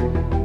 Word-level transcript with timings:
Good 0.00 0.39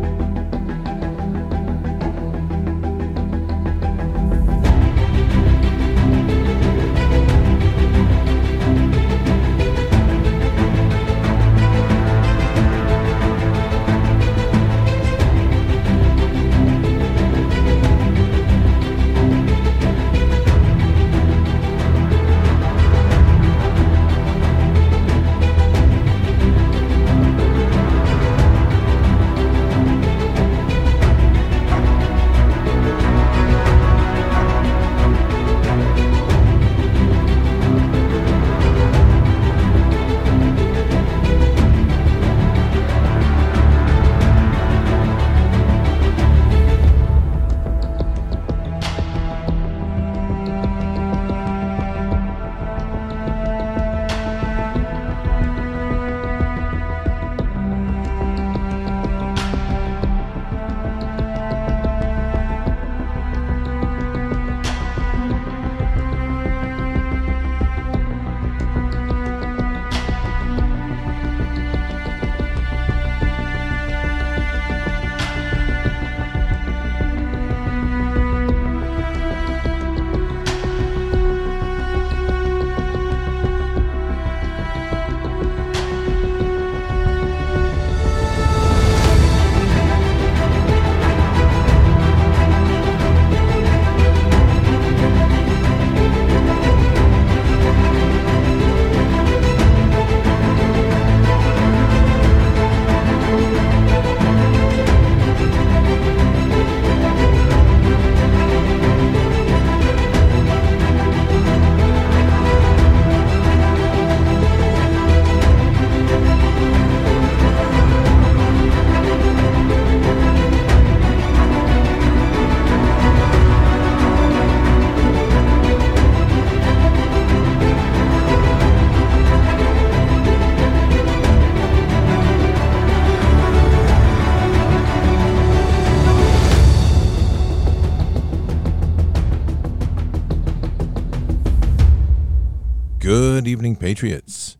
Patriots. 143.85 144.57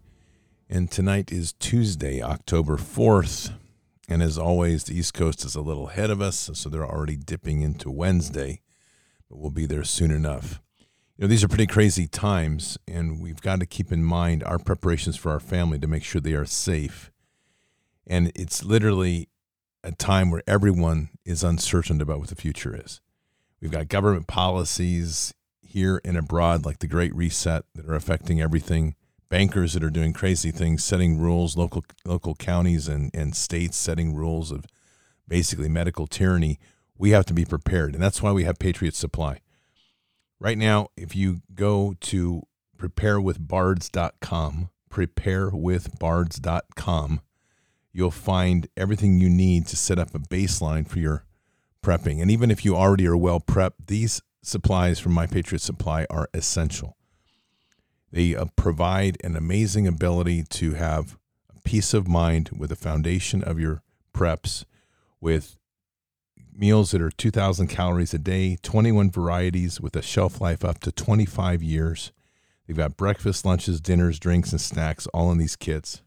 And 0.69 0.91
tonight 0.91 1.31
is 1.31 1.53
Tuesday, 1.53 2.21
October 2.21 2.77
4th. 2.77 3.53
And 4.07 4.21
as 4.21 4.37
always, 4.37 4.83
the 4.83 4.95
East 4.95 5.15
Coast 5.15 5.43
is 5.43 5.55
a 5.55 5.61
little 5.61 5.89
ahead 5.89 6.11
of 6.11 6.21
us, 6.21 6.51
so 6.53 6.69
they're 6.69 6.85
already 6.85 7.15
dipping 7.15 7.63
into 7.63 7.89
Wednesday, 7.89 8.61
but 9.27 9.39
we'll 9.39 9.49
be 9.49 9.65
there 9.65 9.83
soon 9.83 10.11
enough. 10.11 10.61
You 11.17 11.23
know, 11.23 11.27
these 11.27 11.43
are 11.43 11.47
pretty 11.47 11.65
crazy 11.65 12.05
times, 12.05 12.77
and 12.87 13.19
we've 13.19 13.41
got 13.41 13.61
to 13.61 13.65
keep 13.65 13.91
in 13.91 14.03
mind 14.03 14.43
our 14.43 14.59
preparations 14.59 15.15
for 15.15 15.31
our 15.31 15.39
family 15.39 15.79
to 15.79 15.87
make 15.87 16.03
sure 16.03 16.21
they 16.21 16.35
are 16.35 16.45
safe. 16.45 17.11
And 18.05 18.31
it's 18.35 18.63
literally 18.63 19.29
a 19.83 19.91
time 19.91 20.29
where 20.29 20.43
everyone 20.45 21.09
is 21.25 21.43
uncertain 21.43 21.99
about 21.99 22.19
what 22.19 22.29
the 22.29 22.35
future 22.35 22.79
is. 22.79 23.01
We've 23.59 23.71
got 23.71 23.87
government 23.87 24.27
policies, 24.27 25.33
here 25.63 25.99
and 26.05 26.15
abroad, 26.15 26.63
like 26.63 26.77
the 26.77 26.85
Great 26.85 27.15
Reset, 27.15 27.65
that 27.73 27.87
are 27.87 27.95
affecting 27.95 28.39
everything. 28.39 28.93
Bankers 29.29 29.73
that 29.73 29.83
are 29.83 29.89
doing 29.89 30.13
crazy 30.13 30.51
things, 30.51 30.83
setting 30.83 31.17
rules, 31.17 31.57
local 31.57 31.83
local 32.05 32.35
counties 32.35 32.87
and, 32.87 33.09
and 33.13 33.35
states 33.35 33.77
setting 33.77 34.13
rules 34.13 34.51
of 34.51 34.65
basically 35.27 35.69
medical 35.69 36.07
tyranny. 36.07 36.59
We 36.97 37.11
have 37.11 37.25
to 37.25 37.33
be 37.33 37.45
prepared. 37.45 37.93
And 37.93 38.03
that's 38.03 38.21
why 38.21 38.31
we 38.31 38.45
have 38.45 38.59
Patriot 38.59 38.95
Supply. 38.95 39.41
Right 40.39 40.57
now, 40.57 40.87
if 40.95 41.13
you 41.15 41.41
go 41.53 41.95
to 42.01 42.43
preparewithbards.com, 42.77 44.69
preparewithbards.com, 44.91 47.21
you'll 47.91 48.11
find 48.11 48.67
everything 48.77 49.19
you 49.19 49.29
need 49.29 49.65
to 49.67 49.75
set 49.75 49.97
up 49.97 50.13
a 50.13 50.19
baseline 50.19 50.87
for 50.87 50.99
your 50.99 51.25
prepping. 51.81 52.21
And 52.21 52.29
even 52.29 52.51
if 52.51 52.63
you 52.65 52.75
already 52.75 53.07
are 53.07 53.17
well 53.17 53.39
prepped, 53.39 53.87
these 53.87 54.21
supplies 54.41 54.99
from 54.99 55.13
My 55.13 55.25
Patriot 55.27 55.61
Supply 55.61 56.05
are 56.09 56.29
essential. 56.33 56.97
They 58.11 58.35
uh, 58.35 58.45
provide 58.55 59.17
an 59.23 59.35
amazing 59.35 59.87
ability 59.87 60.43
to 60.43 60.73
have 60.73 61.17
peace 61.63 61.93
of 61.93 62.07
mind 62.07 62.49
with 62.57 62.69
the 62.69 62.75
foundation 62.75 63.43
of 63.43 63.59
your 63.59 63.81
preps 64.13 64.65
with 65.19 65.57
meals 66.55 66.91
that 66.91 67.01
are 67.01 67.09
2,000 67.09 67.67
calories 67.67 68.13
a 68.13 68.19
day, 68.19 68.57
21 68.61 69.11
varieties 69.11 69.81
with 69.81 69.95
a 69.95 70.01
shelf 70.01 70.39
life 70.39 70.63
up 70.63 70.79
to 70.79 70.91
25 70.91 71.61
years. 71.61 72.11
They've 72.65 72.77
got 72.77 72.97
breakfast, 72.97 73.45
lunches, 73.45 73.81
dinners, 73.81 74.19
drinks, 74.19 74.51
and 74.51 74.61
snacks 74.61 75.07
all 75.07 75.31
in 75.31 75.37
these 75.37 75.55
kits. 75.55 76.01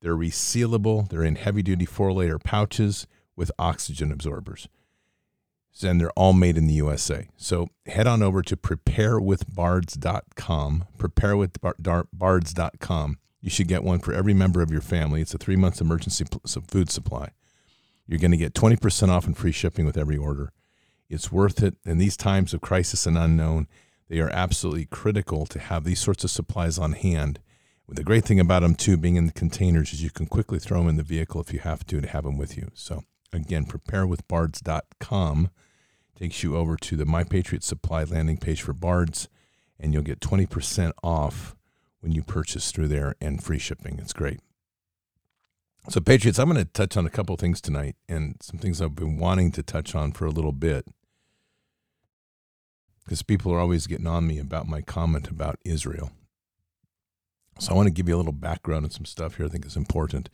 They're 0.00 0.16
resealable, 0.16 1.08
they're 1.08 1.24
in 1.24 1.36
heavy 1.36 1.62
duty 1.62 1.84
four 1.84 2.12
layer 2.12 2.38
pouches 2.38 3.06
with 3.36 3.52
oxygen 3.58 4.10
absorbers 4.10 4.68
and 5.82 6.00
they're 6.00 6.10
all 6.10 6.32
made 6.32 6.56
in 6.56 6.66
the 6.66 6.74
USA. 6.74 7.28
So 7.36 7.68
head 7.86 8.06
on 8.06 8.22
over 8.22 8.42
to 8.42 8.56
preparewithbards.com, 8.56 10.84
preparewithbards.com. 10.98 13.18
You 13.40 13.50
should 13.50 13.68
get 13.68 13.82
one 13.82 14.00
for 14.00 14.12
every 14.12 14.34
member 14.34 14.60
of 14.60 14.70
your 14.70 14.82
family. 14.82 15.22
It's 15.22 15.32
a 15.32 15.38
three 15.38 15.56
months 15.56 15.80
emergency 15.80 16.24
food 16.68 16.90
supply. 16.90 17.30
You're 18.06 18.18
going 18.18 18.32
to 18.32 18.36
get 18.36 18.54
20% 18.54 19.08
off 19.08 19.26
and 19.26 19.36
free 19.36 19.52
shipping 19.52 19.86
with 19.86 19.96
every 19.96 20.16
order. 20.16 20.52
It's 21.08 21.32
worth 21.32 21.62
it. 21.62 21.76
In 21.84 21.98
these 21.98 22.16
times 22.16 22.52
of 22.52 22.60
crisis 22.60 23.06
and 23.06 23.16
unknown, 23.16 23.68
they 24.08 24.20
are 24.20 24.30
absolutely 24.30 24.86
critical 24.86 25.46
to 25.46 25.58
have 25.58 25.84
these 25.84 26.00
sorts 26.00 26.24
of 26.24 26.30
supplies 26.30 26.78
on 26.78 26.92
hand. 26.92 27.40
The 27.88 28.04
great 28.04 28.24
thing 28.24 28.38
about 28.38 28.62
them, 28.62 28.76
too, 28.76 28.96
being 28.96 29.16
in 29.16 29.26
the 29.26 29.32
containers, 29.32 29.92
is 29.92 30.02
you 30.02 30.10
can 30.10 30.26
quickly 30.26 30.60
throw 30.60 30.78
them 30.78 30.88
in 30.88 30.96
the 30.96 31.02
vehicle 31.02 31.40
if 31.40 31.52
you 31.52 31.58
have 31.60 31.84
to 31.86 32.00
to 32.00 32.06
have 32.06 32.22
them 32.22 32.36
with 32.36 32.56
you. 32.56 32.70
So, 32.74 33.02
again, 33.32 33.66
preparewithbards.com 33.66 35.50
takes 36.18 36.42
you 36.42 36.56
over 36.56 36.76
to 36.76 36.96
the 36.96 37.06
My 37.06 37.24
Patriot 37.24 37.64
Supply 37.64 38.04
landing 38.04 38.36
page 38.36 38.60
for 38.60 38.74
Bards, 38.74 39.28
and 39.78 39.94
you'll 39.94 40.02
get 40.02 40.20
20% 40.20 40.92
off 41.02 41.56
when 42.00 42.12
you 42.12 42.22
purchase 42.22 42.70
through 42.70 42.88
there 42.88 43.14
and 43.20 43.42
free 43.42 43.58
shipping. 43.58 43.98
It's 43.98 44.12
great. 44.12 44.40
So, 45.88 46.00
Patriots, 46.00 46.38
I'm 46.38 46.50
going 46.50 46.62
to 46.62 46.70
touch 46.70 46.96
on 46.96 47.06
a 47.06 47.10
couple 47.10 47.34
things 47.36 47.60
tonight 47.60 47.96
and 48.06 48.36
some 48.42 48.58
things 48.58 48.82
I've 48.82 48.94
been 48.94 49.16
wanting 49.16 49.50
to 49.52 49.62
touch 49.62 49.94
on 49.94 50.12
for 50.12 50.26
a 50.26 50.30
little 50.30 50.52
bit 50.52 50.86
because 53.02 53.22
people 53.22 53.52
are 53.52 53.58
always 53.58 53.86
getting 53.86 54.06
on 54.06 54.26
me 54.26 54.38
about 54.38 54.68
my 54.68 54.82
comment 54.82 55.28
about 55.28 55.58
Israel. 55.64 56.12
So, 57.58 57.72
I 57.72 57.76
want 57.76 57.86
to 57.86 57.94
give 57.94 58.08
you 58.08 58.14
a 58.16 58.18
little 58.18 58.32
background 58.32 58.84
and 58.84 58.92
some 58.92 59.06
stuff 59.06 59.36
here 59.36 59.46
I 59.46 59.48
think 59.48 59.64
is 59.64 59.76
important 59.76 60.28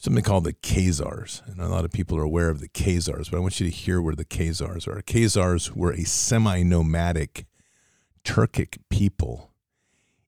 something 0.00 0.24
called 0.24 0.44
the 0.44 0.54
Khazars. 0.54 1.46
And 1.46 1.60
a 1.60 1.68
lot 1.68 1.84
of 1.84 1.92
people 1.92 2.16
are 2.16 2.22
aware 2.22 2.48
of 2.48 2.60
the 2.60 2.68
Khazars, 2.68 3.30
but 3.30 3.36
I 3.36 3.40
want 3.40 3.60
you 3.60 3.70
to 3.70 3.76
hear 3.76 4.00
where 4.00 4.14
the 4.14 4.24
Khazars 4.24 4.88
are. 4.88 5.02
Khazars 5.02 5.76
were 5.76 5.92
a 5.92 6.04
semi 6.04 6.62
nomadic 6.62 7.46
Turkic 8.24 8.78
people 8.88 9.52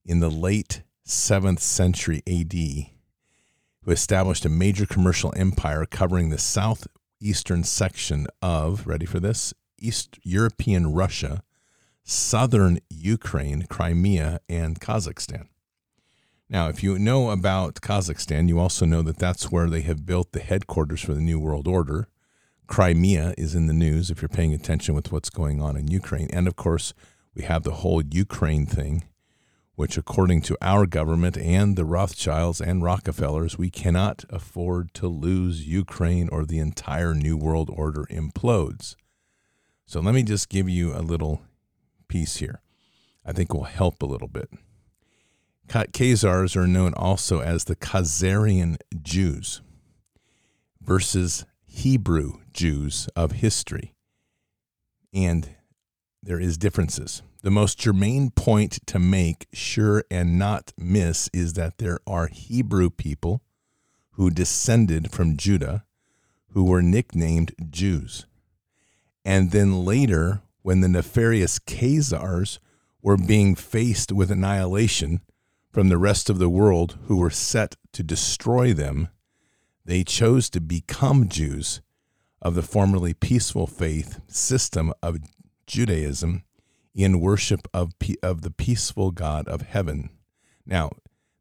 in 0.05 0.19
the 0.19 0.29
late 0.29 0.83
7th 1.05 1.59
century 1.59 2.21
AD 2.27 2.53
who 2.53 3.91
established 3.91 4.45
a 4.45 4.49
major 4.49 4.85
commercial 4.85 5.33
empire 5.35 5.85
covering 5.85 6.29
the 6.29 6.37
southeastern 6.37 7.63
section 7.63 8.27
of, 8.41 8.87
ready 8.87 9.05
for 9.05 9.19
this, 9.19 9.53
East 9.79 10.19
European 10.23 10.93
Russia, 10.93 11.43
southern 12.03 12.79
Ukraine, 12.89 13.65
Crimea, 13.69 14.39
and 14.47 14.79
Kazakhstan. 14.79 15.47
Now, 16.49 16.67
if 16.69 16.83
you 16.83 16.99
know 16.99 17.31
about 17.31 17.75
Kazakhstan, 17.75 18.47
you 18.47 18.59
also 18.59 18.85
know 18.85 19.01
that 19.01 19.17
that's 19.17 19.51
where 19.51 19.69
they 19.69 19.81
have 19.81 20.05
built 20.05 20.31
the 20.31 20.39
headquarters 20.39 21.01
for 21.01 21.13
the 21.13 21.21
New 21.21 21.39
World 21.39 21.67
Order. 21.67 22.07
Crimea 22.67 23.33
is 23.37 23.55
in 23.55 23.67
the 23.67 23.73
news 23.73 24.09
if 24.09 24.21
you're 24.21 24.29
paying 24.29 24.53
attention 24.53 24.93
with 24.93 25.11
what's 25.11 25.29
going 25.29 25.61
on 25.61 25.75
in 25.75 25.87
Ukraine. 25.87 26.29
And 26.31 26.47
of 26.47 26.55
course, 26.55 26.93
we 27.33 27.43
have 27.43 27.63
the 27.63 27.71
whole 27.71 28.03
Ukraine 28.03 28.65
thing 28.65 29.03
which, 29.75 29.97
according 29.97 30.41
to 30.41 30.57
our 30.61 30.85
government 30.85 31.37
and 31.37 31.75
the 31.75 31.85
Rothschilds 31.85 32.61
and 32.61 32.83
Rockefellers, 32.83 33.57
we 33.57 33.69
cannot 33.69 34.23
afford 34.29 34.93
to 34.95 35.07
lose 35.07 35.67
Ukraine 35.67 36.29
or 36.29 36.45
the 36.45 36.59
entire 36.59 37.13
New 37.13 37.37
World 37.37 37.71
Order 37.73 38.05
implodes. 38.11 38.95
So 39.85 39.99
let 39.99 40.13
me 40.13 40.23
just 40.23 40.49
give 40.49 40.69
you 40.69 40.93
a 40.93 41.01
little 41.01 41.41
piece 42.07 42.37
here. 42.37 42.61
I 43.25 43.31
think 43.31 43.53
will 43.53 43.63
help 43.63 44.01
a 44.03 44.07
little 44.07 44.27
bit. 44.27 44.49
Khazars 45.73 46.55
are 46.55 46.67
known 46.67 46.93
also 46.93 47.39
as 47.39 47.63
the 47.63 47.75
Khazarian 47.75 48.77
Jews 49.01 49.63
versus 50.79 51.45
Hebrew 51.65 52.41
Jews 52.53 53.09
of 53.15 53.31
history. 53.31 53.95
And 55.11 55.55
there 56.21 56.39
is 56.39 56.59
differences. 56.59 57.23
The 57.41 57.49
most 57.49 57.79
germane 57.79 58.29
point 58.29 58.85
to 58.85 58.99
make, 58.99 59.47
sure 59.51 60.03
and 60.11 60.37
not 60.37 60.73
miss, 60.77 61.27
is 61.33 61.53
that 61.53 61.79
there 61.79 61.99
are 62.05 62.27
Hebrew 62.27 62.91
people 62.91 63.41
who 64.11 64.29
descended 64.29 65.11
from 65.11 65.37
Judah 65.37 65.85
who 66.49 66.65
were 66.65 66.83
nicknamed 66.83 67.55
Jews. 67.71 68.27
And 69.25 69.49
then 69.49 69.83
later, 69.83 70.43
when 70.61 70.81
the 70.81 70.87
nefarious 70.87 71.57
Khazars 71.57 72.59
were 73.01 73.17
being 73.17 73.55
faced 73.55 74.11
with 74.11 74.29
annihilation 74.29 75.21
from 75.73 75.89
the 75.89 75.97
rest 75.97 76.29
of 76.29 76.37
the 76.37 76.49
world 76.49 76.99
who 77.07 77.17
were 77.17 77.31
set 77.31 77.75
to 77.93 78.03
destroy 78.03 78.73
them, 78.73 79.09
they 79.83 80.03
chose 80.03 80.49
to 80.51 80.61
become 80.61 81.27
Jews 81.27 81.81
of 82.41 82.53
the 82.53 82.61
formerly 82.61 83.13
peaceful 83.15 83.65
faith 83.65 84.21
system 84.27 84.93
of 85.01 85.17
Judaism 85.65 86.43
in 86.93 87.19
worship 87.19 87.67
of, 87.73 87.93
of 88.21 88.43
the 88.43 88.51
peaceful 88.51 89.09
God 89.09 89.47
of 89.47 89.61
heaven. 89.61 90.11
Now, 90.63 90.91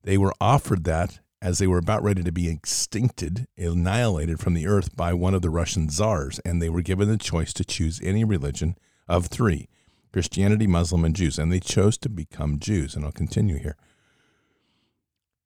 they 0.02 0.16
were 0.16 0.34
offered 0.40 0.84
that 0.84 1.20
as 1.42 1.58
they 1.58 1.66
were 1.66 1.78
about 1.78 2.02
ready 2.02 2.22
to 2.22 2.32
be 2.32 2.44
extincted, 2.44 3.46
annihilated 3.58 4.40
from 4.40 4.54
the 4.54 4.66
earth 4.66 4.96
by 4.96 5.12
one 5.12 5.34
of 5.34 5.42
the 5.42 5.50
Russian 5.50 5.90
czars, 5.90 6.38
and 6.44 6.62
they 6.62 6.70
were 6.70 6.82
given 6.82 7.08
the 7.08 7.18
choice 7.18 7.52
to 7.52 7.64
choose 7.64 8.00
any 8.02 8.24
religion 8.24 8.78
of 9.08 9.26
three 9.26 9.68
Christianity, 10.12 10.66
Muslim, 10.66 11.04
and 11.04 11.16
Jews. 11.16 11.38
And 11.38 11.52
they 11.52 11.60
chose 11.60 11.98
to 11.98 12.08
become 12.08 12.58
Jews. 12.58 12.94
And 12.94 13.04
I'll 13.04 13.12
continue 13.12 13.58
here. 13.58 13.76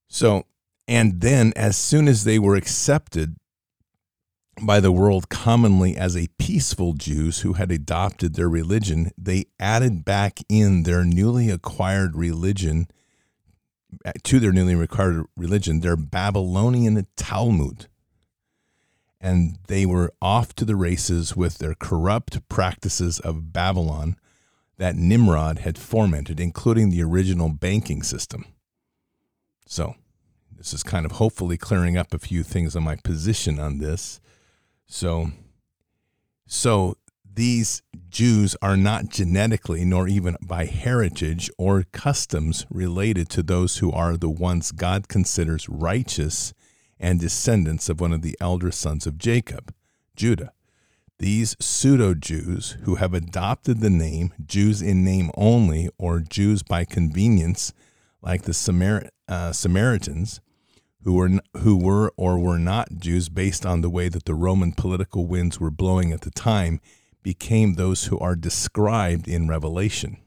So, 0.08 0.44
and 0.88 1.20
then 1.20 1.52
as 1.56 1.76
soon 1.76 2.08
as 2.08 2.24
they 2.24 2.38
were 2.38 2.56
accepted 2.56 3.36
by 4.62 4.80
the 4.80 4.92
world 4.92 5.28
commonly 5.28 5.96
as 5.96 6.16
a 6.16 6.28
peaceful 6.38 6.94
Jews 6.94 7.40
who 7.40 7.54
had 7.54 7.70
adopted 7.70 8.34
their 8.34 8.48
religion, 8.48 9.10
they 9.18 9.46
added 9.60 10.04
back 10.04 10.40
in 10.48 10.84
their 10.84 11.04
newly 11.04 11.50
acquired 11.50 12.16
religion 12.16 12.88
uh, 14.04 14.12
to 14.24 14.40
their 14.40 14.52
newly 14.52 14.74
acquired 14.82 15.26
religion, 15.36 15.80
their 15.80 15.96
Babylonian 15.96 17.06
Talmud. 17.16 17.86
And 19.20 19.58
they 19.66 19.86
were 19.86 20.12
off 20.22 20.54
to 20.56 20.64
the 20.64 20.76
races 20.76 21.36
with 21.36 21.58
their 21.58 21.74
corrupt 21.74 22.48
practices 22.48 23.18
of 23.20 23.52
Babylon 23.52 24.16
that 24.78 24.94
Nimrod 24.94 25.60
had 25.60 25.78
fomented, 25.78 26.38
including 26.38 26.90
the 26.90 27.02
original 27.02 27.48
banking 27.48 28.02
system. 28.02 28.44
So, 29.66 29.96
this 30.56 30.72
is 30.72 30.82
kind 30.82 31.04
of 31.04 31.12
hopefully 31.12 31.58
clearing 31.58 31.96
up 31.96 32.14
a 32.14 32.18
few 32.18 32.42
things 32.42 32.74
on 32.74 32.84
my 32.84 32.96
position 32.96 33.58
on 33.58 33.78
this. 33.78 34.20
So, 34.86 35.32
so 36.46 36.96
these 37.34 37.82
Jews 38.08 38.56
are 38.62 38.76
not 38.76 39.10
genetically 39.10 39.84
nor 39.84 40.08
even 40.08 40.36
by 40.40 40.64
heritage 40.64 41.50
or 41.58 41.84
customs 41.92 42.64
related 42.70 43.28
to 43.30 43.42
those 43.42 43.78
who 43.78 43.92
are 43.92 44.16
the 44.16 44.30
ones 44.30 44.72
God 44.72 45.08
considers 45.08 45.68
righteous 45.68 46.54
and 46.98 47.20
descendants 47.20 47.88
of 47.90 48.00
one 48.00 48.12
of 48.12 48.22
the 48.22 48.36
elder 48.40 48.70
sons 48.70 49.06
of 49.06 49.18
Jacob, 49.18 49.74
Judah. 50.16 50.52
These 51.18 51.56
pseudo 51.60 52.14
Jews 52.14 52.76
who 52.84 52.94
have 52.94 53.12
adopted 53.12 53.80
the 53.80 53.90
name 53.90 54.32
Jews 54.44 54.80
in 54.80 55.04
name 55.04 55.30
only 55.34 55.90
or 55.98 56.20
Jews 56.20 56.62
by 56.62 56.84
convenience, 56.84 57.72
like 58.22 58.42
the 58.42 58.54
Samar- 58.54 59.08
uh, 59.28 59.52
Samaritans, 59.52 60.40
who 61.04 61.14
were 61.14 61.30
who 61.58 61.76
were 61.76 62.12
or 62.16 62.38
were 62.38 62.58
not 62.58 62.96
Jews 62.98 63.28
based 63.28 63.64
on 63.64 63.80
the 63.80 63.90
way 63.90 64.08
that 64.08 64.24
the 64.24 64.34
Roman 64.34 64.72
political 64.72 65.26
winds 65.26 65.60
were 65.60 65.70
blowing 65.70 66.12
at 66.12 66.22
the 66.22 66.30
time 66.30 66.80
became 67.22 67.74
those 67.74 68.06
who 68.06 68.18
are 68.18 68.36
described 68.36 69.28
in 69.28 69.48
Revelation. 69.48 70.18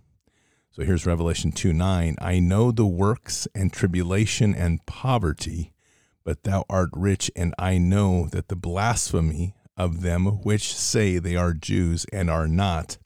So 0.72 0.84
here's 0.84 1.06
Revelation 1.06 1.52
2 1.52 1.74
9. 1.74 2.16
I 2.22 2.40
know 2.40 2.72
the 2.72 2.86
works 2.86 3.48
and 3.54 3.74
tribulation 3.74 4.56
and 4.56 4.86
poverty, 4.86 5.74
but 6.24 6.44
thou 6.44 6.64
art 6.70 6.90
rich, 6.94 7.30
and 7.36 7.54
I 7.60 7.78
know 7.78 8.28
that 8.32 8.48
the 8.48 8.56
blasphemy 8.56 9.56
of 9.76 10.02
them 10.02 10.26
which 10.44 10.74
say 10.76 11.18
they 11.18 11.36
are 11.36 11.54
Jews 11.54 12.06
and 12.14 12.30
are 12.30 12.48
not, 12.48 12.98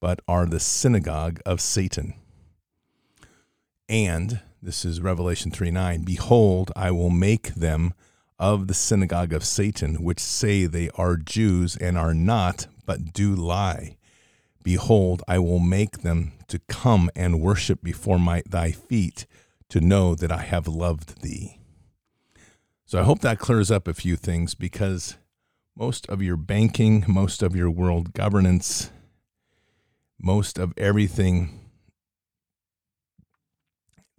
but 0.00 0.20
are 0.28 0.46
the 0.46 0.60
synagogue 0.60 1.40
of 1.44 1.60
Satan. 1.60 2.14
And 3.88 4.40
this 4.62 4.84
is 4.84 5.00
Revelation 5.00 5.50
3 5.50 5.70
9. 5.70 6.02
Behold, 6.02 6.70
I 6.76 6.90
will 6.90 7.10
make 7.10 7.54
them 7.54 7.94
of 8.38 8.66
the 8.66 8.74
synagogue 8.74 9.32
of 9.32 9.44
Satan, 9.44 10.02
which 10.02 10.20
say 10.20 10.66
they 10.66 10.90
are 10.96 11.16
Jews 11.16 11.76
and 11.76 11.96
are 11.96 12.14
not, 12.14 12.66
but 12.86 13.12
do 13.12 13.34
lie. 13.34 13.96
Behold, 14.62 15.22
I 15.26 15.38
will 15.38 15.58
make 15.58 16.02
them 16.02 16.32
to 16.48 16.58
come 16.60 17.10
and 17.16 17.40
worship 17.40 17.82
before 17.82 18.18
my, 18.18 18.42
thy 18.48 18.72
feet, 18.72 19.26
to 19.68 19.80
know 19.80 20.14
that 20.14 20.30
I 20.30 20.42
have 20.42 20.68
loved 20.68 21.22
thee. 21.22 21.58
So 22.84 23.00
I 23.00 23.04
hope 23.04 23.20
that 23.20 23.38
clears 23.38 23.70
up 23.70 23.88
a 23.88 23.94
few 23.94 24.16
things 24.16 24.54
because 24.54 25.16
most 25.76 26.06
of 26.08 26.20
your 26.20 26.36
banking, 26.36 27.04
most 27.08 27.42
of 27.42 27.56
your 27.56 27.70
world 27.70 28.12
governance, 28.12 28.90
most 30.20 30.58
of 30.58 30.74
everything 30.76 31.61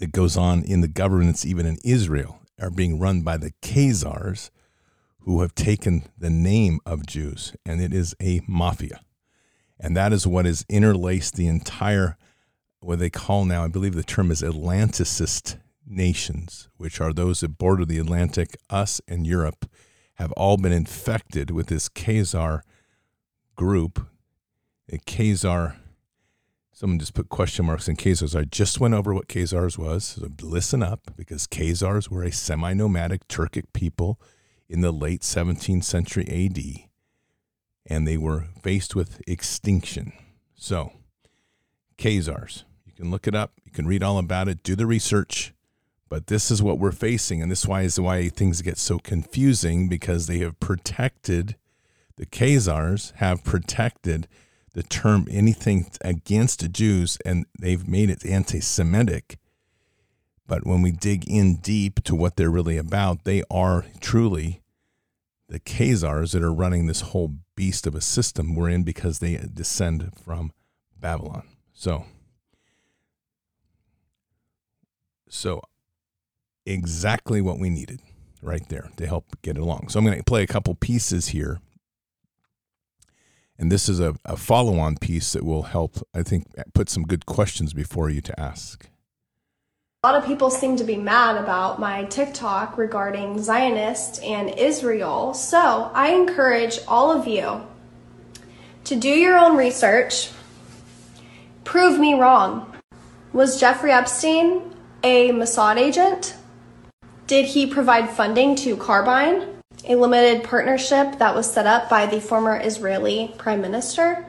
that 0.04 0.12
goes 0.12 0.36
on 0.36 0.64
in 0.64 0.82
the 0.82 0.90
governments, 0.90 1.46
even 1.46 1.66
in 1.66 1.78
Israel, 1.82 2.42
are 2.60 2.70
being 2.70 3.00
run 3.00 3.22
by 3.22 3.38
the 3.38 3.54
Khazars, 3.62 4.50
who 5.22 5.40
have 5.40 5.56
taken 5.56 6.04
the 6.18 6.30
name 6.30 6.82
of 6.86 7.06
Jews, 7.06 7.56
and 7.66 7.82
it 7.82 7.94
is 7.94 8.14
a 8.22 8.42
mafia. 8.46 9.00
And 9.80 9.96
that 9.96 10.12
is 10.12 10.28
what 10.28 10.44
has 10.44 10.66
interlaced 10.68 11.36
the 11.36 11.48
entire, 11.48 12.18
what 12.82 13.00
they 13.00 13.10
call 13.10 13.46
now, 13.46 13.64
I 13.64 13.70
believe 13.70 13.96
the 13.96 14.04
term 14.04 14.30
is 14.30 14.42
Atlanticist 14.42 15.56
nations, 15.88 16.68
which 16.76 17.00
are 17.00 17.14
those 17.14 17.40
that 17.40 17.58
border 17.58 17.86
the 17.86 18.00
Atlantic, 18.00 18.58
us 18.70 19.00
and 19.08 19.26
Europe, 19.26 19.70
have 20.16 20.34
all 20.34 20.58
been 20.58 20.74
infected 20.74 21.50
with 21.50 21.68
this 21.68 21.88
Khazar 21.88 22.60
group, 23.56 24.06
a 24.92 24.98
Khazar 24.98 25.78
Someone 26.76 26.98
just 26.98 27.14
put 27.14 27.30
question 27.30 27.66
marks 27.66 27.88
in 27.88 27.96
Khazars. 27.96 28.38
I 28.38 28.46
just 28.46 28.80
went 28.80 28.96
over 28.96 29.14
what 29.14 29.28
Khazars 29.28 29.78
was. 29.78 30.04
So 30.04 30.28
listen 30.42 30.82
up 30.82 31.12
because 31.16 31.46
Khazars 31.46 32.10
were 32.10 32.24
a 32.24 32.32
semi 32.32 32.74
nomadic 32.74 33.28
Turkic 33.28 33.66
people 33.74 34.20
in 34.68 34.82
the 34.82 34.92
late 34.92 35.22
17th 35.22 35.84
century 35.84 36.26
AD, 36.28 36.90
and 37.86 38.08
they 38.08 38.18
were 38.18 38.48
faced 38.64 38.96
with 38.96 39.22
extinction. 39.28 40.14
So, 40.56 40.94
Khazars, 42.00 42.64
you 42.86 42.94
can 42.94 43.12
look 43.12 43.28
it 43.28 43.36
up, 43.36 43.54
you 43.64 43.72
can 43.72 43.86
read 43.86 44.02
all 44.02 44.18
about 44.18 44.48
it, 44.48 44.64
do 44.64 44.76
the 44.76 44.88
research, 44.88 45.54
but 46.10 46.26
this 46.26 46.50
is 46.50 46.64
what 46.64 46.80
we're 46.80 46.92
facing, 46.92 47.40
and 47.40 47.52
this 47.52 47.68
is 47.68 48.00
why 48.00 48.30
things 48.30 48.64
get 48.64 48.80
so 48.80 48.98
confusing 48.98 49.90
because 49.90 50.26
they 50.26 50.40
have 50.40 50.60
protected 50.60 51.56
the 52.16 52.26
Khazars 52.26 53.14
have 53.16 53.44
protected 53.44 54.28
the 54.74 54.84
term 54.84 55.28
anything 55.30 55.88
against 56.02 56.60
the 56.60 56.68
Jews 56.68 57.18
and 57.26 57.46
they've 57.60 57.88
made 57.88 58.10
it 58.10 58.26
anti 58.26 58.60
Semitic. 58.60 59.38
But 60.46 60.66
when 60.68 60.82
we 60.82 60.92
dig 60.92 61.28
in 61.28 61.56
deep 61.58 62.04
to 62.04 62.16
what 62.16 62.36
they're 62.36 62.50
really 62.50 62.78
about, 62.78 63.24
they 63.24 63.44
are 63.50 63.86
truly 64.02 64.62
the 65.48 65.60
Khazars 65.60 66.34
that 66.34 66.44
are 66.44 66.54
running 66.54 66.88
this 66.88 67.02
whole 67.02 67.36
beast 67.56 67.88
of 67.88 67.96
a 67.96 68.02
system 68.02 68.56
we're 68.56 68.70
in 68.70 68.84
because 68.84 69.20
they 69.20 69.38
descend 69.54 70.12
from 70.24 70.52
Babylon. 71.00 71.44
So, 71.74 72.06
so 75.30 75.62
exactly 76.66 77.42
what 77.42 77.60
we 77.60 77.70
needed, 77.70 78.02
right 78.42 78.68
there 78.70 78.90
to 78.98 79.06
help 79.06 79.38
get 79.42 79.58
it 79.58 79.62
along. 79.62 79.90
So 79.90 80.00
I'm 80.00 80.06
going 80.06 80.18
to 80.18 80.24
play 80.24 80.44
a 80.44 80.48
couple 80.48 80.76
pieces 80.76 81.30
here. 81.30 81.60
And 83.58 83.72
this 83.72 83.88
is 83.88 84.00
a, 84.00 84.16
a 84.26 84.36
follow 84.36 84.80
on 84.80 84.98
piece 84.98 85.34
that 85.34 85.46
will 85.46 85.64
help, 85.64 86.06
I 86.14 86.24
think, 86.24 86.48
put 86.74 86.90
some 86.90 87.04
good 87.04 87.26
questions 87.26 87.74
before 87.74 88.10
you 88.10 88.22
to 88.22 88.40
ask. 88.40 88.90
A 90.04 90.08
lot 90.08 90.22
of 90.22 90.26
people 90.26 90.50
seem 90.50 90.76
to 90.76 90.84
be 90.84 90.98
mad 90.98 91.38
about 91.38 91.80
my 91.80 92.04
TikTok 92.06 92.78
regarding 92.78 93.42
Zionists 93.42 94.20
and 94.20 94.50
Israel. 94.50 95.34
So 95.34 95.92
I 95.94 96.10
encourage 96.10 96.80
all 96.88 97.12
of 97.12 97.26
you 97.26 97.66
to 98.84 98.96
do 98.98 99.08
your 99.08 99.38
own 99.38 99.56
research. 99.56 100.30
Prove 101.64 102.00
me 102.00 102.16
wrong. 102.16 102.76
Was 103.32 103.60
Jeffrey 103.60 103.92
Epstein 103.92 104.76
a 105.04 105.30
Mossad 105.32 105.78
agent? 105.78 106.36
Did 107.28 107.46
he 107.46 107.66
provide 107.66 108.10
funding 108.10 108.56
to 108.58 108.76
Carbyne, 108.76 109.53
a 109.86 109.96
limited 109.96 110.44
partnership 110.44 111.18
that 111.20 111.36
was 111.36 111.52
set 111.52 111.68
up 111.68 111.90
by 111.90 112.06
the 112.06 112.22
former 112.22 112.60
Israeli 112.60 113.34
prime 113.38 113.62
minister? 113.62 114.26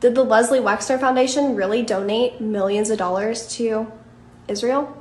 Did 0.00 0.14
the 0.14 0.24
Leslie 0.24 0.60
Wexner 0.60 0.98
Foundation 0.98 1.56
really 1.56 1.82
donate 1.82 2.40
millions 2.40 2.90
of 2.90 2.98
dollars 2.98 3.46
to 3.56 3.90
Israel? 4.48 4.96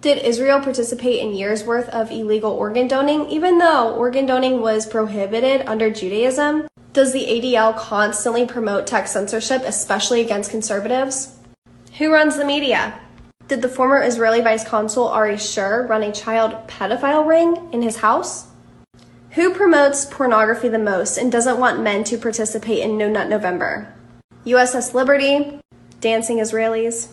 Did 0.00 0.18
Israel 0.18 0.60
participate 0.60 1.20
in 1.20 1.34
years 1.34 1.64
worth 1.64 1.88
of 1.88 2.10
illegal 2.10 2.52
organ 2.52 2.88
donating, 2.88 3.28
even 3.28 3.58
though 3.58 3.94
organ 3.94 4.26
donating 4.26 4.60
was 4.60 4.86
prohibited 4.86 5.62
under 5.66 5.90
Judaism? 5.90 6.68
Does 6.92 7.12
the 7.12 7.26
ADL 7.26 7.76
constantly 7.76 8.46
promote 8.46 8.86
tech 8.86 9.08
censorship, 9.08 9.62
especially 9.64 10.20
against 10.20 10.50
conservatives? 10.50 11.36
Who 11.98 12.12
runs 12.12 12.36
the 12.36 12.44
media? 12.44 12.98
Did 13.48 13.62
the 13.62 13.68
former 13.68 14.02
Israeli 14.02 14.40
vice 14.40 14.66
consul 14.66 15.08
Arie 15.08 15.36
Scher 15.36 15.88
run 15.88 16.02
a 16.02 16.12
child 16.12 16.68
pedophile 16.68 17.26
ring 17.26 17.70
in 17.72 17.82
his 17.82 17.96
house? 17.96 18.47
Who 19.38 19.54
promotes 19.54 20.04
pornography 20.04 20.68
the 20.68 20.80
most 20.80 21.16
and 21.16 21.30
doesn't 21.30 21.60
want 21.60 21.80
men 21.80 22.02
to 22.02 22.18
participate 22.18 22.80
in 22.80 22.98
No 22.98 23.08
Nut 23.08 23.28
November? 23.28 23.94
USS 24.44 24.94
Liberty, 24.94 25.60
Dancing 26.00 26.38
Israelis, 26.38 27.06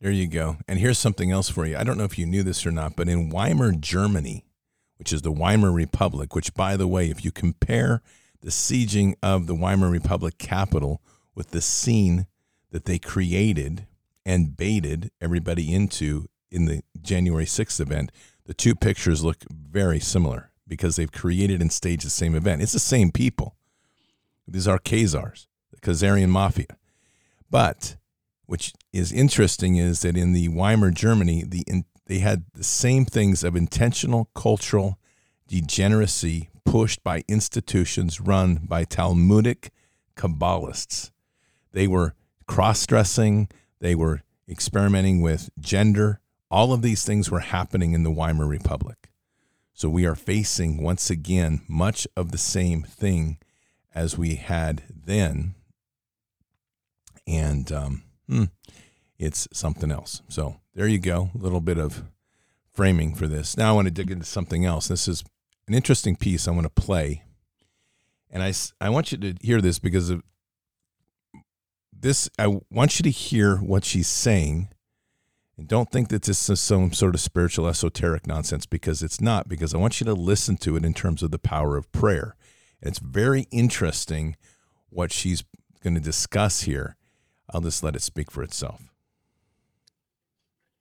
there 0.00 0.12
you 0.12 0.28
go. 0.28 0.58
And 0.68 0.78
here's 0.78 0.98
something 0.98 1.32
else 1.32 1.48
for 1.48 1.66
you. 1.66 1.76
I 1.76 1.82
don't 1.82 1.98
know 1.98 2.04
if 2.04 2.16
you 2.16 2.26
knew 2.26 2.44
this 2.44 2.64
or 2.64 2.70
not, 2.70 2.94
but 2.94 3.08
in 3.08 3.28
Weimar, 3.28 3.72
Germany, 3.72 4.44
which 4.98 5.12
is 5.12 5.22
the 5.22 5.32
Weimar 5.32 5.72
Republic, 5.72 6.32
which, 6.32 6.54
by 6.54 6.76
the 6.76 6.86
way, 6.86 7.10
if 7.10 7.24
you 7.24 7.32
compare 7.32 8.02
the 8.40 8.50
sieging 8.50 9.16
of 9.20 9.48
the 9.48 9.56
Weimar 9.56 9.90
Republic 9.90 10.38
capital 10.38 11.02
with 11.34 11.50
the 11.50 11.60
scene 11.60 12.28
that 12.70 12.84
they 12.84 13.00
created 13.00 13.88
and 14.24 14.56
baited 14.56 15.10
everybody 15.20 15.74
into 15.74 16.28
in 16.52 16.66
the 16.66 16.82
January 17.02 17.46
6th 17.46 17.80
event, 17.80 18.12
the 18.44 18.54
two 18.54 18.76
pictures 18.76 19.24
look 19.24 19.38
very 19.50 19.98
similar 19.98 20.47
because 20.68 20.96
they've 20.96 21.10
created 21.10 21.60
and 21.60 21.72
staged 21.72 22.04
the 22.04 22.10
same 22.10 22.34
event. 22.34 22.62
It's 22.62 22.72
the 22.72 22.78
same 22.78 23.10
people. 23.10 23.56
These 24.46 24.68
are 24.68 24.78
Khazars, 24.78 25.46
the 25.72 25.80
Khazarian 25.80 26.28
mafia. 26.28 26.76
But 27.50 27.96
which 28.46 28.72
is 28.92 29.12
interesting 29.12 29.76
is 29.76 30.00
that 30.00 30.16
in 30.16 30.32
the 30.32 30.48
Weimar 30.48 30.90
Germany, 30.90 31.44
the 31.46 31.64
in, 31.66 31.84
they 32.06 32.20
had 32.20 32.44
the 32.54 32.64
same 32.64 33.04
things 33.04 33.44
of 33.44 33.54
intentional 33.54 34.30
cultural 34.34 34.98
degeneracy 35.46 36.48
pushed 36.64 37.04
by 37.04 37.22
institutions 37.28 38.20
run 38.20 38.60
by 38.66 38.84
Talmudic 38.84 39.70
Kabbalists. 40.16 41.10
They 41.72 41.86
were 41.86 42.14
cross 42.46 42.86
dressing, 42.86 43.48
they 43.80 43.94
were 43.94 44.22
experimenting 44.48 45.20
with 45.20 45.50
gender. 45.60 46.20
All 46.50 46.72
of 46.72 46.80
these 46.80 47.04
things 47.04 47.30
were 47.30 47.40
happening 47.40 47.92
in 47.92 48.02
the 48.02 48.10
Weimar 48.10 48.46
Republic. 48.46 49.10
So 49.78 49.88
we 49.88 50.06
are 50.06 50.16
facing 50.16 50.82
once 50.82 51.08
again 51.08 51.60
much 51.68 52.08
of 52.16 52.32
the 52.32 52.36
same 52.36 52.82
thing 52.82 53.38
as 53.94 54.18
we 54.18 54.34
had 54.34 54.82
then. 54.92 55.54
And 57.28 57.70
um, 57.70 58.02
hmm, 58.28 58.44
it's 59.20 59.46
something 59.52 59.92
else. 59.92 60.20
So 60.26 60.56
there 60.74 60.88
you 60.88 60.98
go, 60.98 61.30
a 61.32 61.38
little 61.38 61.60
bit 61.60 61.78
of 61.78 62.02
framing 62.72 63.14
for 63.14 63.28
this. 63.28 63.56
Now 63.56 63.68
I 63.68 63.72
want 63.72 63.86
to 63.86 63.94
dig 63.94 64.10
into 64.10 64.24
something 64.24 64.64
else. 64.64 64.88
This 64.88 65.06
is 65.06 65.22
an 65.68 65.74
interesting 65.74 66.16
piece 66.16 66.48
I 66.48 66.50
want 66.50 66.64
to 66.64 66.82
play. 66.82 67.22
And 68.32 68.42
I, 68.42 68.52
I 68.80 68.90
want 68.90 69.12
you 69.12 69.18
to 69.18 69.34
hear 69.40 69.60
this 69.60 69.78
because 69.78 70.10
of 70.10 70.24
this. 71.92 72.28
I 72.36 72.58
want 72.68 72.98
you 72.98 73.04
to 73.04 73.10
hear 73.10 73.58
what 73.58 73.84
she's 73.84 74.08
saying. 74.08 74.70
And 75.58 75.68
don't 75.68 75.90
think 75.90 76.08
that 76.08 76.22
this 76.22 76.48
is 76.48 76.60
some 76.60 76.92
sort 76.92 77.14
of 77.14 77.20
spiritual 77.20 77.66
esoteric 77.66 78.26
nonsense 78.26 78.64
because 78.64 79.02
it's 79.02 79.20
not, 79.20 79.48
because 79.48 79.74
I 79.74 79.78
want 79.78 80.00
you 80.00 80.04
to 80.06 80.14
listen 80.14 80.56
to 80.58 80.76
it 80.76 80.84
in 80.84 80.94
terms 80.94 81.22
of 81.22 81.32
the 81.32 81.38
power 81.38 81.76
of 81.76 81.90
prayer. 81.92 82.36
And 82.80 82.90
it's 82.90 83.00
very 83.00 83.48
interesting 83.50 84.36
what 84.88 85.12
she's 85.12 85.42
going 85.82 85.94
to 85.94 86.00
discuss 86.00 86.62
here 86.62 86.96
I'll 87.52 87.60
just 87.60 87.82
let 87.82 87.96
it 87.96 88.02
speak 88.02 88.30
for 88.30 88.42
itself. 88.42 88.82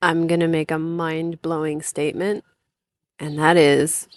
I'm 0.01 0.27
going 0.27 0.41
to 0.41 0.47
make 0.47 0.69
a 0.69 0.77
mind 0.77 1.41
blowing 1.41 1.81
statement, 1.81 2.43
and 3.19 3.39
that 3.39 3.57
is 3.57 4.07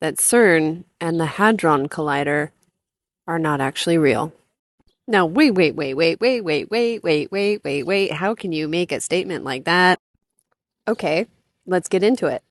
that 0.00 0.16
CERN 0.16 0.84
and 1.00 1.18
the 1.18 1.26
Hadron 1.26 1.88
Collider 1.88 2.50
are 3.26 3.38
not 3.38 3.60
actually 3.60 3.96
real. 3.96 4.32
Now, 5.06 5.26
wait, 5.26 5.50
wait, 5.50 5.74
wait, 5.74 5.94
wait, 5.94 6.18
wait, 6.20 6.40
wait, 6.40 6.68
wait, 6.70 7.02
wait, 7.02 7.30
wait, 7.30 7.64
wait, 7.64 7.82
wait. 7.82 8.12
How 8.12 8.34
can 8.34 8.52
you 8.52 8.68
make 8.68 8.90
a 8.90 9.00
statement 9.00 9.44
like 9.44 9.64
that? 9.64 9.98
Okay, 10.88 11.26
let's 11.66 11.88
get 11.88 12.02
into 12.02 12.26
it. 12.26 12.42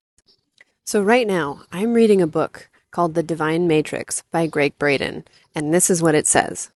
So, 0.84 1.02
right 1.02 1.26
now, 1.26 1.62
I'm 1.72 1.94
reading 1.94 2.22
a 2.22 2.28
book 2.28 2.68
called 2.92 3.14
The 3.14 3.24
Divine 3.24 3.66
Matrix 3.66 4.22
by 4.30 4.46
Gregg 4.46 4.78
Braden, 4.78 5.24
and 5.54 5.74
this 5.74 5.90
is 5.90 6.00
what 6.00 6.14
it 6.14 6.28
says. 6.28 6.70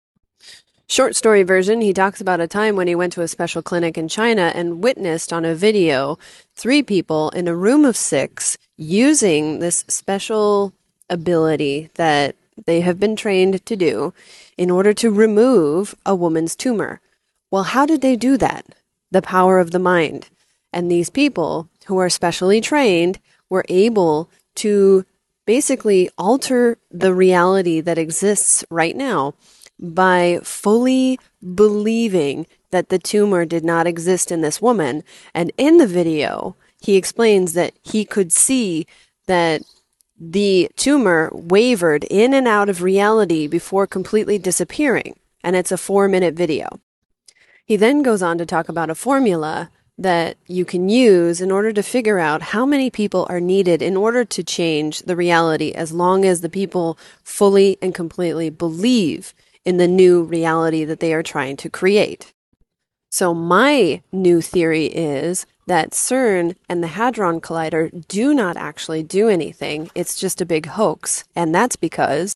Short 0.88 1.15
story 1.15 1.43
version, 1.43 1.81
he 1.81 1.93
talks 1.93 2.22
about 2.22 2.39
a 2.39 2.48
time 2.48 2.75
when 2.75 2.88
he 2.88 2.96
went 2.96 3.13
to 3.13 3.22
a 3.22 3.27
special 3.27 3.62
clinic 3.62 3.98
in 3.98 4.07
China 4.07 4.51
and 4.55 4.81
witnessed 4.81 5.31
on 5.31 5.46
a 5.46 5.53
video 5.53 6.17
three 6.55 6.81
people 6.81 7.29
in 7.31 7.48
a 7.48 7.55
room 7.55 7.86
of 7.86 7.98
six 7.98 8.57
using 8.77 9.60
this 9.60 9.84
special 9.89 10.74
ability 11.10 11.89
that 11.96 12.36
they 12.66 12.82
have 12.82 13.00
been 13.00 13.16
trained 13.16 13.66
to 13.66 13.76
do 13.76 14.14
in 14.58 14.72
order 14.72 14.94
to 14.94 15.12
remove 15.12 15.96
a 16.06 16.16
woman's 16.16 16.56
tumor. 16.56 17.02
Well, 17.52 17.64
how 17.64 17.86
did 17.86 18.02
they 18.02 18.16
do 18.16 18.38
that? 18.38 18.66
The 19.12 19.22
power 19.22 19.60
of 19.60 19.72
the 19.72 19.80
mind. 19.80 20.30
And 20.74 20.92
these 20.92 21.10
people 21.10 21.70
who 21.86 21.98
are 21.98 22.10
specially 22.10 22.60
trained 22.60 23.20
were 23.50 23.66
able 23.70 24.30
to 24.56 25.06
basically 25.46 26.10
alter 26.18 26.78
the 26.92 27.14
reality 27.14 27.80
that 27.80 27.98
exists 27.98 28.66
right 28.70 28.96
now 28.96 29.34
by 29.80 30.40
fully 30.44 31.20
believing 31.56 32.46
that 32.72 32.90
the 32.90 33.00
tumor 33.00 33.46
did 33.46 33.64
not 33.64 33.88
exist 33.88 34.32
in 34.32 34.42
this 34.42 34.62
woman. 34.62 35.04
And 35.34 35.52
in 35.58 35.78
the 35.78 35.88
video, 35.88 36.56
he 36.82 36.96
explains 36.96 37.54
that 37.54 37.74
he 37.82 38.04
could 38.04 38.34
see 38.34 38.86
that 39.28 39.62
the 40.19 40.69
tumor 40.75 41.29
wavered 41.33 42.03
in 42.05 42.33
and 42.33 42.47
out 42.47 42.69
of 42.69 42.81
reality 42.81 43.47
before 43.47 43.88
completely 43.88 44.38
disappearing. 44.38 45.19
And 45.43 45.55
it's 45.55 45.71
a 45.71 45.77
four 45.77 46.07
minute 46.07 46.33
video. 46.33 46.79
He 47.65 47.75
then 47.75 48.01
goes 48.01 48.21
on 48.21 48.38
to 48.38 48.45
talk 48.45 48.69
about 48.69 48.89
a 48.89 48.95
formula 48.95 49.69
that 49.97 50.38
you 50.47 50.63
can 50.63 50.89
use 50.89 51.41
in 51.41 51.51
order 51.51 51.74
to 51.74 51.81
figure 51.81 52.19
out 52.19 52.41
how 52.41 52.65
many 52.65 52.89
people 52.89 53.25
are 53.29 53.39
needed 53.39 53.81
in 53.81 53.97
order 53.97 54.24
to 54.24 54.43
change 54.43 55.01
the 55.01 55.15
reality 55.15 55.71
as 55.71 55.91
long 55.91 56.24
as 56.24 56.41
the 56.41 56.50
people 56.50 56.97
fully 57.24 57.77
and 57.81 57.95
completely 57.95 58.50
believe 58.50 59.33
in 59.65 59.77
the 59.77 59.88
new 59.88 60.24
reality 60.24 60.86
that 60.86 61.00
they 61.00 61.13
are 61.13 61.24
trying 61.24 61.57
to 61.57 61.69
create. 61.69 62.33
So, 63.09 63.33
my 63.33 64.01
new 64.12 64.41
theory 64.41 64.86
is 64.86 65.45
that 65.67 65.91
CERN 65.91 66.55
and 66.67 66.81
the 66.81 66.88
Hadron 66.88 67.39
Collider 67.39 68.07
do 68.07 68.33
not 68.33 68.57
actually 68.57 69.03
do 69.03 69.29
anything. 69.29 69.91
It's 69.93 70.19
just 70.19 70.41
a 70.41 70.45
big 70.45 70.65
hoax. 70.65 71.24
And 71.36 71.53
that's 71.53 71.75
because 71.75 72.33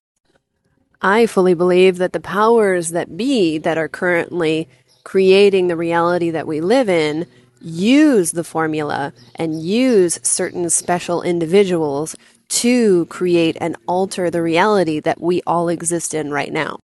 I 1.02 1.26
fully 1.26 1.56
believe 1.56 1.98
that 1.98 2.14
the 2.14 2.20
powers 2.20 2.92
that 2.92 3.18
be 3.18 3.58
that 3.58 3.78
are 3.78 3.88
currently 3.88 4.70
creating 5.04 5.68
the 5.68 5.76
reality 5.76 6.30
that 6.30 6.46
we 6.46 6.62
live 6.62 6.90
in 6.90 7.26
use 7.60 8.32
the 8.32 8.44
formula 8.44 9.14
and 9.36 9.64
use 9.64 10.20
certain 10.24 10.70
special 10.70 11.22
individuals 11.22 12.16
to 12.50 13.06
create 13.06 13.58
and 13.62 13.78
alter 13.88 14.30
the 14.30 14.42
reality 14.42 15.00
that 15.00 15.22
we 15.22 15.42
all 15.48 15.70
exist 15.70 16.14
in 16.14 16.32
right 16.32 16.52
now. 16.52 16.78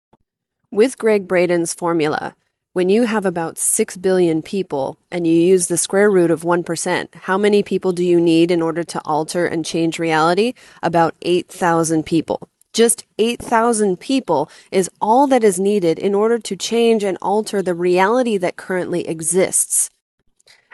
With 0.71 0.97
Gregg 0.97 1.27
Braden's 1.27 1.73
formula, 1.73 2.35
when 2.75 2.89
you 2.89 3.03
have 3.03 3.25
about 3.25 3.57
6 3.57 3.95
billion 3.95 4.41
people 4.41 4.97
and 5.09 5.25
you 5.25 5.31
use 5.31 5.67
the 5.67 5.77
square 5.77 6.11
root 6.11 6.29
of 6.29 6.41
1%, 6.41 7.15
how 7.15 7.37
many 7.37 7.63
people 7.63 7.93
do 7.93 8.03
you 8.03 8.19
need 8.19 8.51
in 8.51 8.61
order 8.61 8.83
to 8.83 9.01
alter 9.05 9.45
and 9.45 9.65
change 9.65 9.97
reality? 9.97 10.53
About 10.83 11.15
8,000 11.21 12.05
people. 12.05 12.49
Just 12.73 13.05
8,000 13.17 13.97
people 13.97 14.51
is 14.71 14.89
all 14.99 15.25
that 15.27 15.41
is 15.41 15.57
needed 15.57 15.97
in 15.97 16.13
order 16.13 16.37
to 16.37 16.57
change 16.57 17.01
and 17.01 17.17
alter 17.21 17.61
the 17.61 17.73
reality 17.73 18.35
that 18.39 18.57
currently 18.57 19.07
exists. 19.07 19.89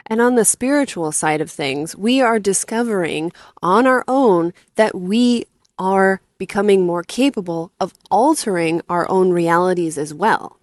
And 0.07 0.19
on 0.19 0.33
the 0.33 0.43
spiritual 0.43 1.11
side 1.11 1.39
of 1.39 1.51
things, 1.51 1.95
we 1.95 2.19
are 2.19 2.39
discovering 2.39 3.31
on 3.61 3.85
our 3.85 4.03
own 4.07 4.53
that 4.73 4.95
we 4.95 5.45
are 5.77 6.19
becoming 6.39 6.83
more 6.83 7.03
capable 7.03 7.71
of 7.79 7.93
altering 8.09 8.81
our 8.89 9.07
own 9.07 9.29
realities 9.29 9.99
as 9.99 10.15
well. 10.15 10.57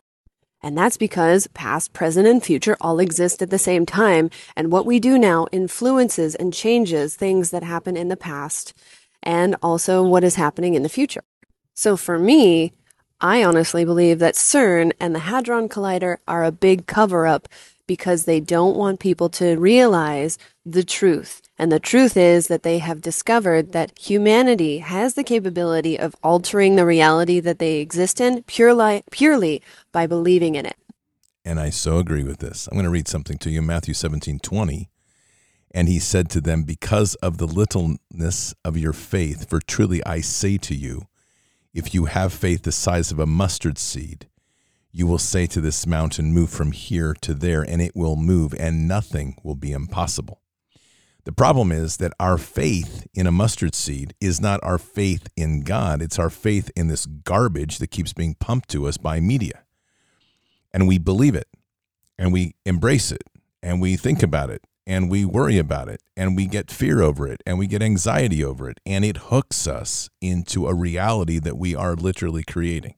And 0.62 0.76
that's 0.76 0.96
because 0.96 1.46
past, 1.48 1.92
present, 1.92 2.26
and 2.26 2.42
future 2.42 2.76
all 2.80 2.98
exist 2.98 3.42
at 3.42 3.50
the 3.50 3.58
same 3.58 3.86
time. 3.86 4.30
And 4.56 4.72
what 4.72 4.86
we 4.86 4.98
do 4.98 5.18
now 5.18 5.46
influences 5.52 6.34
and 6.34 6.52
changes 6.52 7.14
things 7.14 7.50
that 7.50 7.62
happen 7.62 7.96
in 7.96 8.08
the 8.08 8.16
past 8.16 8.74
and 9.22 9.56
also 9.62 10.02
what 10.02 10.24
is 10.24 10.34
happening 10.34 10.74
in 10.74 10.82
the 10.82 10.88
future. 10.88 11.24
So 11.74 11.96
for 11.96 12.18
me, 12.18 12.72
I 13.20 13.42
honestly 13.42 13.84
believe 13.84 14.20
that 14.20 14.34
CERN 14.34 14.92
and 15.00 15.14
the 15.14 15.20
Hadron 15.20 15.68
Collider 15.68 16.18
are 16.26 16.44
a 16.44 16.52
big 16.52 16.86
cover 16.86 17.26
up 17.26 17.48
because 17.86 18.24
they 18.24 18.38
don't 18.40 18.76
want 18.76 19.00
people 19.00 19.28
to 19.30 19.56
realize 19.56 20.38
the 20.64 20.84
truth. 20.84 21.48
And 21.58 21.72
the 21.72 21.80
truth 21.80 22.16
is 22.16 22.46
that 22.46 22.62
they 22.62 22.78
have 22.78 23.00
discovered 23.00 23.72
that 23.72 23.98
humanity 23.98 24.78
has 24.78 25.14
the 25.14 25.24
capability 25.24 25.98
of 25.98 26.14
altering 26.22 26.76
the 26.76 26.86
reality 26.86 27.40
that 27.40 27.58
they 27.58 27.78
exist 27.78 28.20
in 28.20 28.44
purely, 28.44 29.02
purely 29.10 29.60
by 29.90 30.06
believing 30.06 30.54
in 30.54 30.66
it. 30.66 30.76
And 31.44 31.58
I 31.58 31.70
so 31.70 31.98
agree 31.98 32.22
with 32.22 32.38
this. 32.38 32.68
I'm 32.68 32.76
going 32.76 32.84
to 32.84 32.90
read 32.90 33.08
something 33.08 33.38
to 33.38 33.50
you, 33.50 33.60
Matthew 33.60 33.94
17 33.94 34.38
20. 34.38 34.88
And 35.72 35.88
he 35.88 35.98
said 35.98 36.30
to 36.30 36.40
them, 36.40 36.62
Because 36.62 37.14
of 37.16 37.38
the 37.38 37.46
littleness 37.46 38.54
of 38.64 38.76
your 38.76 38.92
faith, 38.92 39.48
for 39.48 39.60
truly 39.60 40.04
I 40.04 40.20
say 40.20 40.58
to 40.58 40.74
you, 40.74 41.08
if 41.74 41.92
you 41.92 42.06
have 42.06 42.32
faith 42.32 42.62
the 42.62 42.72
size 42.72 43.10
of 43.10 43.18
a 43.18 43.26
mustard 43.26 43.78
seed, 43.78 44.28
you 44.92 45.06
will 45.06 45.18
say 45.18 45.46
to 45.46 45.60
this 45.60 45.86
mountain, 45.86 46.32
Move 46.32 46.50
from 46.50 46.72
here 46.72 47.14
to 47.20 47.34
there, 47.34 47.62
and 47.62 47.82
it 47.82 47.94
will 47.94 48.16
move, 48.16 48.54
and 48.58 48.88
nothing 48.88 49.36
will 49.42 49.54
be 49.54 49.72
impossible. 49.72 50.40
The 51.28 51.32
problem 51.32 51.73
is 51.73 51.99
that 51.99 52.14
our 52.18 52.38
faith 52.38 53.06
in 53.12 53.26
a 53.26 53.30
mustard 53.30 53.75
seed 53.75 54.14
is 54.18 54.40
not 54.40 54.61
our 54.62 54.78
faith 54.78 55.28
in 55.37 55.61
God. 55.61 56.00
It's 56.00 56.18
our 56.18 56.30
faith 56.30 56.70
in 56.75 56.88
this 56.88 57.04
garbage 57.04 57.76
that 57.80 57.90
keeps 57.90 58.14
being 58.14 58.32
pumped 58.32 58.70
to 58.70 58.87
us 58.88 58.97
by 58.97 59.20
media. 59.20 59.64
And 60.73 60.88
we 60.88 60.97
believe 60.97 61.35
it, 61.35 61.49
and 62.18 62.32
we 62.32 62.54
embrace 62.64 63.12
it, 63.12 63.25
and 63.62 63.78
we 63.78 63.94
think 63.94 64.23
about 64.23 64.49
it, 64.49 64.62
and 64.87 65.11
we 65.11 65.26
worry 65.26 65.58
about 65.58 65.90
it, 65.90 66.00
and 66.16 66.35
we 66.35 66.47
get 66.47 66.70
fear 66.70 67.02
over 67.02 67.28
it, 67.28 67.42
and 67.44 67.58
we 67.58 67.66
get 67.66 67.82
anxiety 67.82 68.42
over 68.42 68.70
it, 68.70 68.80
and 68.87 69.04
it 69.04 69.18
hooks 69.28 69.66
us 69.66 70.08
into 70.23 70.66
a 70.66 70.73
reality 70.73 71.38
that 71.38 71.58
we 71.58 71.75
are 71.75 71.94
literally 71.94 72.42
creating. 72.42 72.94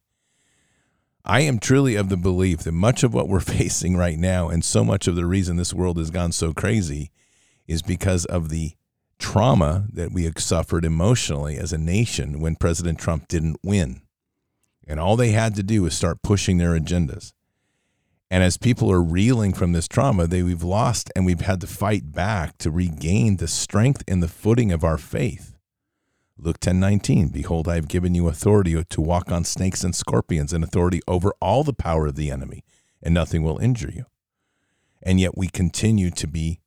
I 1.24 1.40
am 1.40 1.58
truly 1.58 1.96
of 1.96 2.10
the 2.10 2.16
belief 2.16 2.60
that 2.60 2.70
much 2.70 3.02
of 3.02 3.12
what 3.12 3.26
we're 3.26 3.40
facing 3.60 3.96
right 3.96 4.20
now, 4.20 4.48
and 4.48 4.64
so 4.64 4.84
much 4.84 5.08
of 5.08 5.16
the 5.16 5.26
reason 5.26 5.56
this 5.56 5.74
world 5.74 5.98
has 5.98 6.12
gone 6.12 6.30
so 6.30 6.52
crazy, 6.52 7.10
is 7.70 7.82
because 7.82 8.24
of 8.24 8.48
the 8.48 8.72
trauma 9.20 9.86
that 9.92 10.10
we 10.10 10.28
suffered 10.36 10.84
emotionally 10.84 11.56
as 11.56 11.72
a 11.72 11.78
nation 11.78 12.40
when 12.40 12.56
President 12.56 12.98
Trump 12.98 13.28
didn't 13.28 13.60
win. 13.62 14.02
And 14.88 14.98
all 14.98 15.14
they 15.14 15.30
had 15.30 15.54
to 15.54 15.62
do 15.62 15.82
was 15.82 15.94
start 15.94 16.20
pushing 16.20 16.58
their 16.58 16.76
agendas. 16.76 17.32
And 18.28 18.42
as 18.42 18.56
people 18.56 18.90
are 18.90 19.00
reeling 19.00 19.52
from 19.52 19.70
this 19.70 19.86
trauma, 19.86 20.26
they 20.26 20.42
we've 20.42 20.64
lost 20.64 21.12
and 21.14 21.24
we've 21.24 21.42
had 21.42 21.60
to 21.60 21.68
fight 21.68 22.10
back 22.10 22.58
to 22.58 22.72
regain 22.72 23.36
the 23.36 23.46
strength 23.46 24.02
and 24.08 24.20
the 24.20 24.28
footing 24.28 24.72
of 24.72 24.82
our 24.82 24.98
faith. 24.98 25.56
Luke 26.36 26.58
10:19 26.58 27.32
Behold 27.32 27.68
I 27.68 27.76
have 27.76 27.86
given 27.86 28.16
you 28.16 28.26
authority 28.26 28.82
to 28.82 29.00
walk 29.00 29.30
on 29.30 29.44
snakes 29.44 29.84
and 29.84 29.94
scorpions 29.94 30.52
and 30.52 30.64
authority 30.64 31.02
over 31.06 31.32
all 31.40 31.62
the 31.62 31.72
power 31.72 32.08
of 32.08 32.16
the 32.16 32.32
enemy 32.32 32.64
and 33.00 33.14
nothing 33.14 33.44
will 33.44 33.58
injure 33.58 33.92
you. 33.92 34.06
And 35.02 35.20
yet 35.20 35.38
we 35.38 35.46
continue 35.48 36.10
to 36.10 36.26
be 36.26 36.60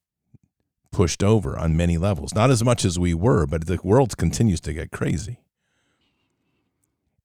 pushed 0.94 1.24
over 1.24 1.58
on 1.58 1.76
many 1.76 1.98
levels. 1.98 2.34
Not 2.34 2.52
as 2.52 2.64
much 2.64 2.86
as 2.86 2.98
we 2.98 3.14
were, 3.14 3.46
but 3.46 3.68
the 3.68 3.80
world 3.84 4.16
continues 4.18 4.62
to 4.62 4.74
get 4.74 4.92
crazy. 4.92 5.40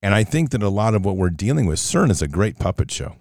And 0.02 0.14
I 0.14 0.24
think 0.24 0.50
that 0.50 0.62
a 0.62 0.68
lot 0.68 0.94
of 0.94 1.04
what 1.04 1.16
we're 1.16 1.30
dealing 1.30 1.66
with, 1.66 1.78
CERN 1.78 2.10
is 2.10 2.22
a 2.22 2.28
great 2.28 2.58
puppet 2.58 2.90
show. 2.90 3.16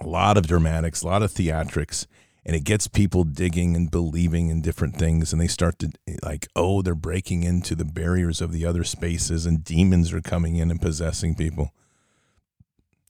A 0.00 0.06
lot 0.06 0.36
of 0.36 0.46
dramatics, 0.46 1.02
a 1.02 1.06
lot 1.06 1.22
of 1.22 1.30
theatrics, 1.30 2.06
and 2.44 2.54
it 2.54 2.64
gets 2.64 2.86
people 2.86 3.24
digging 3.24 3.74
and 3.74 3.90
believing 3.90 4.48
in 4.48 4.60
different 4.60 4.96
things. 4.96 5.32
And 5.32 5.40
they 5.40 5.48
start 5.48 5.78
to, 5.80 5.90
like, 6.22 6.46
oh, 6.54 6.82
they're 6.82 6.94
breaking 6.94 7.42
into 7.42 7.74
the 7.74 7.84
barriers 7.84 8.40
of 8.40 8.52
the 8.52 8.64
other 8.64 8.84
spaces, 8.84 9.46
and 9.46 9.64
demons 9.64 10.12
are 10.12 10.20
coming 10.20 10.56
in 10.56 10.70
and 10.70 10.80
possessing 10.80 11.34
people. 11.34 11.72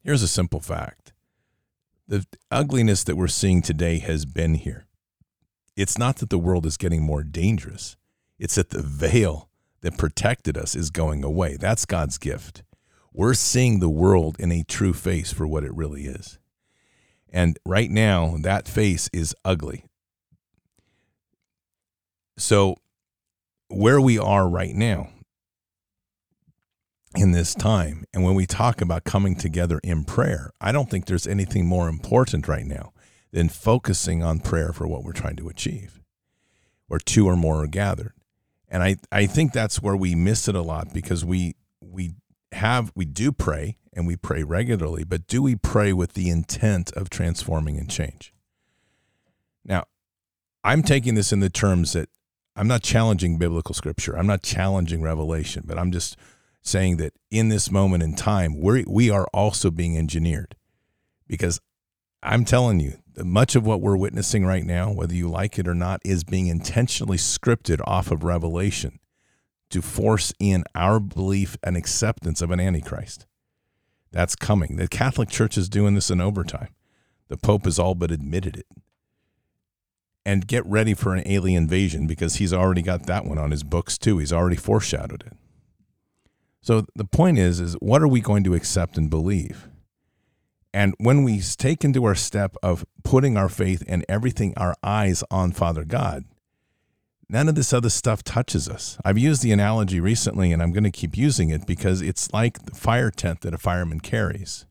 Here's 0.03 0.23
a 0.23 0.29
simple 0.29 0.61
fact 0.61 1.13
the 2.09 2.25
ugliness 2.51 3.03
that 3.05 3.17
we're 3.17 3.27
seeing 3.27 3.61
today 3.61 3.99
has 3.99 4.25
been 4.25 4.55
here. 4.55 4.87
It's 5.77 5.99
not 5.99 6.17
that 6.17 6.31
the 6.31 6.39
world 6.39 6.65
is 6.65 6.79
getting 6.79 7.03
more 7.03 7.23
dangerous, 7.23 7.97
it's 8.39 8.55
that 8.55 8.71
the 8.71 8.83
veil 8.83 9.51
that 9.83 9.99
protected 9.99 10.57
us 10.57 10.75
is 10.75 10.91
going 10.91 11.23
away. 11.23 11.57
That's 11.57 11.85
God's 11.85 12.19
gift. 12.19 12.63
We're 13.13 13.35
seeing 13.35 13.79
the 13.79 13.89
world 13.89 14.37
in 14.39 14.51
a 14.53 14.63
true 14.65 14.93
face 14.93 15.33
for 15.33 15.47
what 15.47 15.65
it 15.65 15.75
really 15.75 16.07
is. 16.07 16.39
And 17.31 17.59
right 17.65 17.91
now, 17.91 18.37
that 18.41 18.69
face 18.69 19.09
is 19.13 19.35
ugly. 19.45 19.85
So, 22.39 22.77
where 23.69 24.01
we 24.01 24.19
are 24.19 24.49
right 24.49 24.75
now 24.75 25.09
in 27.17 27.33
this 27.33 27.55
time, 27.55 28.05
and 28.13 28.23
when 28.23 28.35
we 28.35 28.47
talk 28.47 28.81
about 28.81 29.05
coming 29.05 29.35
together 29.35 29.81
in 29.83 30.05
prayer, 30.05 30.53
I 30.61 30.73
don't 30.73 30.91
think 30.91 31.07
there's 31.07 31.27
anything 31.27 31.67
more 31.67 31.89
important 31.89 32.49
right 32.49 32.67
now 32.67 32.93
than 33.33 33.49
focusing 33.49 34.23
on 34.23 34.41
prayer 34.41 34.73
for 34.73 34.87
what 34.87 35.05
we're 35.05 35.13
trying 35.13 35.37
to 35.37 35.49
achieve, 35.49 36.01
where 36.87 37.01
two 37.01 37.27
or 37.27 37.37
more 37.37 37.63
are 37.63 37.69
gathered. 37.69 38.13
And 38.69 38.83
I, 38.83 38.97
I 39.13 39.27
think 39.27 39.53
that's 39.53 39.83
where 39.83 39.97
we 39.97 40.15
miss 40.15 40.49
it 40.49 40.55
a 40.55 40.63
lot 40.63 40.93
because 40.93 41.25
we 41.25 41.55
we 41.81 42.15
have 42.53 42.93
we 42.95 43.05
do 43.05 43.33
pray 43.33 43.79
and 43.93 44.07
we 44.07 44.17
pray 44.17 44.43
regularly, 44.43 45.05
but 45.05 45.27
do 45.27 45.43
we 45.43 45.57
pray 45.57 45.93
with 45.93 46.13
the 46.13 46.29
intent 46.29 46.93
of 46.93 47.09
transforming 47.09 47.79
and 47.79 47.91
change? 47.91 48.33
Now, 49.65 49.85
I'm 50.63 50.83
taking 50.83 51.15
this 51.15 51.33
in 51.33 51.41
the 51.41 51.51
terms 51.51 51.93
that 51.93 52.09
I'm 52.57 52.69
not 52.69 52.83
challenging 52.83 53.39
biblical 53.39 53.75
scripture. 53.75 54.17
I'm 54.17 54.27
not 54.27 54.43
challenging 54.43 55.03
revelation, 55.03 55.65
but 55.67 55.79
I'm 55.79 55.93
just 55.93 56.17
saying 56.63 56.97
that 56.97 57.13
in 57.31 57.49
this 57.49 57.71
moment 57.71 58.03
in 58.03 58.15
time, 58.15 58.59
we 58.59 58.85
we 58.87 59.11
are 59.11 59.27
also 59.33 59.71
being 59.71 59.97
engineered 59.97 60.57
because 61.27 61.61
I'm 62.23 62.45
telling 62.45 62.81
you, 62.81 62.99
much 63.19 63.57
of 63.57 63.65
what 63.67 63.81
we're 63.81 63.97
witnessing 63.97 64.45
right 64.45 64.65
now, 64.65 64.93
whether 64.93 65.15
you 65.15 65.29
like 65.29 65.59
it 65.59 65.67
or 65.67 65.75
not, 65.75 66.01
is 66.05 66.25
being 66.25 66.49
intentionally 66.49 67.17
scripted 67.17 67.81
off 67.85 68.11
of 68.11 68.25
revelation 68.25 68.99
to 69.71 69.83
force 69.83 70.33
in 70.39 70.65
our 70.75 71.01
belief 71.01 71.57
and 71.63 71.77
acceptance 71.77 72.41
of 72.41 72.51
an 72.51 72.61
antichrist. 72.61 73.27
That's 74.13 74.37
coming. 74.37 74.77
The 74.77 74.89
Catholic 74.89 75.29
Church 75.29 75.59
is 75.59 75.69
doing 75.69 75.95
this 75.95 76.11
in 76.11 76.21
overtime. 76.21 76.69
The 77.29 77.37
Pope 77.37 77.65
has 77.65 77.79
all 77.79 77.95
but 77.95 78.11
admitted 78.11 78.57
it. 78.57 78.67
And 80.25 80.47
get 80.47 80.67
ready 80.67 80.95
for 80.95 81.15
an 81.15 81.23
alien 81.27 81.65
invasion 81.65 82.07
because 82.07 82.37
he's 82.37 82.53
already 82.53 82.83
got 82.83 83.07
that 83.07 83.25
one 83.25 83.39
on 83.39 83.51
his 83.51 83.63
books 83.63 83.97
too. 83.97 84.19
He's 84.19 84.33
already 84.33 84.57
foreshadowed 84.57 85.25
it. 85.27 85.33
So 86.61 86.85
the 86.97 87.05
point 87.05 87.39
is 87.39 87.61
is 87.61 87.75
what 87.75 88.03
are 88.03 88.09
we 88.09 88.21
going 88.21 88.43
to 88.45 88.55
accept 88.55 88.99
and 88.99 89.09
believe? 89.09 89.69
And 90.73 90.95
when 90.99 91.23
we 91.25 91.41
take 91.41 91.85
into 91.85 92.05
our 92.05 92.15
step 92.15 92.57
of 92.63 92.85
putting 93.03 93.37
our 93.37 93.49
faith 93.49 93.83
and 93.89 94.05
everything, 94.09 94.53
our 94.57 94.75
eyes 94.83 95.25
on 95.31 95.53
Father 95.53 95.85
God, 95.85 96.25
none 97.29 97.49
of 97.49 97.55
this 97.55 97.73
other 97.73 97.89
stuff 97.89 98.23
touches 98.23 98.69
us. 98.69 98.99
I've 99.05 99.19
used 99.19 99.43
the 99.43 99.53
analogy 99.53 100.01
recently, 100.01 100.53
and 100.53 100.63
I'm 100.63 100.73
going 100.73 100.85
to 100.85 100.91
keep 100.91 101.17
using 101.17 101.51
it 101.51 101.67
because 101.67 102.03
it's 102.03 102.33
like 102.33 102.67
the 102.67 102.75
fire 102.75 103.11
tent 103.11 103.41
that 103.41 103.55
a 103.55 103.59
fireman 103.59 104.01
carries. 104.01 104.67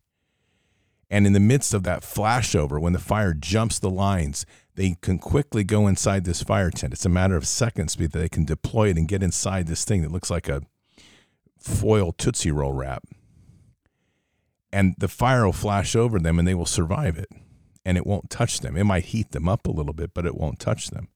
And 1.09 1.25
in 1.25 1.33
the 1.33 1.39
midst 1.39 1.73
of 1.73 1.83
that 1.83 2.01
flashover, 2.01 2.79
when 2.79 2.93
the 2.93 2.99
fire 2.99 3.33
jumps 3.33 3.79
the 3.79 3.89
lines, 3.89 4.45
they 4.75 4.97
can 5.01 5.17
quickly 5.17 5.63
go 5.63 5.87
inside 5.87 6.25
this 6.25 6.43
fire 6.43 6.71
tent. 6.71 6.93
It's 6.93 7.05
a 7.05 7.09
matter 7.09 7.35
of 7.35 7.47
seconds 7.47 7.95
that 7.95 8.11
they 8.11 8.29
can 8.29 8.45
deploy 8.45 8.89
it 8.89 8.97
and 8.97 9.07
get 9.07 9.23
inside 9.23 9.67
this 9.67 9.85
thing 9.85 10.01
that 10.01 10.11
looks 10.11 10.29
like 10.29 10.49
a 10.49 10.61
foil 11.57 12.11
Tootsie 12.11 12.51
Roll 12.51 12.73
wrap 12.73 13.03
and 14.75 14.93
the 14.97 15.07
fire 15.07 15.45
will 15.45 15.53
flash 15.53 15.95
over 15.95 16.19
them 16.19 16.37
and 16.37 16.45
they 16.45 16.53
will 16.53 16.65
survive 16.65 17.17
it 17.17 17.29
and 17.85 17.97
it 17.97 18.05
won't 18.05 18.29
touch 18.29 18.59
them. 18.59 18.75
It 18.75 18.83
might 18.83 19.05
heat 19.05 19.31
them 19.31 19.47
up 19.47 19.65
a 19.65 19.71
little 19.71 19.93
bit, 19.93 20.13
but 20.13 20.25
it 20.25 20.35
won't 20.35 20.59
touch 20.59 20.89
them. 20.89 21.07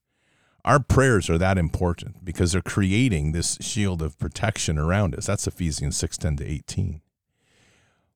Our 0.63 0.79
prayers 0.79 1.29
are 1.29 1.37
that 1.37 1.57
important 1.57 2.23
because 2.23 2.53
they're 2.53 2.61
creating 2.61 3.33
this 3.33 3.57
shield 3.59 4.01
of 4.01 4.17
protection 4.17 4.77
around 4.77 5.13
us. 5.13 5.25
That's 5.25 5.45
Ephesians 5.45 5.97
6 5.97 6.17
10 6.17 6.37
to 6.37 6.47
18. 6.47 7.01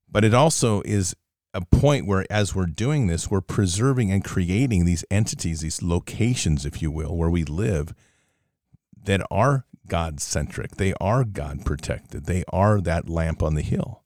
But 0.09 0.23
it 0.23 0.33
also 0.33 0.81
is 0.83 1.13
a 1.53 1.59
point 1.61 2.07
where, 2.07 2.25
as 2.29 2.55
we're 2.55 2.65
doing 2.65 3.07
this, 3.07 3.29
we're 3.29 3.41
preserving 3.41 4.11
and 4.11 4.23
creating 4.23 4.85
these 4.85 5.03
entities, 5.11 5.59
these 5.59 5.81
locations, 5.81 6.65
if 6.65 6.81
you 6.81 6.89
will, 6.89 7.17
where 7.17 7.29
we 7.29 7.43
live 7.43 7.93
that 9.03 9.21
are 9.29 9.65
God 9.89 10.21
centric. 10.21 10.77
They 10.77 10.93
are 11.01 11.25
God 11.25 11.65
protected. 11.65 12.27
They 12.27 12.45
are 12.53 12.79
that 12.79 13.09
lamp 13.09 13.43
on 13.43 13.55
the 13.55 13.61
hill 13.61 14.02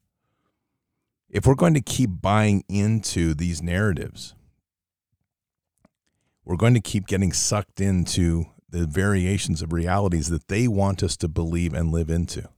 if 1.30 1.46
we're 1.46 1.54
going 1.54 1.74
to 1.74 1.80
keep 1.80 2.10
buying 2.22 2.64
into 2.68 3.34
these 3.34 3.62
narratives, 3.62 4.34
we're 6.44 6.56
going 6.56 6.74
to 6.74 6.80
keep 6.80 7.06
getting 7.06 7.32
sucked 7.32 7.80
into 7.80 8.46
the 8.70 8.86
variations 8.86 9.62
of 9.62 9.72
realities 9.72 10.28
that 10.28 10.48
they 10.48 10.66
want 10.66 11.02
us 11.02 11.16
to 11.18 11.28
believe 11.28 11.74
and 11.74 11.92
live 11.92 12.10
into. 12.10 12.48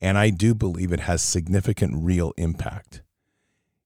And 0.00 0.18
I 0.18 0.30
do 0.30 0.54
believe 0.54 0.92
it 0.92 1.00
has 1.00 1.22
significant 1.22 2.04
real 2.04 2.32
impact. 2.36 3.02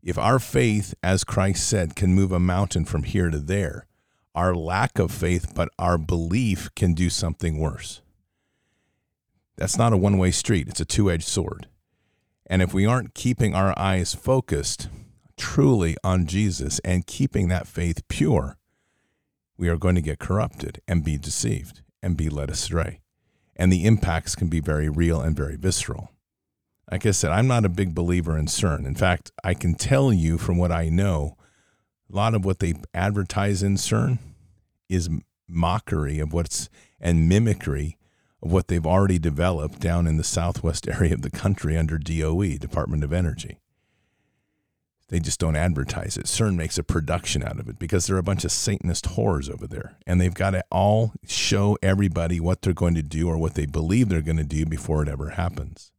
If 0.03 0.19
our 0.19 0.39
faith, 0.39 0.95
as 1.03 1.25
Christ 1.25 1.69
said, 1.69 1.95
can 1.95 2.15
move 2.15 2.33
a 2.33 2.41
mountain 2.41 2.85
from 2.85 3.05
here 3.05 3.31
to 3.31 3.39
there, 3.39 3.87
our 4.35 4.55
lack 4.55 4.99
of 4.99 5.11
faith, 5.11 5.53
but 5.55 5.69
our 5.79 5.99
belief 5.99 6.69
can 6.75 6.95
do 6.95 7.11
something 7.11 7.59
worse. 7.59 8.01
That's 9.57 9.77
not 9.77 9.93
a 9.93 9.97
one 9.97 10.19
way 10.19 10.31
street, 10.31 10.69
it's 10.69 10.81
a 10.81 10.85
two 10.85 11.11
edged 11.11 11.27
sword. 11.27 11.69
And 12.49 12.63
if 12.63 12.73
we 12.73 12.87
aren't 12.87 13.15
keeping 13.15 13.55
our 13.55 13.79
eyes 13.79 14.15
focused 14.15 14.89
truly 15.37 15.97
on 16.03 16.27
Jesus 16.27 16.81
and 16.81 17.07
keeping 17.07 17.49
that 17.49 17.67
faith 17.67 18.07
pure, 18.09 18.57
we 19.57 19.69
are 19.69 19.77
going 19.77 19.95
to 19.95 20.01
get 20.01 20.19
corrupted 20.19 20.81
and 20.89 21.05
be 21.05 21.19
deceived 21.19 21.83
and 22.03 22.17
be 22.17 22.29
led 22.29 22.51
astray. 22.51 23.01
And 23.57 23.73
the 23.73 23.85
impacts 23.85 24.35
can 24.35 24.49
be 24.49 24.61
very 24.61 24.89
real 24.89 25.21
and 25.21 25.37
very 25.37 25.57
visceral. 25.57 26.13
Like 26.91 27.05
I 27.05 27.11
said, 27.11 27.33
I'm 27.33 27.49
not 27.49 27.65
a 27.65 27.71
big 27.71 27.95
believer 27.95 28.39
in 28.39 28.47
CERN. 28.47 28.87
In 28.87 28.95
fact, 28.95 29.31
I 29.45 29.53
can 29.53 29.75
tell 29.75 30.13
you 30.13 30.39
from 30.39 30.57
what 30.57 30.73
I 30.73 30.89
know, 30.89 31.37
a 32.11 32.17
lot 32.17 32.35
of 32.35 32.45
what 32.45 32.61
they 32.61 32.75
advertise 32.95 33.63
in 33.63 33.75
CERN 33.75 34.19
is 34.89 35.11
mockery 35.47 36.19
of 36.19 36.33
what's 36.33 36.71
and 37.01 37.29
mimicry 37.29 37.99
of 38.43 38.53
what 38.53 38.69
they've 38.69 38.87
already 38.87 39.19
developed 39.19 39.81
down 39.81 40.07
in 40.07 40.17
the 40.17 40.25
southwest 40.25 40.89
area 41.01 41.15
of 41.15 41.23
the 41.23 41.31
country 41.31 41.77
under 41.77 41.99
DOE, 41.99 42.57
Department 42.59 43.05
of 43.05 43.13
Energy. 43.13 43.59
They 45.09 45.21
just 45.21 45.41
don't 45.41 45.57
advertise 45.57 46.19
it. 46.19 46.27
CERN 46.27 46.57
makes 46.57 46.77
a 46.77 46.83
production 46.83 47.43
out 47.43 47.59
of 47.59 47.69
it 47.69 47.79
because 47.79 48.07
they're 48.07 48.19
a 48.19 48.23
bunch 48.23 48.45
of 48.45 48.53
Satanist 48.53 49.07
whores 49.07 49.51
over 49.51 49.67
there. 49.67 49.97
And 50.07 50.21
they've 50.21 50.35
got 50.35 50.51
to 50.51 50.63
all 50.71 51.15
show 51.27 51.79
everybody 51.83 52.41
what 52.41 52.61
they're 52.61 52.75
going 52.75 52.95
to 52.95 53.03
do 53.03 53.27
or 53.27 53.39
what 53.39 53.55
they 53.55 53.65
believe 53.65 54.11
they're 54.11 54.21
going 54.21 54.37
to 54.37 54.45
do 54.45 54.67
before 54.67 55.03
it 55.03 55.09
ever 55.09 55.31
happens. 55.31 55.93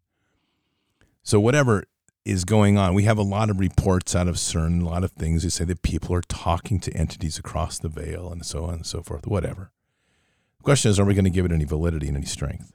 So, 1.23 1.39
whatever 1.39 1.85
is 2.23 2.45
going 2.45 2.77
on, 2.77 2.93
we 2.93 3.03
have 3.03 3.17
a 3.17 3.23
lot 3.23 3.49
of 3.49 3.59
reports 3.59 4.15
out 4.15 4.27
of 4.27 4.35
CERN, 4.35 4.81
a 4.81 4.85
lot 4.85 5.03
of 5.03 5.11
things. 5.11 5.41
They 5.41 5.49
say 5.49 5.65
that 5.65 5.81
people 5.81 6.13
are 6.13 6.21
talking 6.21 6.79
to 6.81 6.93
entities 6.93 7.39
across 7.39 7.79
the 7.79 7.89
veil 7.89 8.31
and 8.31 8.45
so 8.45 8.65
on 8.65 8.75
and 8.75 8.85
so 8.85 9.01
forth, 9.01 9.25
whatever. 9.25 9.71
The 10.59 10.63
question 10.63 10.91
is, 10.91 10.99
are 10.99 11.05
we 11.05 11.13
going 11.13 11.25
to 11.25 11.31
give 11.31 11.45
it 11.45 11.51
any 11.51 11.65
validity 11.65 12.07
and 12.07 12.17
any 12.17 12.25
strength? 12.25 12.73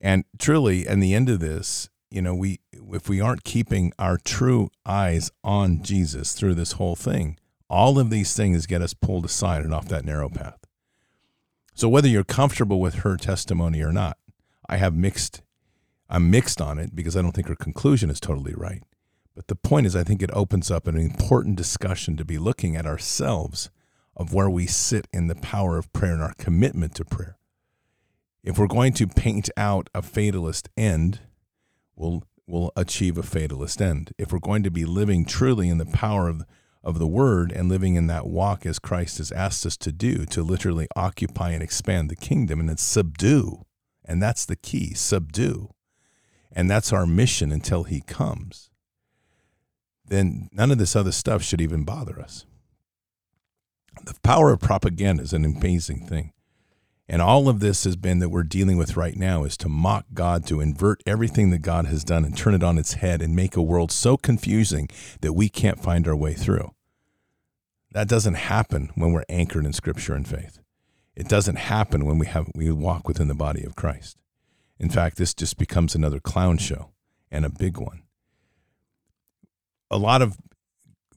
And 0.00 0.24
truly, 0.38 0.86
in 0.86 1.00
the 1.00 1.14
end 1.14 1.28
of 1.28 1.40
this, 1.40 1.88
you 2.10 2.22
know, 2.22 2.34
we 2.34 2.60
if 2.72 3.08
we 3.08 3.20
aren't 3.20 3.44
keeping 3.44 3.92
our 3.98 4.18
true 4.18 4.70
eyes 4.84 5.30
on 5.42 5.82
Jesus 5.82 6.32
through 6.34 6.54
this 6.54 6.72
whole 6.72 6.96
thing, 6.96 7.38
all 7.68 7.98
of 7.98 8.10
these 8.10 8.36
things 8.36 8.66
get 8.66 8.82
us 8.82 8.94
pulled 8.94 9.24
aside 9.24 9.62
and 9.62 9.74
off 9.74 9.88
that 9.88 10.04
narrow 10.04 10.28
path. 10.28 10.58
So 11.74 11.88
whether 11.88 12.08
you're 12.08 12.24
comfortable 12.24 12.80
with 12.80 12.96
her 12.96 13.16
testimony 13.16 13.82
or 13.82 13.92
not, 13.92 14.18
I 14.68 14.76
have 14.76 14.94
mixed 14.94 15.42
I'm 16.08 16.30
mixed 16.30 16.60
on 16.60 16.78
it 16.78 16.94
because 16.94 17.16
I 17.16 17.22
don't 17.22 17.32
think 17.32 17.48
her 17.48 17.56
conclusion 17.56 18.10
is 18.10 18.20
totally 18.20 18.54
right. 18.54 18.82
But 19.34 19.48
the 19.48 19.56
point 19.56 19.86
is 19.86 19.96
I 19.96 20.04
think 20.04 20.22
it 20.22 20.30
opens 20.32 20.70
up 20.70 20.86
an 20.86 20.96
important 20.96 21.56
discussion 21.56 22.16
to 22.16 22.24
be 22.24 22.38
looking 22.38 22.76
at 22.76 22.86
ourselves 22.86 23.70
of 24.16 24.32
where 24.32 24.48
we 24.48 24.66
sit 24.66 25.06
in 25.12 25.28
the 25.28 25.34
power 25.34 25.76
of 25.76 25.92
prayer 25.92 26.14
and 26.14 26.22
our 26.22 26.34
commitment 26.38 26.94
to 26.94 27.04
prayer. 27.04 27.36
If 28.42 28.58
we're 28.58 28.66
going 28.66 28.94
to 28.94 29.06
paint 29.06 29.50
out 29.56 29.90
a 29.94 30.00
fatalist 30.00 30.68
end, 30.76 31.20
we'll, 31.94 32.22
we'll 32.46 32.72
achieve 32.76 33.18
a 33.18 33.22
fatalist 33.22 33.82
end. 33.82 34.12
If 34.18 34.32
we're 34.32 34.38
going 34.38 34.62
to 34.62 34.70
be 34.70 34.84
living 34.84 35.24
truly 35.24 35.68
in 35.68 35.78
the 35.78 35.84
power 35.84 36.28
of, 36.28 36.44
of 36.82 36.98
the 36.98 37.06
word 37.06 37.52
and 37.52 37.68
living 37.68 37.96
in 37.96 38.06
that 38.06 38.26
walk 38.26 38.64
as 38.64 38.78
Christ 38.78 39.18
has 39.18 39.32
asked 39.32 39.66
us 39.66 39.76
to 39.78 39.92
do, 39.92 40.24
to 40.26 40.42
literally 40.42 40.86
occupy 40.96 41.50
and 41.50 41.62
expand 41.62 42.08
the 42.08 42.16
kingdom 42.16 42.60
and 42.60 42.68
then 42.68 42.76
subdue. 42.78 43.64
And 44.04 44.22
that's 44.22 44.46
the 44.46 44.56
key 44.56 44.94
subdue. 44.94 45.70
And 46.52 46.70
that's 46.70 46.92
our 46.92 47.04
mission 47.04 47.52
until 47.52 47.82
he 47.82 48.00
comes. 48.00 48.70
Then 50.06 50.48
none 50.52 50.70
of 50.70 50.78
this 50.78 50.96
other 50.96 51.12
stuff 51.12 51.42
should 51.42 51.60
even 51.60 51.84
bother 51.84 52.20
us. 52.20 52.45
The 54.04 54.14
power 54.22 54.52
of 54.52 54.60
propaganda 54.60 55.22
is 55.22 55.32
an 55.32 55.44
amazing 55.44 56.06
thing. 56.06 56.32
And 57.08 57.22
all 57.22 57.48
of 57.48 57.60
this 57.60 57.84
has 57.84 57.94
been 57.94 58.18
that 58.18 58.30
we're 58.30 58.42
dealing 58.42 58.76
with 58.76 58.96
right 58.96 59.16
now 59.16 59.44
is 59.44 59.56
to 59.58 59.68
mock 59.68 60.06
God, 60.12 60.44
to 60.46 60.60
invert 60.60 61.02
everything 61.06 61.50
that 61.50 61.62
God 61.62 61.86
has 61.86 62.02
done 62.02 62.24
and 62.24 62.36
turn 62.36 62.54
it 62.54 62.64
on 62.64 62.78
its 62.78 62.94
head 62.94 63.22
and 63.22 63.36
make 63.36 63.56
a 63.56 63.62
world 63.62 63.92
so 63.92 64.16
confusing 64.16 64.88
that 65.20 65.34
we 65.34 65.48
can't 65.48 65.82
find 65.82 66.08
our 66.08 66.16
way 66.16 66.34
through. 66.34 66.74
That 67.92 68.08
doesn't 68.08 68.34
happen 68.34 68.90
when 68.96 69.12
we're 69.12 69.24
anchored 69.28 69.64
in 69.64 69.72
scripture 69.72 70.14
and 70.14 70.26
faith. 70.26 70.58
It 71.14 71.28
doesn't 71.28 71.56
happen 71.56 72.04
when 72.04 72.18
we 72.18 72.26
have 72.26 72.50
we 72.54 72.70
walk 72.70 73.06
within 73.08 73.28
the 73.28 73.34
body 73.34 73.64
of 73.64 73.76
Christ. 73.76 74.18
In 74.78 74.90
fact, 74.90 75.16
this 75.16 75.32
just 75.32 75.56
becomes 75.56 75.94
another 75.94 76.20
clown 76.20 76.58
show 76.58 76.90
and 77.30 77.44
a 77.44 77.50
big 77.50 77.78
one. 77.78 78.02
A 79.90 79.96
lot 79.96 80.20
of 80.20 80.36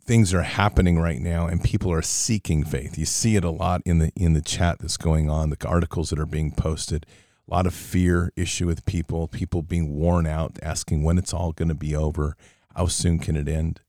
things 0.10 0.34
are 0.34 0.42
happening 0.42 0.98
right 0.98 1.22
now 1.22 1.46
and 1.46 1.64
people 1.64 1.92
are 1.92 2.02
seeking 2.02 2.64
faith. 2.64 2.98
You 2.98 3.06
see 3.06 3.36
it 3.36 3.44
a 3.44 3.52
lot 3.52 3.84
in 3.86 4.00
the 4.00 4.12
in 4.16 4.34
the 4.34 4.42
chat 4.42 4.80
that's 4.80 4.98
going 4.98 5.30
on, 5.30 5.52
the 5.52 5.68
articles 5.68 6.10
that 6.10 6.18
are 6.18 6.26
being 6.26 6.50
posted. 6.52 7.06
A 7.48 7.54
lot 7.54 7.68
of 7.68 7.76
fear 7.76 8.34
issue 8.36 8.66
with 8.66 8.88
people, 8.88 9.28
people 9.28 9.62
being 9.62 9.94
worn 9.94 10.26
out, 10.26 10.58
asking 10.64 11.04
when 11.04 11.20
it's 11.20 11.32
all 11.32 11.52
going 11.52 11.68
to 11.70 11.76
be 11.76 11.96
over, 11.96 12.36
how 12.76 12.88
soon 12.88 13.20
can 13.20 13.38
it 13.38 13.48
end? 13.48 13.82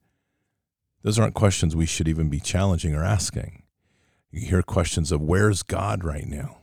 Those 1.03 1.19
aren't 1.19 1.33
questions 1.33 1.75
we 1.75 1.87
should 1.87 2.07
even 2.07 2.29
be 2.29 2.39
challenging 2.39 2.95
or 2.95 3.03
asking. 3.03 3.63
You 4.31 4.47
hear 4.47 4.63
questions 4.63 5.11
of 5.13 5.23
where's 5.23 5.63
God 5.63 6.05
right 6.05 6.27
now? 6.27 6.59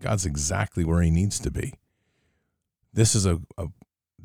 God's 0.00 0.24
exactly 0.24 0.84
where 0.84 1.02
he 1.02 1.10
needs 1.10 1.40
to 1.40 1.50
be. 1.50 1.74
This 2.92 3.16
is 3.16 3.26
a, 3.26 3.40
a 3.58 3.66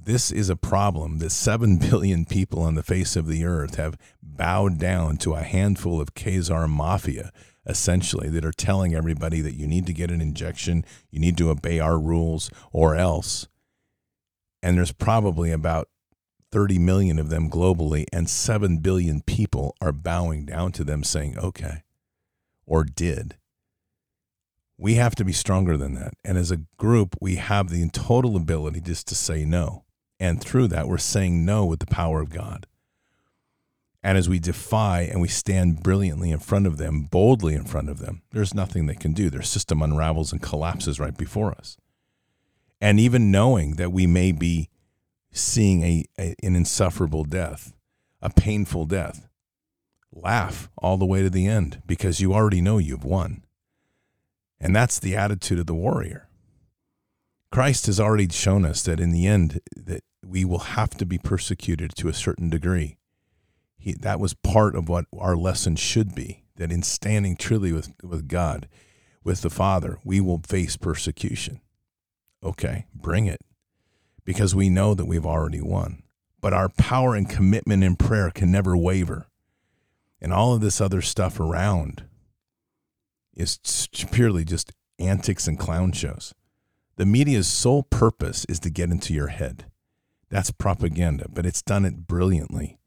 this 0.03 0.31
is 0.31 0.49
a 0.49 0.55
problem 0.55 1.19
that 1.19 1.31
7 1.31 1.77
billion 1.89 2.25
people 2.25 2.61
on 2.61 2.75
the 2.75 2.83
face 2.83 3.15
of 3.15 3.27
the 3.27 3.45
earth 3.45 3.75
have 3.75 3.97
bowed 4.21 4.79
down 4.79 5.17
to 5.17 5.33
a 5.33 5.41
handful 5.41 6.01
of 6.01 6.13
Khazar 6.13 6.69
mafia, 6.69 7.31
essentially, 7.65 8.29
that 8.29 8.45
are 8.45 8.51
telling 8.51 8.95
everybody 8.95 9.41
that 9.41 9.55
you 9.55 9.67
need 9.67 9.85
to 9.87 9.93
get 9.93 10.11
an 10.11 10.21
injection, 10.21 10.85
you 11.09 11.19
need 11.19 11.37
to 11.37 11.49
obey 11.49 11.79
our 11.79 11.99
rules, 11.99 12.49
or 12.71 12.95
else. 12.95 13.47
And 14.63 14.77
there's 14.77 14.91
probably 14.91 15.51
about 15.51 15.87
30 16.51 16.79
million 16.79 17.17
of 17.17 17.29
them 17.29 17.49
globally, 17.49 18.05
and 18.11 18.29
7 18.29 18.79
billion 18.79 19.21
people 19.21 19.75
are 19.81 19.91
bowing 19.91 20.45
down 20.45 20.71
to 20.73 20.83
them 20.83 21.03
saying, 21.03 21.37
okay, 21.37 21.83
or 22.65 22.83
did 22.83 23.35
we 24.81 24.95
have 24.95 25.13
to 25.13 25.23
be 25.23 25.31
stronger 25.31 25.77
than 25.77 25.93
that. 25.93 26.15
And 26.25 26.39
as 26.39 26.49
a 26.49 26.63
group, 26.77 27.15
we 27.21 27.35
have 27.35 27.69
the 27.69 27.87
total 27.89 28.35
ability 28.35 28.81
just 28.81 29.07
to 29.09 29.15
say 29.15 29.45
no. 29.45 29.83
And 30.21 30.39
through 30.39 30.67
that, 30.67 30.87
we're 30.87 30.99
saying 30.99 31.45
no 31.45 31.65
with 31.65 31.79
the 31.79 31.87
power 31.87 32.21
of 32.21 32.29
God. 32.29 32.67
And 34.03 34.19
as 34.19 34.29
we 34.29 34.37
defy 34.37 35.01
and 35.01 35.19
we 35.19 35.27
stand 35.27 35.81
brilliantly 35.81 36.29
in 36.29 36.37
front 36.37 36.67
of 36.67 36.77
them, 36.77 37.07
boldly 37.09 37.55
in 37.55 37.63
front 37.63 37.89
of 37.89 37.97
them, 37.97 38.21
there's 38.31 38.53
nothing 38.53 38.85
they 38.85 38.93
can 38.93 39.13
do. 39.13 39.31
Their 39.31 39.41
system 39.41 39.81
unravels 39.81 40.31
and 40.31 40.39
collapses 40.39 40.99
right 40.99 41.17
before 41.17 41.51
us. 41.53 41.75
And 42.79 42.99
even 42.99 43.31
knowing 43.31 43.77
that 43.77 43.91
we 43.91 44.05
may 44.05 44.31
be 44.31 44.69
seeing 45.31 45.81
a, 45.81 46.05
a, 46.19 46.35
an 46.43 46.55
insufferable 46.55 47.23
death, 47.23 47.73
a 48.21 48.29
painful 48.29 48.85
death, 48.85 49.27
laugh 50.13 50.69
all 50.77 50.97
the 50.97 51.05
way 51.05 51.23
to 51.23 51.31
the 51.31 51.47
end 51.47 51.81
because 51.87 52.21
you 52.21 52.31
already 52.31 52.61
know 52.61 52.77
you've 52.77 53.03
won. 53.03 53.43
And 54.59 54.75
that's 54.75 54.99
the 54.99 55.15
attitude 55.15 55.57
of 55.57 55.65
the 55.65 55.73
warrior. 55.73 56.27
Christ 57.51 57.87
has 57.87 57.99
already 57.99 58.29
shown 58.29 58.65
us 58.65 58.83
that 58.83 58.99
in 58.99 59.11
the 59.11 59.25
end 59.25 59.59
that 59.75 60.03
we 60.25 60.45
will 60.45 60.59
have 60.59 60.91
to 60.91 61.05
be 61.05 61.17
persecuted 61.17 61.95
to 61.95 62.07
a 62.07 62.13
certain 62.13 62.49
degree. 62.49 62.97
He, 63.77 63.93
that 63.93 64.19
was 64.19 64.33
part 64.33 64.75
of 64.75 64.87
what 64.87 65.05
our 65.17 65.35
lesson 65.35 65.75
should 65.75 66.13
be 66.13 66.43
that 66.55 66.71
in 66.71 66.83
standing 66.83 67.35
truly 67.35 67.73
with, 67.73 67.91
with 68.03 68.27
God, 68.27 68.67
with 69.23 69.41
the 69.41 69.49
Father, 69.49 69.97
we 70.03 70.21
will 70.21 70.41
face 70.45 70.77
persecution. 70.77 71.59
Okay, 72.43 72.85
bring 72.93 73.25
it 73.25 73.41
because 74.23 74.53
we 74.53 74.69
know 74.69 74.93
that 74.93 75.05
we've 75.05 75.25
already 75.25 75.61
won. 75.61 76.03
But 76.39 76.53
our 76.53 76.69
power 76.69 77.15
and 77.15 77.29
commitment 77.29 77.83
in 77.83 77.95
prayer 77.95 78.31
can 78.31 78.51
never 78.51 78.77
waver. 78.77 79.27
And 80.19 80.31
all 80.31 80.53
of 80.53 80.61
this 80.61 80.79
other 80.79 81.01
stuff 81.01 81.39
around 81.39 82.03
is 83.35 83.59
purely 84.11 84.43
just 84.43 84.71
antics 84.99 85.47
and 85.47 85.57
clown 85.57 85.91
shows. 85.91 86.33
The 86.97 87.05
media's 87.05 87.47
sole 87.47 87.83
purpose 87.83 88.45
is 88.45 88.59
to 88.59 88.69
get 88.69 88.91
into 88.91 89.13
your 89.13 89.27
head. 89.27 89.65
That's 90.31 90.49
propaganda, 90.49 91.27
but 91.29 91.45
it's 91.45 91.61
done 91.61 91.83
it 91.83 92.07
brilliantly. 92.07 92.79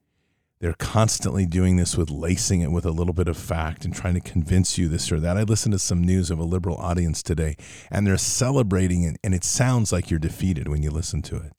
They're 0.61 0.72
constantly 0.72 1.44
doing 1.44 1.76
this 1.76 1.94
with 1.94 2.11
lacing 2.11 2.62
it 2.62 2.72
with 2.72 2.87
a 2.87 2.90
little 2.90 3.12
bit 3.12 3.28
of 3.28 3.37
fact 3.37 3.85
and 3.85 3.94
trying 3.94 4.14
to 4.14 4.20
convince 4.20 4.78
you 4.78 4.88
this 4.88 5.12
or 5.12 5.20
that. 5.20 5.37
I 5.37 5.42
listened 5.42 5.74
to 5.74 5.78
some 5.78 6.02
news 6.02 6.30
of 6.30 6.38
a 6.38 6.44
liberal 6.44 6.78
audience 6.78 7.22
today, 7.22 7.57
and 7.90 8.07
they're 8.07 8.16
celebrating 8.16 9.02
it, 9.02 9.18
and 9.22 9.35
it 9.35 9.44
sounds 9.44 9.92
like 9.92 10.09
you're 10.09 10.18
defeated 10.18 10.68
when 10.68 10.83
you 10.83 10.90
listen 10.90 11.20
to 11.22 11.37
it. 11.37 11.52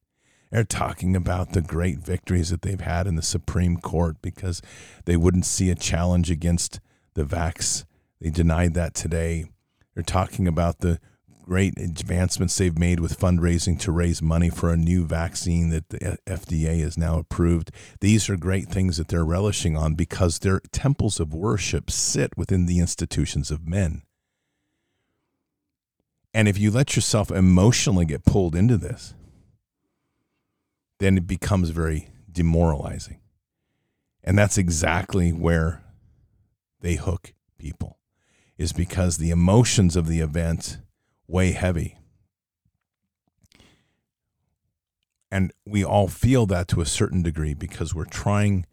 They're 0.49 0.63
talking 0.63 1.15
about 1.15 1.53
the 1.53 1.61
great 1.61 1.99
victories 1.99 2.49
that 2.49 2.63
they've 2.63 2.81
had 2.81 3.05
in 3.05 3.15
the 3.15 3.21
Supreme 3.21 3.77
Court 3.77 4.15
because 4.23 4.63
they 5.05 5.17
wouldn't 5.17 5.45
see 5.45 5.69
a 5.69 5.75
challenge 5.75 6.31
against 6.31 6.79
the 7.13 7.25
vax 7.25 7.85
They 8.19 8.31
denied 8.31 8.73
that 8.73 8.95
today. 8.95 9.45
They're 9.93 10.03
talking 10.03 10.47
about 10.47 10.79
the 10.79 10.99
great 11.45 11.77
advancements 11.77 12.57
they've 12.57 12.77
made 12.77 12.99
with 12.99 13.19
fundraising 13.19 13.79
to 13.79 13.91
raise 13.91 14.21
money 14.21 14.49
for 14.49 14.71
a 14.71 14.77
new 14.77 15.05
vaccine 15.05 15.69
that 15.69 15.89
the 15.89 16.17
FDA 16.25 16.79
has 16.81 16.97
now 16.97 17.19
approved. 17.19 17.71
These 18.01 18.29
are 18.29 18.35
great 18.35 18.67
things 18.67 18.97
that 18.97 19.09
they're 19.09 19.23
relishing 19.23 19.77
on 19.77 19.93
because 19.93 20.39
their 20.39 20.59
temples 20.71 21.19
of 21.19 21.33
worship 21.33 21.91
sit 21.91 22.35
within 22.35 22.65
the 22.65 22.79
institutions 22.79 23.51
of 23.51 23.67
men. 23.67 24.01
And 26.33 26.47
if 26.47 26.57
you 26.57 26.71
let 26.71 26.95
yourself 26.95 27.31
emotionally 27.31 28.05
get 28.05 28.25
pulled 28.25 28.55
into 28.55 28.77
this, 28.77 29.13
then 30.99 31.17
it 31.17 31.27
becomes 31.27 31.69
very 31.69 32.09
demoralizing. 32.29 33.19
And 34.23 34.37
that's 34.37 34.57
exactly 34.57 35.31
where 35.31 35.83
they 36.81 36.95
hook 36.95 37.33
people, 37.57 37.99
is 38.57 38.73
because 38.73 39.17
the 39.17 39.29
emotions 39.29 39.95
of 39.95 40.07
the 40.07 40.19
event 40.19 40.79
weigh 41.27 41.51
heavy. 41.51 41.97
And 45.31 45.51
we 45.65 45.83
all 45.83 46.07
feel 46.07 46.45
that 46.47 46.67
to 46.69 46.81
a 46.81 46.85
certain 46.85 47.21
degree 47.21 47.53
because 47.53 47.93
we're 47.93 48.05
trying, 48.05 48.65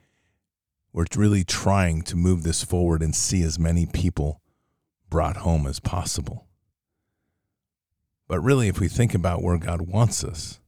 we're 0.92 1.06
really 1.16 1.44
trying 1.44 2.02
to 2.02 2.16
move 2.16 2.42
this 2.42 2.62
forward 2.62 3.02
and 3.02 3.14
see 3.14 3.42
as 3.42 3.58
many 3.58 3.86
people 3.86 4.40
brought 5.08 5.38
home 5.38 5.66
as 5.66 5.80
possible. 5.80 6.46
But 8.28 8.40
really, 8.40 8.68
if 8.68 8.80
we 8.80 8.88
think 8.88 9.14
about 9.14 9.42
where 9.42 9.58
God 9.58 9.82
wants 9.82 10.22
us, 10.24 10.60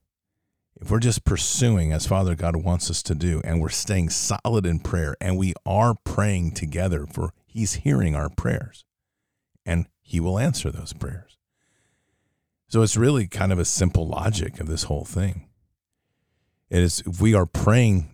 if 0.81 0.91
we're 0.91 0.99
just 0.99 1.25
pursuing 1.25 1.93
as 1.93 2.07
Father 2.07 2.35
God 2.35 2.57
wants 2.57 2.91
us 2.91 3.03
to 3.05 3.15
do, 3.15 3.41
and 3.45 3.61
we're 3.61 3.69
staying 3.69 4.11
solid 4.11 4.67
in 4.67 4.81
prayer, 4.81 5.17
and 5.21 5.39
we 5.39 5.55
are 5.65 5.95
praying 6.05 6.53
together, 6.53 7.07
for 7.07 7.33
He's 7.47 7.75
hearing 7.75 8.15
our 8.15 8.29
prayers, 8.29 8.85
and 9.65 9.87
He 10.03 10.21
will 10.21 10.39
answer 10.39 10.71
those 10.71 10.93
prayers. 10.93 11.34
So 12.75 12.83
it's 12.83 12.97
really 12.97 13.29
kind 13.29 13.53
of 13.53 13.61
a 13.61 13.65
simple 13.65 14.09
logic 14.09 14.59
of 14.59 14.67
this 14.67 14.83
whole 14.83 15.05
thing. 15.05 15.47
It 16.71 16.83
is 16.83 17.05
if 17.07 17.21
we 17.21 17.33
are 17.33 17.47
praying, 17.47 18.13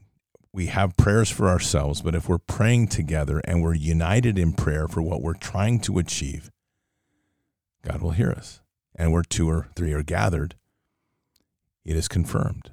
we 0.52 0.66
have 0.66 0.98
prayers 0.98 1.30
for 1.30 1.48
ourselves, 1.48 2.02
but 2.02 2.14
if 2.14 2.28
we're 2.28 2.36
praying 2.36 2.88
together 2.88 3.40
and 3.44 3.62
we're 3.62 3.72
united 3.72 4.38
in 4.38 4.52
prayer 4.52 4.86
for 4.86 5.00
what 5.00 5.22
we're 5.22 5.32
trying 5.32 5.80
to 5.80 5.98
achieve, 5.98 6.50
God 7.82 8.02
will 8.02 8.10
hear 8.10 8.30
us. 8.32 8.60
And 8.94 9.12
where 9.12 9.22
two 9.22 9.48
or 9.48 9.68
three 9.76 9.94
are 9.94 10.02
gathered, 10.02 10.56
it 11.82 11.96
is 11.96 12.06
confirmed. 12.06 12.72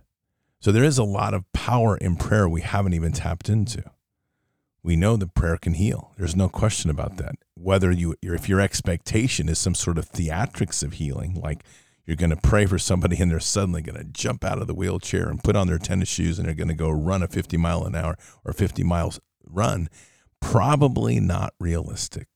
So 0.59 0.73
there 0.73 0.83
is 0.83 0.97
a 0.97 1.05
lot 1.05 1.33
of 1.33 1.49
power 1.53 1.95
in 1.95 2.17
prayer 2.17 2.49
we 2.49 2.63
haven't 2.63 2.95
even 2.95 3.13
tapped 3.13 3.47
into. 3.47 3.81
We 4.83 4.95
know 4.95 5.17
that 5.17 5.33
prayer 5.33 5.57
can 5.57 5.73
heal. 5.73 6.13
There's 6.17 6.35
no 6.35 6.49
question 6.49 6.89
about 6.89 7.17
that. 7.17 7.35
Whether 7.55 7.91
you 7.91 8.15
if 8.21 8.47
your 8.47 8.61
expectation 8.61 9.49
is 9.49 9.59
some 9.59 9.75
sort 9.75 9.97
of 9.97 10.09
theatrics 10.11 10.83
of 10.83 10.93
healing, 10.93 11.39
like 11.41 11.63
you're 12.05 12.15
going 12.15 12.29
to 12.29 12.37
pray 12.37 12.65
for 12.65 12.79
somebody 12.79 13.17
and 13.17 13.29
they're 13.29 13.39
suddenly 13.39 13.81
going 13.81 13.97
to 13.97 14.05
jump 14.05 14.45
out 14.45 14.59
of 14.59 14.67
the 14.67 14.73
wheelchair 14.73 15.27
and 15.27 15.43
put 15.43 15.57
on 15.57 15.67
their 15.67 15.77
tennis 15.77 16.07
shoes 16.07 16.39
and 16.39 16.47
they're 16.47 16.55
going 16.55 16.69
to 16.69 16.73
go 16.73 16.89
run 16.89 17.21
a 17.21 17.27
50 17.27 17.57
mile 17.57 17.83
an 17.83 17.95
hour 17.95 18.17
or 18.45 18.53
50 18.53 18.83
miles 18.83 19.19
run, 19.45 19.89
probably 20.39 21.19
not 21.19 21.53
realistic. 21.59 22.27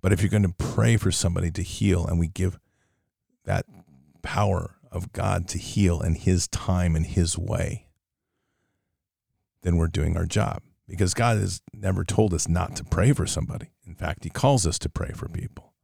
But 0.00 0.12
if 0.12 0.22
you're 0.22 0.30
going 0.30 0.44
to 0.44 0.54
pray 0.56 0.96
for 0.96 1.10
somebody 1.10 1.50
to 1.50 1.62
heal 1.62 2.06
and 2.06 2.18
we 2.20 2.28
give 2.28 2.60
that 3.44 3.66
power 4.22 4.76
of 4.92 5.12
God 5.12 5.48
to 5.48 5.58
heal 5.58 6.00
in 6.00 6.14
His 6.14 6.46
time 6.46 6.94
and 6.94 7.04
His 7.04 7.36
way, 7.36 7.85
then 9.62 9.76
we're 9.76 9.88
doing 9.88 10.16
our 10.16 10.26
job. 10.26 10.62
Because 10.88 11.14
God 11.14 11.38
has 11.38 11.60
never 11.72 12.04
told 12.04 12.32
us 12.32 12.48
not 12.48 12.76
to 12.76 12.84
pray 12.84 13.12
for 13.12 13.26
somebody. 13.26 13.70
In 13.86 13.94
fact, 13.94 14.24
He 14.24 14.30
calls 14.30 14.66
us 14.66 14.78
to 14.80 14.88
pray 14.88 15.10
for 15.14 15.28
people. 15.28 15.74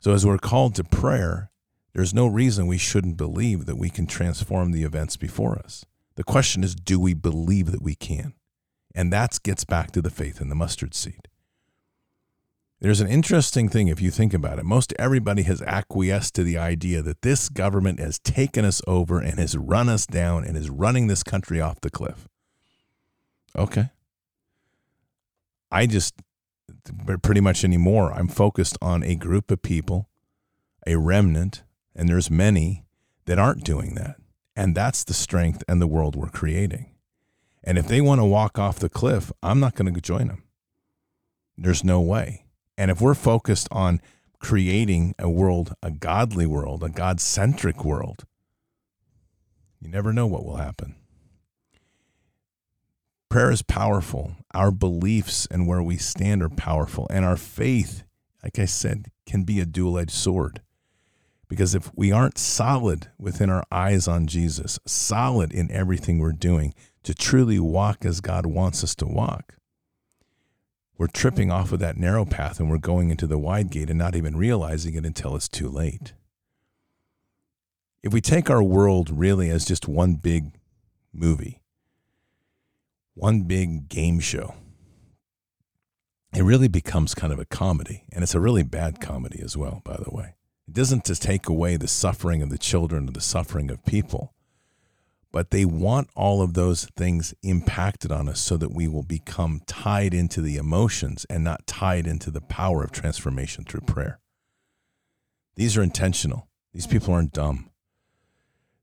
So 0.00 0.12
as 0.12 0.26
we're 0.26 0.38
called 0.38 0.74
to 0.76 0.84
prayer, 0.84 1.50
there's 1.92 2.14
no 2.14 2.26
reason 2.26 2.66
we 2.66 2.78
shouldn't 2.78 3.16
believe 3.16 3.66
that 3.66 3.78
we 3.78 3.90
can 3.90 4.06
transform 4.06 4.72
the 4.72 4.82
events 4.82 5.16
before 5.16 5.58
us. 5.58 5.84
The 6.16 6.24
question 6.24 6.64
is, 6.64 6.74
do 6.74 6.98
we 6.98 7.14
believe 7.14 7.70
that 7.72 7.82
we 7.82 7.94
can? 7.94 8.34
And 8.94 9.12
that 9.12 9.38
gets 9.42 9.64
back 9.64 9.92
to 9.92 10.02
the 10.02 10.10
faith 10.10 10.40
in 10.40 10.48
the 10.48 10.54
mustard 10.54 10.94
seed. 10.94 11.28
There's 12.80 13.02
an 13.02 13.08
interesting 13.08 13.68
thing 13.68 13.88
if 13.88 14.00
you 14.00 14.10
think 14.10 14.32
about 14.32 14.58
it. 14.58 14.64
Most 14.64 14.94
everybody 14.98 15.42
has 15.42 15.60
acquiesced 15.60 16.34
to 16.36 16.44
the 16.44 16.56
idea 16.56 17.02
that 17.02 17.20
this 17.20 17.50
government 17.50 18.00
has 18.00 18.18
taken 18.18 18.64
us 18.64 18.80
over 18.86 19.20
and 19.20 19.38
has 19.38 19.56
run 19.56 19.90
us 19.90 20.06
down 20.06 20.44
and 20.44 20.56
is 20.56 20.70
running 20.70 21.06
this 21.06 21.22
country 21.22 21.60
off 21.60 21.82
the 21.82 21.90
cliff. 21.90 22.26
Okay. 23.56 23.90
I 25.70 25.86
just 25.86 26.14
pretty 27.22 27.40
much 27.40 27.64
anymore, 27.64 28.12
I'm 28.12 28.28
focused 28.28 28.78
on 28.80 29.02
a 29.02 29.14
group 29.14 29.50
of 29.50 29.62
people, 29.62 30.08
a 30.86 30.96
remnant, 30.96 31.62
and 31.94 32.08
there's 32.08 32.30
many 32.30 32.84
that 33.26 33.38
aren't 33.38 33.64
doing 33.64 33.94
that. 33.94 34.16
And 34.56 34.74
that's 34.74 35.04
the 35.04 35.14
strength 35.14 35.62
and 35.68 35.80
the 35.80 35.86
world 35.86 36.16
we're 36.16 36.28
creating. 36.28 36.90
And 37.62 37.78
if 37.78 37.86
they 37.86 38.00
want 38.00 38.20
to 38.20 38.24
walk 38.24 38.58
off 38.58 38.78
the 38.78 38.88
cliff, 38.88 39.30
I'm 39.42 39.60
not 39.60 39.74
going 39.74 39.92
to 39.92 40.00
join 40.00 40.28
them. 40.28 40.44
There's 41.56 41.84
no 41.84 42.00
way. 42.00 42.46
And 42.78 42.90
if 42.90 43.00
we're 43.00 43.14
focused 43.14 43.68
on 43.70 44.00
creating 44.38 45.14
a 45.18 45.28
world, 45.28 45.74
a 45.82 45.90
godly 45.90 46.46
world, 46.46 46.82
a 46.82 46.88
God 46.88 47.20
centric 47.20 47.84
world, 47.84 48.24
you 49.80 49.88
never 49.88 50.12
know 50.12 50.26
what 50.26 50.44
will 50.44 50.56
happen. 50.56 50.96
Prayer 53.30 53.52
is 53.52 53.62
powerful. 53.62 54.32
Our 54.52 54.72
beliefs 54.72 55.46
and 55.52 55.68
where 55.68 55.82
we 55.82 55.96
stand 55.96 56.42
are 56.42 56.48
powerful. 56.48 57.06
And 57.10 57.24
our 57.24 57.36
faith, 57.36 58.02
like 58.42 58.58
I 58.58 58.64
said, 58.64 59.06
can 59.24 59.44
be 59.44 59.60
a 59.60 59.66
dual 59.66 59.98
edged 59.98 60.10
sword. 60.10 60.60
Because 61.48 61.74
if 61.74 61.92
we 61.94 62.10
aren't 62.10 62.38
solid 62.38 63.08
within 63.18 63.48
our 63.48 63.62
eyes 63.70 64.08
on 64.08 64.26
Jesus, 64.26 64.80
solid 64.84 65.52
in 65.52 65.70
everything 65.70 66.18
we're 66.18 66.32
doing 66.32 66.74
to 67.04 67.14
truly 67.14 67.60
walk 67.60 68.04
as 68.04 68.20
God 68.20 68.46
wants 68.46 68.82
us 68.82 68.96
to 68.96 69.06
walk, 69.06 69.54
we're 70.98 71.06
tripping 71.06 71.52
off 71.52 71.70
of 71.70 71.78
that 71.78 71.96
narrow 71.96 72.24
path 72.24 72.58
and 72.58 72.68
we're 72.68 72.78
going 72.78 73.10
into 73.10 73.28
the 73.28 73.38
wide 73.38 73.70
gate 73.70 73.90
and 73.90 73.98
not 73.98 74.16
even 74.16 74.36
realizing 74.36 74.94
it 74.94 75.06
until 75.06 75.36
it's 75.36 75.48
too 75.48 75.68
late. 75.68 76.14
If 78.02 78.12
we 78.12 78.20
take 78.20 78.50
our 78.50 78.62
world 78.62 79.08
really 79.08 79.50
as 79.50 79.64
just 79.64 79.86
one 79.86 80.14
big 80.14 80.52
movie, 81.12 81.59
one 83.14 83.42
big 83.42 83.88
game 83.88 84.20
show, 84.20 84.54
it 86.34 86.42
really 86.42 86.68
becomes 86.68 87.14
kind 87.14 87.32
of 87.32 87.38
a 87.38 87.44
comedy. 87.44 88.04
And 88.12 88.22
it's 88.22 88.34
a 88.34 88.40
really 88.40 88.62
bad 88.62 89.00
comedy 89.00 89.40
as 89.42 89.56
well, 89.56 89.82
by 89.84 89.96
the 89.96 90.14
way. 90.14 90.34
It 90.68 90.74
doesn't 90.74 91.04
just 91.04 91.22
take 91.22 91.48
away 91.48 91.76
the 91.76 91.88
suffering 91.88 92.42
of 92.42 92.50
the 92.50 92.58
children 92.58 93.08
or 93.08 93.12
the 93.12 93.20
suffering 93.20 93.70
of 93.70 93.84
people 93.84 94.34
but 95.32 95.50
they 95.50 95.64
want 95.64 96.10
all 96.16 96.42
of 96.42 96.54
those 96.54 96.86
things 96.96 97.34
impacted 97.42 98.10
on 98.10 98.28
us 98.28 98.40
so 98.40 98.56
that 98.56 98.72
we 98.72 98.88
will 98.88 99.02
become 99.02 99.60
tied 99.66 100.12
into 100.12 100.40
the 100.40 100.56
emotions 100.56 101.24
and 101.30 101.44
not 101.44 101.66
tied 101.66 102.06
into 102.06 102.30
the 102.30 102.40
power 102.40 102.82
of 102.82 102.90
transformation 102.90 103.64
through 103.64 103.82
prayer. 103.82 104.18
These 105.54 105.76
are 105.76 105.82
intentional. 105.82 106.48
These 106.72 106.86
mm. 106.86 106.92
people 106.92 107.14
aren't 107.14 107.32
dumb. 107.32 107.69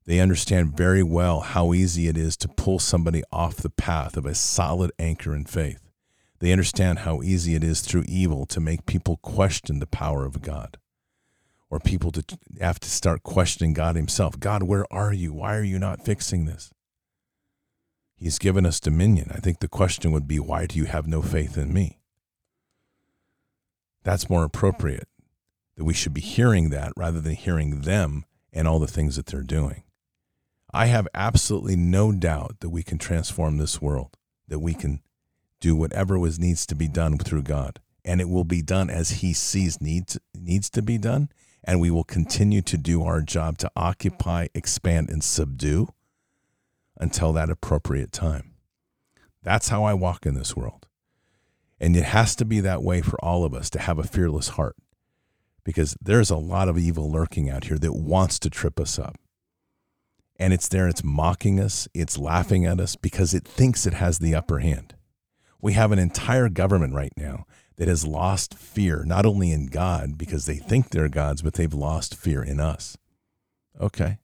They 0.08 0.20
understand 0.20 0.74
very 0.74 1.02
well 1.02 1.40
how 1.40 1.74
easy 1.74 2.08
it 2.08 2.16
is 2.16 2.34
to 2.38 2.48
pull 2.48 2.78
somebody 2.78 3.22
off 3.30 3.56
the 3.56 3.68
path 3.68 4.16
of 4.16 4.24
a 4.24 4.34
solid 4.34 4.90
anchor 4.98 5.36
in 5.36 5.44
faith. 5.44 5.90
They 6.38 6.50
understand 6.50 7.00
how 7.00 7.20
easy 7.20 7.54
it 7.54 7.62
is 7.62 7.82
through 7.82 8.06
evil 8.08 8.46
to 8.46 8.58
make 8.58 8.86
people 8.86 9.18
question 9.18 9.80
the 9.80 9.86
power 9.86 10.24
of 10.24 10.40
God 10.40 10.78
or 11.68 11.78
people 11.78 12.10
to 12.12 12.24
have 12.58 12.80
to 12.80 12.90
start 12.90 13.22
questioning 13.22 13.74
God 13.74 13.96
Himself. 13.96 14.40
God, 14.40 14.62
where 14.62 14.90
are 14.90 15.12
you? 15.12 15.34
Why 15.34 15.54
are 15.56 15.62
you 15.62 15.78
not 15.78 16.06
fixing 16.06 16.46
this? 16.46 16.72
He's 18.16 18.38
given 18.38 18.64
us 18.64 18.80
dominion. 18.80 19.30
I 19.34 19.40
think 19.40 19.60
the 19.60 19.68
question 19.68 20.10
would 20.12 20.26
be, 20.26 20.38
why 20.38 20.64
do 20.64 20.78
you 20.78 20.86
have 20.86 21.06
no 21.06 21.20
faith 21.20 21.58
in 21.58 21.70
me? 21.70 21.98
That's 24.04 24.30
more 24.30 24.44
appropriate. 24.44 25.08
That 25.76 25.84
we 25.84 25.92
should 25.92 26.14
be 26.14 26.22
hearing 26.22 26.70
that 26.70 26.94
rather 26.96 27.20
than 27.20 27.34
hearing 27.34 27.82
them 27.82 28.24
and 28.54 28.66
all 28.66 28.78
the 28.78 28.86
things 28.86 29.16
that 29.16 29.26
they're 29.26 29.42
doing. 29.42 29.82
I 30.72 30.86
have 30.86 31.08
absolutely 31.14 31.76
no 31.76 32.12
doubt 32.12 32.56
that 32.60 32.68
we 32.68 32.82
can 32.82 32.98
transform 32.98 33.56
this 33.56 33.80
world, 33.80 34.16
that 34.48 34.58
we 34.58 34.74
can 34.74 35.00
do 35.60 35.74
whatever 35.74 36.18
was 36.18 36.38
needs 36.38 36.66
to 36.66 36.74
be 36.74 36.88
done 36.88 37.18
through 37.18 37.42
God, 37.42 37.80
and 38.04 38.20
it 38.20 38.28
will 38.28 38.44
be 38.44 38.62
done 38.62 38.90
as 38.90 39.10
He 39.10 39.32
sees 39.32 39.80
needs 39.80 40.18
needs 40.34 40.70
to 40.70 40.82
be 40.82 40.98
done, 40.98 41.30
and 41.64 41.80
we 41.80 41.90
will 41.90 42.04
continue 42.04 42.62
to 42.62 42.76
do 42.76 43.02
our 43.02 43.22
job 43.22 43.58
to 43.58 43.70
occupy, 43.74 44.48
expand, 44.54 45.10
and 45.10 45.24
subdue 45.24 45.88
until 46.98 47.32
that 47.32 47.50
appropriate 47.50 48.12
time. 48.12 48.54
That's 49.42 49.68
how 49.68 49.84
I 49.84 49.94
walk 49.94 50.26
in 50.26 50.34
this 50.34 50.56
world. 50.56 50.86
And 51.80 51.96
it 51.96 52.04
has 52.04 52.34
to 52.36 52.44
be 52.44 52.60
that 52.60 52.82
way 52.82 53.00
for 53.02 53.22
all 53.24 53.44
of 53.44 53.54
us 53.54 53.70
to 53.70 53.78
have 53.78 53.98
a 53.98 54.04
fearless 54.04 54.48
heart 54.50 54.76
because 55.64 55.96
there's 56.02 56.30
a 56.30 56.36
lot 56.36 56.68
of 56.68 56.76
evil 56.76 57.10
lurking 57.10 57.48
out 57.48 57.64
here 57.64 57.78
that 57.78 57.92
wants 57.92 58.38
to 58.40 58.50
trip 58.50 58.80
us 58.80 58.98
up. 58.98 59.16
And 60.38 60.52
it's 60.52 60.68
there, 60.68 60.86
it's 60.88 61.02
mocking 61.02 61.58
us, 61.58 61.88
it's 61.94 62.16
laughing 62.16 62.64
at 62.64 62.80
us 62.80 62.94
because 62.94 63.34
it 63.34 63.44
thinks 63.44 63.86
it 63.86 63.94
has 63.94 64.18
the 64.18 64.34
upper 64.34 64.60
hand. 64.60 64.94
We 65.60 65.72
have 65.72 65.90
an 65.90 65.98
entire 65.98 66.48
government 66.48 66.94
right 66.94 67.12
now 67.16 67.44
that 67.76 67.88
has 67.88 68.06
lost 68.06 68.54
fear, 68.54 69.04
not 69.04 69.26
only 69.26 69.50
in 69.50 69.66
God 69.66 70.16
because 70.16 70.46
they 70.46 70.56
think 70.56 70.90
they're 70.90 71.08
gods, 71.08 71.42
but 71.42 71.54
they've 71.54 71.74
lost 71.74 72.14
fear 72.14 72.42
in 72.42 72.60
us. 72.60 72.96
Okay. 73.80 74.18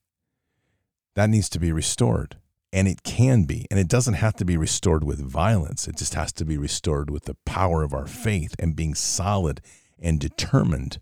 That 1.15 1.31
needs 1.31 1.49
to 1.51 1.59
be 1.59 1.73
restored. 1.73 2.37
And 2.73 2.89
it 2.89 3.05
can 3.05 3.45
be. 3.45 3.67
And 3.71 3.79
it 3.79 3.89
doesn't 3.89 4.15
have 4.15 4.35
to 4.35 4.45
be 4.45 4.57
restored 4.57 5.05
with 5.05 5.21
violence. 5.21 5.87
It 5.87 5.97
just 5.97 6.15
has 6.15 6.33
to 6.35 6.45
be 6.45 6.59
restored 6.59 7.09
with 7.09 7.25
the 7.25 7.37
power 7.47 7.85
of 7.85 7.95
our 7.95 8.07
faith 8.07 8.57
and 8.59 8.75
being 8.75 8.95
solid 8.95 9.61
and 10.01 10.19
determined 10.19 10.99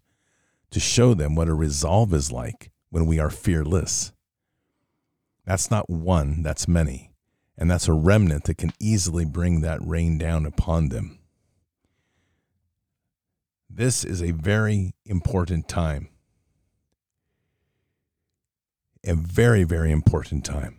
to 0.70 0.80
show 0.80 1.14
them 1.14 1.34
what 1.34 1.48
a 1.48 1.54
resolve 1.54 2.12
is 2.12 2.30
like 2.30 2.70
when 2.90 3.06
we 3.06 3.18
are 3.18 3.30
fearless. 3.30 4.12
That's 5.44 5.70
not 5.70 5.90
one, 5.90 6.42
that's 6.42 6.68
many. 6.68 7.12
And 7.58 7.70
that's 7.70 7.88
a 7.88 7.92
remnant 7.92 8.44
that 8.44 8.58
can 8.58 8.72
easily 8.80 9.24
bring 9.24 9.60
that 9.60 9.86
rain 9.86 10.18
down 10.18 10.46
upon 10.46 10.88
them. 10.88 11.18
This 13.68 14.04
is 14.04 14.22
a 14.22 14.32
very 14.32 14.94
important 15.06 15.68
time. 15.68 16.08
A 19.04 19.14
very, 19.14 19.64
very 19.64 19.90
important 19.90 20.44
time 20.44 20.78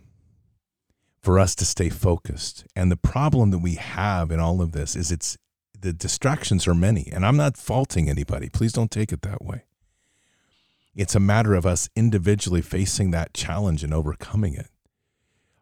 for 1.20 1.38
us 1.38 1.54
to 1.56 1.64
stay 1.64 1.88
focused. 1.88 2.66
And 2.76 2.90
the 2.90 2.96
problem 2.96 3.50
that 3.50 3.58
we 3.58 3.74
have 3.74 4.30
in 4.30 4.40
all 4.40 4.62
of 4.62 4.72
this 4.72 4.94
is 4.94 5.10
it's 5.10 5.36
the 5.78 5.92
distractions 5.92 6.66
are 6.66 6.74
many. 6.74 7.10
And 7.12 7.26
I'm 7.26 7.36
not 7.36 7.56
faulting 7.56 8.08
anybody. 8.08 8.48
Please 8.48 8.72
don't 8.72 8.90
take 8.90 9.12
it 9.12 9.22
that 9.22 9.44
way. 9.44 9.64
It's 10.94 11.14
a 11.14 11.20
matter 11.20 11.54
of 11.54 11.66
us 11.66 11.88
individually 11.96 12.62
facing 12.62 13.10
that 13.10 13.34
challenge 13.34 13.82
and 13.82 13.92
overcoming 13.92 14.54
it. 14.54 14.68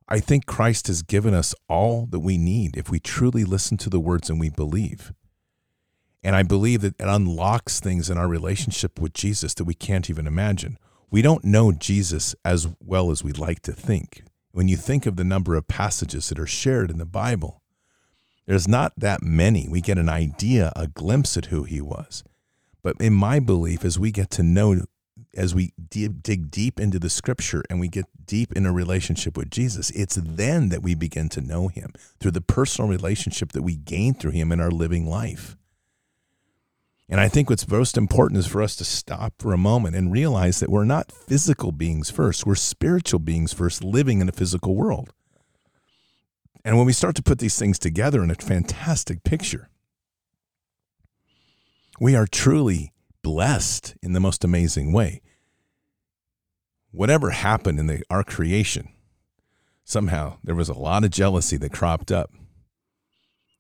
I 0.08 0.20
think 0.20 0.44
Christ 0.44 0.88
has 0.88 1.02
given 1.02 1.32
us 1.32 1.54
all 1.68 2.06
that 2.10 2.20
we 2.20 2.36
need 2.36 2.76
if 2.76 2.90
we 2.90 3.00
truly 3.00 3.44
listen 3.44 3.78
to 3.78 3.88
the 3.88 4.00
words 4.00 4.28
and 4.28 4.38
we 4.38 4.50
believe. 4.50 5.12
And 6.22 6.36
I 6.36 6.42
believe 6.42 6.82
that 6.82 7.00
it 7.00 7.06
unlocks 7.08 7.80
things 7.80 8.10
in 8.10 8.18
our 8.18 8.28
relationship 8.28 9.00
with 9.00 9.14
Jesus 9.14 9.54
that 9.54 9.64
we 9.64 9.74
can't 9.74 10.10
even 10.10 10.26
imagine. 10.26 10.78
We 11.10 11.22
don't 11.22 11.44
know 11.44 11.72
Jesus 11.72 12.34
as 12.44 12.68
well 12.80 13.10
as 13.10 13.24
we'd 13.24 13.38
like 13.38 13.60
to 13.62 13.72
think. 13.72 14.22
When 14.52 14.68
you 14.68 14.76
think 14.76 15.06
of 15.06 15.16
the 15.16 15.24
number 15.24 15.54
of 15.54 15.66
passages 15.66 16.28
that 16.28 16.38
are 16.38 16.46
shared 16.46 16.90
in 16.90 16.98
the 16.98 17.06
Bible, 17.06 17.62
there's 18.46 18.68
not 18.68 18.92
that 18.98 19.22
many. 19.22 19.66
We 19.68 19.80
get 19.80 19.98
an 19.98 20.08
idea, 20.08 20.72
a 20.76 20.88
glimpse 20.88 21.36
at 21.36 21.46
who 21.46 21.64
he 21.64 21.80
was. 21.80 22.22
But 22.82 22.96
in 23.00 23.14
my 23.14 23.38
belief, 23.38 23.84
as 23.84 23.98
we 23.98 24.10
get 24.10 24.30
to 24.32 24.42
know, 24.42 24.84
as 25.34 25.54
we 25.54 25.72
dig 25.88 26.50
deep 26.50 26.78
into 26.78 26.98
the 26.98 27.08
scripture 27.08 27.62
and 27.70 27.80
we 27.80 27.88
get 27.88 28.04
deep 28.26 28.52
in 28.52 28.66
a 28.66 28.72
relationship 28.72 29.36
with 29.36 29.50
Jesus, 29.50 29.90
it's 29.90 30.16
then 30.16 30.68
that 30.68 30.82
we 30.82 30.94
begin 30.94 31.28
to 31.30 31.40
know 31.40 31.68
him 31.68 31.92
through 32.20 32.32
the 32.32 32.40
personal 32.40 32.88
relationship 32.88 33.52
that 33.52 33.62
we 33.62 33.76
gain 33.76 34.14
through 34.14 34.32
him 34.32 34.52
in 34.52 34.60
our 34.60 34.70
living 34.70 35.06
life. 35.06 35.56
And 37.08 37.20
I 37.20 37.28
think 37.28 37.50
what's 37.50 37.68
most 37.68 37.98
important 37.98 38.38
is 38.38 38.46
for 38.46 38.62
us 38.62 38.76
to 38.76 38.84
stop 38.84 39.34
for 39.38 39.52
a 39.52 39.58
moment 39.58 39.96
and 39.96 40.12
realize 40.12 40.60
that 40.60 40.70
we're 40.70 40.84
not 40.84 41.12
physical 41.12 41.72
beings 41.72 42.10
first, 42.10 42.46
we're 42.46 42.54
spiritual 42.54 43.20
beings 43.20 43.52
first, 43.52 43.82
living 43.82 44.20
in 44.20 44.28
a 44.28 44.32
physical 44.32 44.74
world. 44.74 45.12
And 46.64 46.76
when 46.76 46.86
we 46.86 46.92
start 46.92 47.16
to 47.16 47.22
put 47.22 47.38
these 47.38 47.58
things 47.58 47.78
together 47.78 48.22
in 48.22 48.30
a 48.30 48.34
fantastic 48.34 49.24
picture, 49.24 49.68
we 52.00 52.14
are 52.14 52.26
truly 52.26 52.92
blessed 53.22 53.94
in 54.02 54.12
the 54.12 54.20
most 54.20 54.44
amazing 54.44 54.92
way. 54.92 55.22
Whatever 56.90 57.30
happened 57.30 57.78
in 57.78 57.86
the, 57.86 58.02
our 58.10 58.22
creation, 58.24 58.88
somehow 59.84 60.38
there 60.42 60.54
was 60.54 60.68
a 60.68 60.74
lot 60.74 61.04
of 61.04 61.10
jealousy 61.10 61.56
that 61.58 61.72
cropped 61.72 62.12
up. 62.12 62.30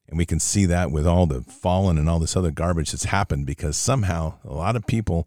And 0.08 0.18
we 0.18 0.26
can 0.26 0.40
see 0.40 0.66
that 0.66 0.90
with 0.90 1.06
all 1.06 1.26
the 1.26 1.40
fallen 1.40 1.96
and 1.96 2.08
all 2.08 2.18
this 2.18 2.36
other 2.36 2.50
garbage 2.50 2.90
that's 2.90 3.04
happened 3.04 3.46
because 3.46 3.76
somehow 3.76 4.34
a 4.44 4.52
lot 4.52 4.76
of 4.76 4.86
people, 4.86 5.26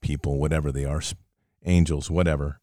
people, 0.00 0.38
whatever 0.38 0.70
they 0.70 0.84
are, 0.84 1.02
angels, 1.64 2.10
whatever, 2.10 2.60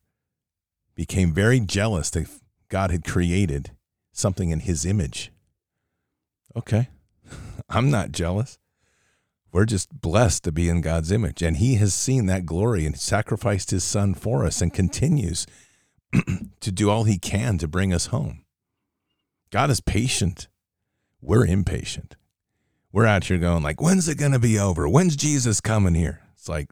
became 0.95 1.33
very 1.33 1.59
jealous 1.59 2.09
that 2.11 2.27
God 2.69 2.91
had 2.91 3.03
created 3.03 3.71
something 4.11 4.51
in 4.51 4.61
his 4.61 4.85
image. 4.85 5.31
Okay. 6.55 6.89
I'm 7.69 7.89
not 7.89 8.11
jealous. 8.11 8.58
We're 9.51 9.65
just 9.65 10.01
blessed 10.01 10.43
to 10.43 10.51
be 10.51 10.69
in 10.69 10.81
God's 10.81 11.11
image. 11.11 11.41
And 11.41 11.57
he 11.57 11.75
has 11.75 11.93
seen 11.93 12.27
that 12.27 12.45
glory 12.45 12.85
and 12.85 12.97
sacrificed 12.97 13.71
his 13.71 13.83
son 13.83 14.13
for 14.13 14.45
us 14.45 14.61
and 14.61 14.73
continues 14.73 15.47
to 16.59 16.71
do 16.71 16.89
all 16.89 17.03
he 17.03 17.17
can 17.17 17.57
to 17.57 17.67
bring 17.67 17.93
us 17.93 18.07
home. 18.07 18.45
God 19.51 19.69
is 19.69 19.81
patient 19.81 20.47
we're 21.21 21.45
impatient. 21.45 22.15
We're 22.91 23.05
out 23.05 23.25
here 23.25 23.37
going 23.37 23.63
like, 23.63 23.81
when's 23.81 24.07
it 24.07 24.17
going 24.17 24.31
to 24.31 24.39
be 24.39 24.57
over? 24.57 24.87
When's 24.87 25.15
Jesus 25.15 25.61
coming 25.61 25.95
here? 25.95 26.21
It's 26.33 26.49
like, 26.49 26.71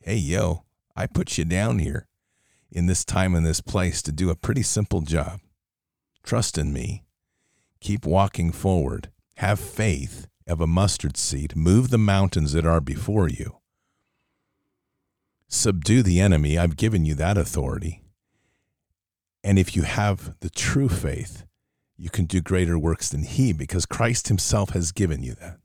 hey, 0.00 0.16
yo, 0.16 0.64
I 0.96 1.06
put 1.06 1.38
you 1.38 1.44
down 1.44 1.78
here 1.78 2.06
in 2.70 2.86
this 2.86 3.04
time 3.04 3.34
and 3.34 3.46
this 3.46 3.60
place 3.60 4.02
to 4.02 4.12
do 4.12 4.30
a 4.30 4.36
pretty 4.36 4.62
simple 4.62 5.00
job. 5.00 5.40
Trust 6.22 6.58
in 6.58 6.72
me. 6.72 7.04
Keep 7.80 8.04
walking 8.04 8.50
forward. 8.50 9.10
Have 9.36 9.60
faith 9.60 10.26
of 10.48 10.60
a 10.60 10.66
mustard 10.66 11.16
seed. 11.16 11.54
Move 11.54 11.90
the 11.90 11.98
mountains 11.98 12.52
that 12.52 12.66
are 12.66 12.80
before 12.80 13.28
you. 13.28 13.58
Subdue 15.48 16.02
the 16.02 16.20
enemy. 16.20 16.58
I've 16.58 16.76
given 16.76 17.04
you 17.04 17.14
that 17.14 17.38
authority. 17.38 18.02
And 19.44 19.58
if 19.58 19.76
you 19.76 19.82
have 19.82 20.34
the 20.40 20.50
true 20.50 20.88
faith, 20.88 21.44
you 21.96 22.10
can 22.10 22.26
do 22.26 22.40
greater 22.40 22.78
works 22.78 23.08
than 23.08 23.22
he 23.22 23.52
because 23.52 23.86
Christ 23.86 24.28
himself 24.28 24.70
has 24.70 24.92
given 24.92 25.22
you 25.22 25.34
that. 25.34 25.58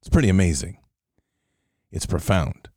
It's 0.00 0.08
pretty 0.08 0.28
amazing. 0.28 0.78
It's 1.90 2.06
profound, 2.06 2.68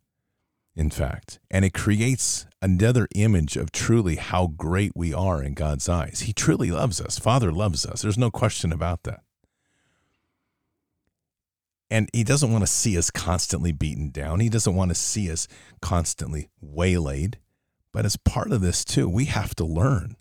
in 0.75 0.89
fact, 0.89 1.39
and 1.49 1.65
it 1.65 1.73
creates 1.73 2.45
another 2.61 3.07
image 3.13 3.57
of 3.57 3.71
truly 3.71 4.15
how 4.15 4.47
great 4.47 4.93
we 4.95 5.13
are 5.13 5.43
in 5.43 5.53
God's 5.53 5.89
eyes. 5.89 6.21
He 6.21 6.33
truly 6.33 6.71
loves 6.71 7.01
us. 7.01 7.19
Father 7.19 7.51
loves 7.51 7.85
us. 7.85 8.01
There's 8.01 8.17
no 8.17 8.31
question 8.31 8.71
about 8.71 9.03
that. 9.03 9.21
And 11.91 12.09
he 12.13 12.23
doesn't 12.23 12.51
want 12.51 12.63
to 12.63 12.71
see 12.71 12.97
us 12.97 13.11
constantly 13.11 13.73
beaten 13.73 14.09
down. 14.09 14.39
He 14.39 14.49
doesn't 14.49 14.75
want 14.75 14.89
to 14.89 14.95
see 14.95 15.29
us 15.29 15.47
constantly 15.81 16.47
waylaid. 16.61 17.37
But 17.91 18.05
as 18.05 18.15
part 18.15 18.53
of 18.53 18.61
this, 18.61 18.85
too, 18.85 19.09
we 19.09 19.25
have 19.25 19.53
to 19.55 19.65
learn 19.65 20.15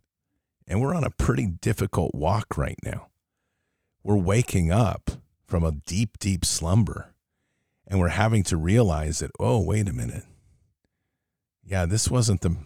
and 0.67 0.81
we're 0.81 0.95
on 0.95 1.05
a 1.05 1.11
pretty 1.11 1.47
difficult 1.47 2.15
walk 2.15 2.57
right 2.57 2.79
now. 2.85 3.09
We're 4.05 4.17
waking 4.17 4.71
up 4.71 5.11
from 5.45 5.65
a 5.65 5.73
deep, 5.73 6.19
deep 6.19 6.45
slumber. 6.45 7.13
And 7.87 7.99
we're 7.99 8.09
having 8.09 8.45
to 8.45 8.57
realize 8.57 9.19
that, 9.19 9.33
oh, 9.41 9.61
wait 9.61 9.89
a 9.89 9.93
minute. 9.93 10.23
Yeah, 11.65 11.87
this 11.87 12.09
wasn't 12.09 12.43
the 12.43 12.57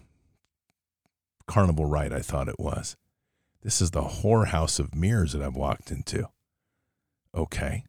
carnival 1.46 1.86
ride 1.86 2.12
I 2.12 2.20
thought 2.20 2.48
it 2.48 2.60
was. 2.60 2.96
This 3.62 3.80
is 3.80 3.90
the 3.90 4.02
whorehouse 4.02 4.78
of 4.78 4.94
mirrors 4.94 5.32
that 5.32 5.42
I've 5.42 5.56
walked 5.56 5.90
into. 5.90 6.28
Okay. 7.34 7.84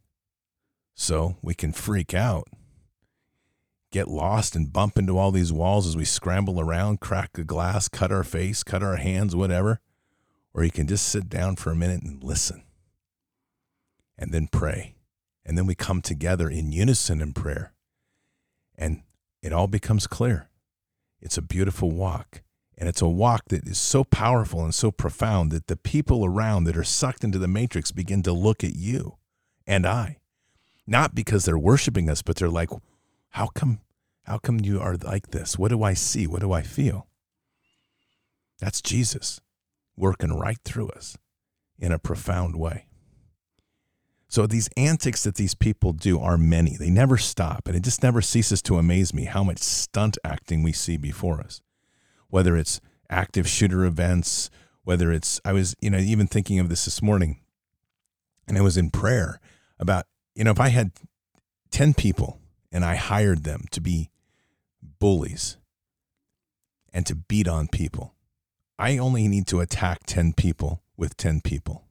So 0.95 1.37
we 1.43 1.53
can 1.53 1.71
freak 1.71 2.13
out, 2.13 2.47
get 3.91 4.07
lost, 4.07 4.55
and 4.55 4.73
bump 4.73 4.97
into 4.97 5.17
all 5.17 5.31
these 5.31 5.53
walls 5.53 5.85
as 5.85 5.95
we 5.95 6.05
scramble 6.05 6.59
around, 6.59 7.01
crack 7.01 7.37
a 7.37 7.43
glass, 7.43 7.87
cut 7.87 8.11
our 8.11 8.23
face, 8.23 8.63
cut 8.63 8.81
our 8.81 8.95
hands, 8.95 9.35
whatever 9.35 9.81
or 10.55 10.63
you 10.63 10.71
can 10.71 10.87
just 10.87 11.09
sit 11.09 11.27
down 11.27 11.57
for 11.57 11.69
a 11.69 11.75
minute 11.75 12.01
and 12.01 12.23
listen 12.23 12.63
and 14.17 14.31
then 14.31 14.47
pray. 14.47 14.95
And 15.45 15.57
then 15.57 15.67
we 15.67 15.75
come 15.75 16.01
together 16.01 16.49
in 16.49 16.71
unison 16.71 17.21
in 17.21 17.33
prayer 17.33 17.73
and 18.77 19.03
it 19.41 19.51
all 19.51 19.67
becomes 19.67 20.07
clear. 20.07 20.49
It's 21.19 21.37
a 21.37 21.41
beautiful 21.41 21.91
walk. 21.91 22.41
And 22.77 22.89
it's 22.89 23.01
a 23.01 23.07
walk 23.07 23.43
that 23.49 23.67
is 23.67 23.77
so 23.77 24.03
powerful 24.05 24.63
and 24.63 24.73
so 24.73 24.91
profound 24.91 25.51
that 25.51 25.67
the 25.67 25.77
people 25.77 26.25
around 26.25 26.63
that 26.65 26.77
are 26.77 26.83
sucked 26.83 27.23
into 27.23 27.37
the 27.37 27.47
matrix 27.47 27.91
begin 27.91 28.23
to 28.23 28.31
look 28.31 28.63
at 28.63 28.75
you 28.75 29.17
and 29.67 29.85
I. 29.85 30.17
Not 30.87 31.15
because 31.15 31.45
they're 31.45 31.57
worshiping 31.57 32.09
us, 32.09 32.21
but 32.21 32.35
they're 32.35 32.49
like, 32.49 32.69
how 33.29 33.47
come 33.47 33.79
how 34.23 34.39
come 34.39 34.59
you 34.59 34.79
are 34.81 34.97
like 34.97 35.31
this? 35.31 35.57
What 35.57 35.69
do 35.69 35.83
I 35.83 35.93
see? 35.93 36.25
What 36.25 36.41
do 36.41 36.51
I 36.51 36.63
feel? 36.63 37.07
That's 38.59 38.81
Jesus 38.81 39.39
working 39.95 40.33
right 40.33 40.57
through 40.65 40.89
us 40.89 41.17
in 41.77 41.91
a 41.91 41.99
profound 41.99 42.55
way. 42.55 42.87
So 44.27 44.47
these 44.47 44.69
antics 44.75 45.23
that 45.23 45.35
these 45.35 45.53
people 45.53 45.93
do 45.93 46.19
are 46.19 46.37
many. 46.37 46.75
They 46.75 46.89
never 46.89 47.17
stop. 47.17 47.67
And 47.67 47.77
it 47.77 47.83
just 47.83 48.01
never 48.01 48.21
ceases 48.21 48.61
to 48.63 48.77
amaze 48.77 49.13
me 49.13 49.25
how 49.25 49.43
much 49.43 49.59
stunt 49.59 50.17
acting 50.23 50.63
we 50.63 50.71
see 50.71 50.97
before 50.97 51.39
us. 51.39 51.61
Whether 52.29 52.57
it's 52.57 52.81
active 53.09 53.47
shooter 53.47 53.85
events, 53.85 54.49
whether 54.83 55.11
it's, 55.11 55.39
I 55.45 55.53
was, 55.53 55.75
you 55.79 55.91
know, 55.91 55.99
even 55.99 56.25
thinking 56.25 56.59
of 56.59 56.69
this 56.69 56.85
this 56.85 57.01
morning, 57.01 57.41
and 58.47 58.57
I 58.57 58.61
was 58.61 58.77
in 58.77 58.89
prayer 58.89 59.39
about, 59.79 60.05
you 60.35 60.43
know, 60.43 60.51
if 60.51 60.59
I 60.59 60.69
had 60.69 60.91
10 61.71 61.93
people 61.93 62.39
and 62.71 62.83
I 62.83 62.95
hired 62.95 63.43
them 63.43 63.65
to 63.71 63.81
be 63.81 64.11
bullies 64.99 65.57
and 66.93 67.05
to 67.05 67.15
beat 67.15 67.47
on 67.47 67.67
people, 67.67 68.13
I 68.77 68.97
only 68.97 69.27
need 69.27 69.47
to 69.47 69.61
attack 69.61 70.01
10 70.05 70.33
people 70.33 70.83
with 70.97 71.15
10 71.17 71.41
people. 71.41 71.85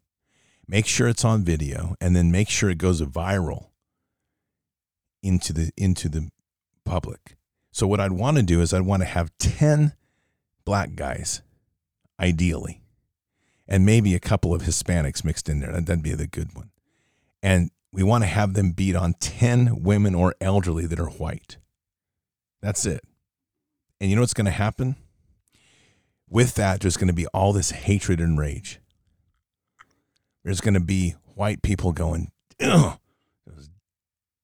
Make 0.68 0.86
sure 0.86 1.08
it's 1.08 1.24
on 1.24 1.44
video 1.44 1.96
and 2.00 2.14
then 2.14 2.30
make 2.30 2.48
sure 2.48 2.70
it 2.70 2.78
goes 2.78 3.00
viral 3.02 3.68
into 5.22 5.52
the 5.52 5.70
into 5.76 6.08
the 6.08 6.30
public. 6.84 7.36
So 7.72 7.86
what 7.86 8.00
I'd 8.00 8.12
want 8.12 8.36
to 8.36 8.42
do 8.42 8.60
is 8.60 8.72
I'd 8.72 8.82
want 8.82 9.02
to 9.02 9.08
have 9.08 9.36
10 9.38 9.94
black 10.64 10.94
guys 10.94 11.42
ideally 12.20 12.82
and 13.66 13.84
maybe 13.84 14.14
a 14.14 14.20
couple 14.20 14.54
of 14.54 14.62
Hispanics 14.62 15.24
mixed 15.24 15.48
in 15.48 15.60
there. 15.60 15.72
That'd 15.72 16.02
be 16.02 16.14
the 16.14 16.26
good 16.26 16.54
one. 16.54 16.70
And 17.42 17.70
we 17.94 18.02
want 18.02 18.24
to 18.24 18.28
have 18.28 18.54
them 18.54 18.72
beat 18.72 18.96
on 18.96 19.14
10 19.20 19.84
women 19.84 20.16
or 20.16 20.34
elderly 20.40 20.84
that 20.84 20.98
are 20.98 21.08
white. 21.08 21.58
That's 22.60 22.86
it. 22.86 23.04
And 24.00 24.10
you 24.10 24.16
know 24.16 24.22
what's 24.22 24.34
going 24.34 24.46
to 24.46 24.50
happen? 24.50 24.96
With 26.28 26.56
that, 26.56 26.80
there's 26.80 26.96
going 26.96 27.08
to 27.08 27.14
be 27.14 27.28
all 27.28 27.52
this 27.52 27.70
hatred 27.70 28.18
and 28.18 28.36
rage. 28.36 28.80
There's 30.42 30.60
going 30.60 30.74
to 30.74 30.80
be 30.80 31.14
white 31.36 31.62
people 31.62 31.92
going, 31.92 32.32
those 32.58 33.70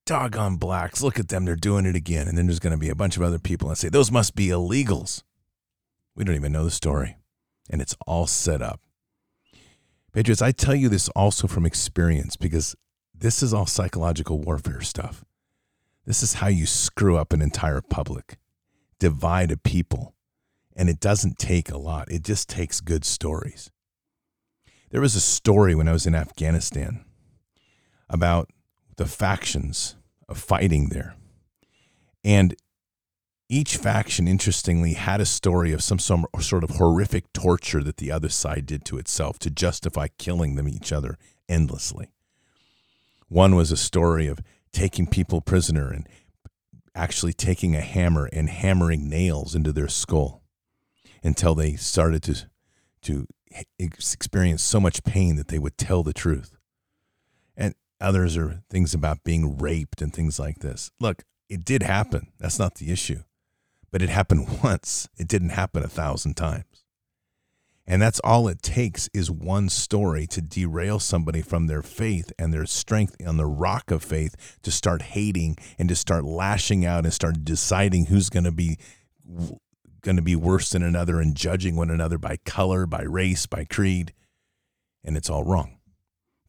doggone 0.07 0.57
blacks, 0.57 1.03
look 1.03 1.19
at 1.19 1.29
them, 1.29 1.45
they're 1.45 1.57
doing 1.57 1.87
it 1.87 1.97
again. 1.97 2.29
And 2.29 2.39
then 2.39 2.47
there's 2.47 2.61
going 2.61 2.73
to 2.73 2.79
be 2.79 2.89
a 2.89 2.95
bunch 2.95 3.17
of 3.17 3.23
other 3.25 3.41
people 3.41 3.69
that 3.71 3.77
say, 3.77 3.89
those 3.89 4.13
must 4.13 4.37
be 4.37 4.47
illegals. 4.47 5.25
We 6.15 6.23
don't 6.23 6.37
even 6.37 6.53
know 6.53 6.65
the 6.65 6.71
story. 6.71 7.17
And 7.69 7.83
it's 7.83 7.97
all 8.07 8.29
set 8.29 8.63
up. 8.63 8.81
Patriots, 10.13 10.41
I 10.41 10.53
tell 10.53 10.77
you 10.77 10.89
this 10.89 11.09
also 11.11 11.49
from 11.49 11.67
experience 11.67 12.37
because 12.37 12.77
this 13.21 13.43
is 13.43 13.55
all 13.55 13.67
psychological 13.67 14.39
warfare 14.39 14.81
stuff. 14.81 15.25
This 16.07 16.23
is 16.23 16.35
how 16.35 16.49
you 16.49 16.67
screw 16.67 17.17
up 17.17 17.33
an 17.33 17.43
entire 17.43 17.81
public, 17.81 18.39
divide 18.99 19.51
a 19.51 19.57
people. 19.57 20.15
And 20.75 20.89
it 20.89 21.01
doesn't 21.01 21.39
take 21.39 21.71
a 21.71 21.77
lot, 21.79 22.11
it 22.11 22.25
just 22.25 22.49
takes 22.49 22.81
good 22.81 23.05
stories. 23.05 23.71
There 24.91 25.01
was 25.01 25.15
a 25.15 25.21
story 25.21 25.75
when 25.75 25.89
I 25.89 25.93
was 25.93 26.07
in 26.07 26.15
Afghanistan 26.15 27.05
about 28.09 28.51
the 28.97 29.07
factions 29.07 29.97
of 30.29 30.39
fighting 30.39 30.89
there. 30.89 31.15
And 32.25 32.57
each 33.49 33.77
faction, 33.77 34.27
interestingly, 34.27 34.95
had 34.95 35.21
a 35.21 35.27
story 35.27 35.73
of 35.73 35.83
some, 35.83 35.99
sort 35.99 36.65
of 36.65 36.71
horrific 36.71 37.33
torture 37.33 37.83
that 37.83 37.99
the 37.99 38.11
other 38.11 38.29
side 38.29 38.67
did 38.67 38.85
to 38.87 38.99
itself 38.99 39.39
to 39.41 39.51
justify 39.51 40.09
killing 40.19 40.55
them 40.55 40.69
each 40.69 40.93
other 40.93 41.19
endlessly. 41.49 42.13
One 43.31 43.55
was 43.55 43.71
a 43.71 43.77
story 43.77 44.27
of 44.27 44.41
taking 44.73 45.07
people 45.07 45.41
prisoner 45.41 45.89
and 45.91 46.07
actually 46.97 47.33
taking 47.33 47.77
a 47.77 47.81
hammer 47.81 48.29
and 48.33 48.51
hammering 48.51 49.09
nails 49.09 49.55
into 49.55 49.73
their 49.73 49.87
skull 49.87 50.43
until 51.23 51.55
they 51.55 51.77
started 51.77 52.25
to 52.25 52.49
to 53.03 53.27
experience 53.79 54.63
so 54.63 54.81
much 54.81 55.05
pain 55.05 55.37
that 55.37 55.47
they 55.47 55.61
would 55.61 55.79
tell 55.79 56.03
the 56.03 56.13
truth. 56.13 56.57
And 57.57 57.75
others 58.01 58.37
are 58.37 58.63
things 58.69 58.95
about 58.95 59.23
being 59.23 59.59
raped 59.59 60.03
and 60.03 60.13
things 60.13 60.41
like 60.41 60.59
this. 60.59 60.91
Look, 60.99 61.23
it 61.49 61.65
did 61.65 61.85
happen. 61.85 62.33
That's 62.39 62.59
not 62.59 62.75
the 62.75 62.91
issue. 62.91 63.23
But 63.93 64.03
it 64.03 64.09
happened 64.09 64.61
once. 64.65 65.09
It 65.17 65.29
didn't 65.29 65.51
happen 65.51 65.85
a 65.85 65.89
thousand 65.89 66.35
times. 66.35 66.85
And 67.91 68.01
that's 68.01 68.21
all 68.21 68.47
it 68.47 68.63
takes 68.63 69.11
is 69.13 69.33
one 69.33 69.69
story 69.69 70.25
to 70.29 70.41
derail 70.41 71.01
somebody 71.01 71.43
from 71.43 71.67
their 71.67 71.83
faith 71.83 72.33
and 72.39 72.55
their 72.55 72.65
strength 72.65 73.17
on 73.27 73.37
the 73.37 73.47
rock 73.47 73.91
of 73.91 74.05
faith 74.05 74.59
to 74.63 74.71
start 74.71 75.03
hating 75.03 75.57
and 75.77 75.89
to 75.89 75.97
start 75.97 76.25
lashing 76.25 76.87
out 76.87 77.03
and 77.03 77.13
start 77.13 77.45
deciding 77.45 78.07
who's 78.07 78.31
going 78.31 78.45
to 78.45 78.53
be 78.53 78.79
going 80.03 80.15
to 80.15 80.23
be 80.23 80.37
worse 80.37 80.71
than 80.71 80.85
another 80.85 81.21
and 81.21 81.35
judging 81.35 81.75
one 81.75 81.91
another 81.91 82.17
by 82.17 82.37
color, 82.45 82.87
by 82.87 83.03
race, 83.03 83.47
by 83.47 83.65
creed. 83.65 84.15
And 85.03 85.17
it's 85.17 85.29
all 85.29 85.43
wrong. 85.43 85.79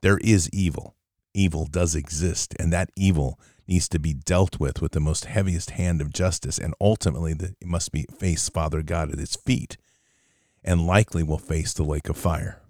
There 0.04 0.20
is 0.20 0.48
evil. 0.54 0.96
Evil 1.34 1.66
does 1.66 1.96
exist, 1.96 2.54
and 2.60 2.72
that 2.72 2.92
evil 2.96 3.40
needs 3.68 3.90
to 3.90 3.98
be 3.98 4.14
dealt 4.14 4.60
with 4.60 4.80
with 4.80 4.92
the 4.92 5.00
most 5.00 5.26
heaviest 5.26 5.72
hand 5.72 6.02
of 6.02 6.14
justice. 6.14 6.60
And 6.60 6.76
ultimately, 6.80 7.34
the, 7.34 7.56
it 7.60 7.68
must 7.68 7.92
be 7.92 8.06
face 8.20 8.48
Father 8.48 8.84
God 8.84 9.12
at 9.12 9.20
its 9.20 9.36
feet, 9.36 9.78
and 10.64 10.86
likely 10.86 11.24
will 11.24 11.38
face 11.38 11.74
the 11.74 11.84
lake 11.84 12.10
of 12.10 12.18
fire. 12.18 12.62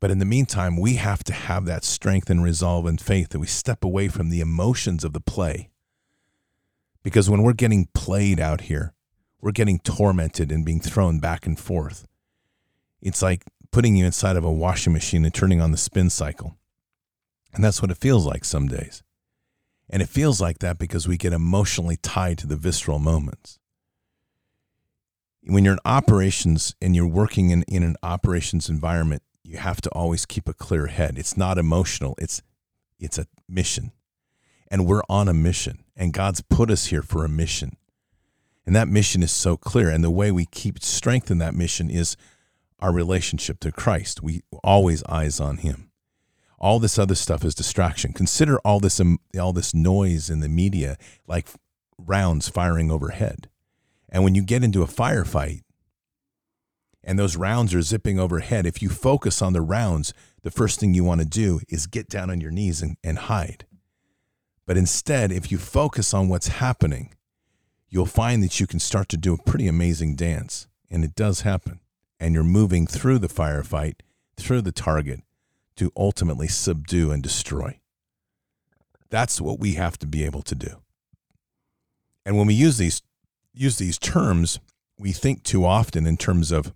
But 0.00 0.10
in 0.10 0.18
the 0.18 0.24
meantime, 0.24 0.76
we 0.76 0.94
have 0.96 1.22
to 1.24 1.32
have 1.32 1.64
that 1.66 1.84
strength 1.84 2.28
and 2.28 2.42
resolve 2.42 2.86
and 2.86 3.00
faith 3.00 3.28
that 3.28 3.38
we 3.38 3.46
step 3.46 3.84
away 3.84 4.08
from 4.08 4.30
the 4.30 4.40
emotions 4.40 5.04
of 5.04 5.12
the 5.12 5.20
play. 5.20 5.70
Because 7.02 7.30
when 7.30 7.42
we're 7.42 7.52
getting 7.52 7.88
played 7.94 8.40
out 8.40 8.62
here, 8.62 8.94
we're 9.40 9.52
getting 9.52 9.78
tormented 9.78 10.50
and 10.50 10.64
being 10.64 10.80
thrown 10.80 11.20
back 11.20 11.46
and 11.46 11.58
forth. 11.58 12.06
It's 13.00 13.22
like 13.22 13.44
putting 13.70 13.96
you 13.96 14.04
inside 14.04 14.36
of 14.36 14.44
a 14.44 14.52
washing 14.52 14.92
machine 14.92 15.24
and 15.24 15.34
turning 15.34 15.60
on 15.60 15.70
the 15.70 15.76
spin 15.76 16.10
cycle. 16.10 16.56
And 17.52 17.62
that's 17.62 17.82
what 17.82 17.90
it 17.90 17.98
feels 17.98 18.26
like 18.26 18.44
some 18.44 18.68
days. 18.68 19.02
And 19.88 20.00
it 20.00 20.08
feels 20.08 20.40
like 20.40 20.60
that 20.60 20.78
because 20.78 21.06
we 21.06 21.16
get 21.16 21.32
emotionally 21.32 21.96
tied 21.96 22.38
to 22.38 22.46
the 22.46 22.56
visceral 22.56 22.98
moments. 22.98 23.58
When 25.44 25.64
you're 25.64 25.74
in 25.74 25.80
operations 25.84 26.74
and 26.80 26.94
you're 26.94 27.06
working 27.06 27.50
in, 27.50 27.62
in 27.64 27.82
an 27.82 27.96
operations 28.02 28.68
environment, 28.68 29.22
you 29.42 29.58
have 29.58 29.80
to 29.82 29.90
always 29.90 30.24
keep 30.24 30.48
a 30.48 30.54
clear 30.54 30.86
head. 30.86 31.18
It's 31.18 31.36
not 31.36 31.58
emotional, 31.58 32.14
it's 32.18 32.42
it's 32.98 33.18
a 33.18 33.26
mission. 33.48 33.92
And 34.70 34.86
we're 34.86 35.02
on 35.08 35.28
a 35.28 35.34
mission. 35.34 35.84
And 35.96 36.12
God's 36.12 36.40
put 36.40 36.70
us 36.70 36.86
here 36.86 37.02
for 37.02 37.24
a 37.24 37.28
mission. 37.28 37.76
And 38.64 38.76
that 38.76 38.88
mission 38.88 39.22
is 39.22 39.32
so 39.32 39.56
clear. 39.56 39.90
And 39.90 40.04
the 40.04 40.10
way 40.10 40.30
we 40.30 40.46
keep 40.46 40.82
strength 40.82 41.30
in 41.30 41.38
that 41.38 41.54
mission 41.54 41.90
is 41.90 42.16
our 42.78 42.92
relationship 42.92 43.60
to 43.60 43.72
Christ. 43.72 44.22
We 44.22 44.42
always 44.62 45.02
eyes 45.04 45.40
on 45.40 45.58
Him. 45.58 45.90
All 46.58 46.78
this 46.78 46.98
other 46.98 47.16
stuff 47.16 47.44
is 47.44 47.56
distraction. 47.56 48.12
Consider 48.12 48.58
all 48.60 48.78
this 48.78 49.00
um, 49.00 49.18
all 49.38 49.52
this 49.52 49.74
noise 49.74 50.30
in 50.30 50.40
the 50.40 50.48
media, 50.48 50.96
like 51.26 51.48
rounds 51.98 52.48
firing 52.48 52.90
overhead. 52.90 53.48
And 54.12 54.22
when 54.22 54.34
you 54.34 54.42
get 54.42 54.62
into 54.62 54.82
a 54.82 54.86
firefight, 54.86 55.62
and 57.02 57.18
those 57.18 57.34
rounds 57.34 57.74
are 57.74 57.82
zipping 57.82 58.20
overhead, 58.20 58.66
if 58.66 58.80
you 58.80 58.90
focus 58.90 59.42
on 59.42 59.54
the 59.54 59.62
rounds, 59.62 60.12
the 60.42 60.50
first 60.50 60.78
thing 60.78 60.94
you 60.94 61.02
want 61.02 61.20
to 61.20 61.26
do 61.26 61.60
is 61.68 61.86
get 61.86 62.08
down 62.08 62.30
on 62.30 62.40
your 62.40 62.50
knees 62.50 62.82
and, 62.82 62.96
and 63.02 63.18
hide. 63.18 63.66
But 64.66 64.76
instead, 64.76 65.32
if 65.32 65.50
you 65.50 65.58
focus 65.58 66.14
on 66.14 66.28
what's 66.28 66.48
happening, 66.48 67.14
you'll 67.88 68.06
find 68.06 68.42
that 68.42 68.60
you 68.60 68.66
can 68.66 68.78
start 68.78 69.08
to 69.08 69.16
do 69.16 69.34
a 69.34 69.42
pretty 69.42 69.66
amazing 69.66 70.14
dance. 70.14 70.68
And 70.90 71.02
it 71.02 71.16
does 71.16 71.40
happen. 71.40 71.80
And 72.20 72.34
you're 72.34 72.44
moving 72.44 72.86
through 72.86 73.18
the 73.18 73.28
firefight, 73.28 73.94
through 74.36 74.60
the 74.60 74.72
target 74.72 75.22
to 75.76 75.90
ultimately 75.96 76.48
subdue 76.48 77.10
and 77.10 77.22
destroy. 77.22 77.80
That's 79.10 79.40
what 79.40 79.58
we 79.58 79.74
have 79.74 79.98
to 79.98 80.06
be 80.06 80.22
able 80.24 80.42
to 80.42 80.54
do. 80.54 80.82
And 82.24 82.36
when 82.36 82.46
we 82.46 82.54
use 82.54 82.78
these 82.78 83.02
use 83.54 83.76
these 83.76 83.98
terms, 83.98 84.58
we 84.98 85.12
think 85.12 85.42
too 85.42 85.64
often 85.64 86.06
in 86.06 86.16
terms 86.16 86.50
of 86.50 86.72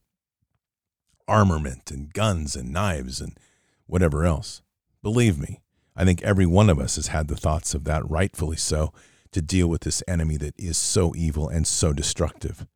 armament 1.28 1.90
and 1.90 2.12
guns 2.12 2.56
and 2.56 2.72
knives 2.72 3.20
and 3.20 3.38
whatever 3.86 4.24
else. 4.24 4.62
Believe 5.02 5.38
me, 5.38 5.60
I 5.94 6.04
think 6.04 6.22
every 6.22 6.46
one 6.46 6.68
of 6.68 6.78
us 6.78 6.96
has 6.96 7.08
had 7.08 7.28
the 7.28 7.36
thoughts 7.36 7.74
of 7.74 7.84
that, 7.84 8.08
rightfully 8.08 8.56
so, 8.56 8.92
to 9.32 9.42
deal 9.42 9.68
with 9.68 9.82
this 9.82 10.02
enemy 10.06 10.36
that 10.38 10.54
is 10.58 10.76
so 10.76 11.14
evil 11.14 11.48
and 11.48 11.66
so 11.66 11.92
destructive. 11.92 12.66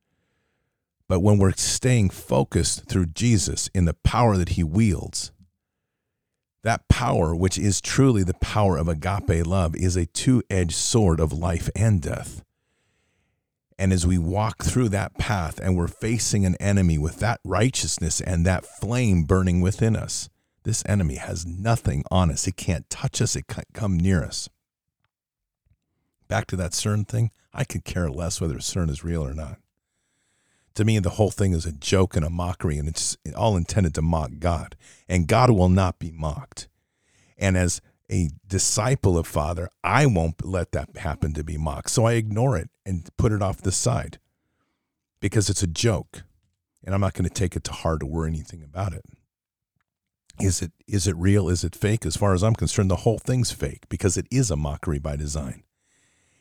But 1.08 1.20
when 1.20 1.38
we're 1.38 1.52
staying 1.52 2.10
focused 2.10 2.88
through 2.88 3.06
Jesus 3.06 3.68
in 3.74 3.84
the 3.84 3.94
power 3.94 4.36
that 4.36 4.50
he 4.50 4.62
wields, 4.62 5.32
that 6.62 6.88
power, 6.88 7.34
which 7.34 7.58
is 7.58 7.80
truly 7.80 8.22
the 8.22 8.34
power 8.34 8.76
of 8.76 8.88
agape 8.88 9.46
love, 9.46 9.74
is 9.74 9.96
a 9.96 10.06
two 10.06 10.42
edged 10.50 10.74
sword 10.74 11.18
of 11.18 11.32
life 11.32 11.68
and 11.74 12.00
death. 12.00 12.44
And 13.80 13.92
as 13.92 14.06
we 14.06 14.18
walk 14.18 14.62
through 14.62 14.90
that 14.90 15.18
path 15.18 15.58
and 15.58 15.76
we're 15.76 15.88
facing 15.88 16.46
an 16.46 16.54
enemy 16.56 16.98
with 16.98 17.18
that 17.18 17.40
righteousness 17.44 18.20
and 18.20 18.46
that 18.46 18.64
flame 18.64 19.24
burning 19.24 19.60
within 19.60 19.96
us, 19.96 20.28
this 20.62 20.84
enemy 20.86 21.16
has 21.16 21.44
nothing 21.46 22.04
on 22.10 22.30
us. 22.30 22.46
It 22.46 22.56
can't 22.56 22.88
touch 22.88 23.20
us, 23.20 23.34
it 23.34 23.48
can't 23.48 23.72
come 23.72 23.98
near 23.98 24.22
us 24.22 24.48
back 26.30 26.46
to 26.46 26.56
that 26.56 26.70
CERN 26.70 27.06
thing, 27.06 27.32
I 27.52 27.64
could 27.64 27.84
care 27.84 28.08
less 28.08 28.40
whether 28.40 28.54
CERN 28.54 28.88
is 28.88 29.04
real 29.04 29.26
or 29.26 29.34
not. 29.34 29.58
To 30.76 30.84
me, 30.84 31.00
the 31.00 31.10
whole 31.10 31.32
thing 31.32 31.52
is 31.52 31.66
a 31.66 31.72
joke 31.72 32.16
and 32.16 32.24
a 32.24 32.30
mockery, 32.30 32.78
and 32.78 32.88
it's 32.88 33.18
all 33.36 33.56
intended 33.56 33.94
to 33.96 34.02
mock 34.02 34.30
God. 34.38 34.76
And 35.08 35.26
God 35.26 35.50
will 35.50 35.68
not 35.68 35.98
be 35.98 36.12
mocked. 36.12 36.68
And 37.36 37.56
as 37.56 37.82
a 38.10 38.30
disciple 38.46 39.16
of 39.16 39.26
Father, 39.26 39.70
I 39.84 40.06
won't 40.06 40.44
let 40.44 40.72
that 40.72 40.96
happen 40.96 41.32
to 41.34 41.44
be 41.44 41.56
mocked. 41.56 41.90
So 41.90 42.04
I 42.06 42.14
ignore 42.14 42.56
it 42.56 42.70
and 42.84 43.08
put 43.16 43.32
it 43.32 43.42
off 43.42 43.62
the 43.62 43.72
side 43.72 44.18
because 45.20 45.48
it's 45.48 45.62
a 45.62 45.68
joke. 45.68 46.24
And 46.84 46.94
I'm 46.94 47.00
not 47.00 47.14
going 47.14 47.28
to 47.28 47.34
take 47.34 47.56
it 47.56 47.64
to 47.64 47.72
heart 47.72 48.02
or 48.02 48.06
worry 48.06 48.30
anything 48.30 48.62
about 48.62 48.92
it. 48.94 49.04
Is 50.40 50.62
it 50.62 50.72
is 50.88 51.06
it 51.06 51.14
real? 51.16 51.48
Is 51.50 51.64
it 51.64 51.76
fake? 51.76 52.06
As 52.06 52.16
far 52.16 52.32
as 52.32 52.42
I'm 52.42 52.54
concerned, 52.54 52.90
the 52.90 52.96
whole 52.96 53.18
thing's 53.18 53.52
fake 53.52 53.88
because 53.90 54.16
it 54.16 54.26
is 54.30 54.50
a 54.50 54.56
mockery 54.56 54.98
by 54.98 55.16
design. 55.16 55.64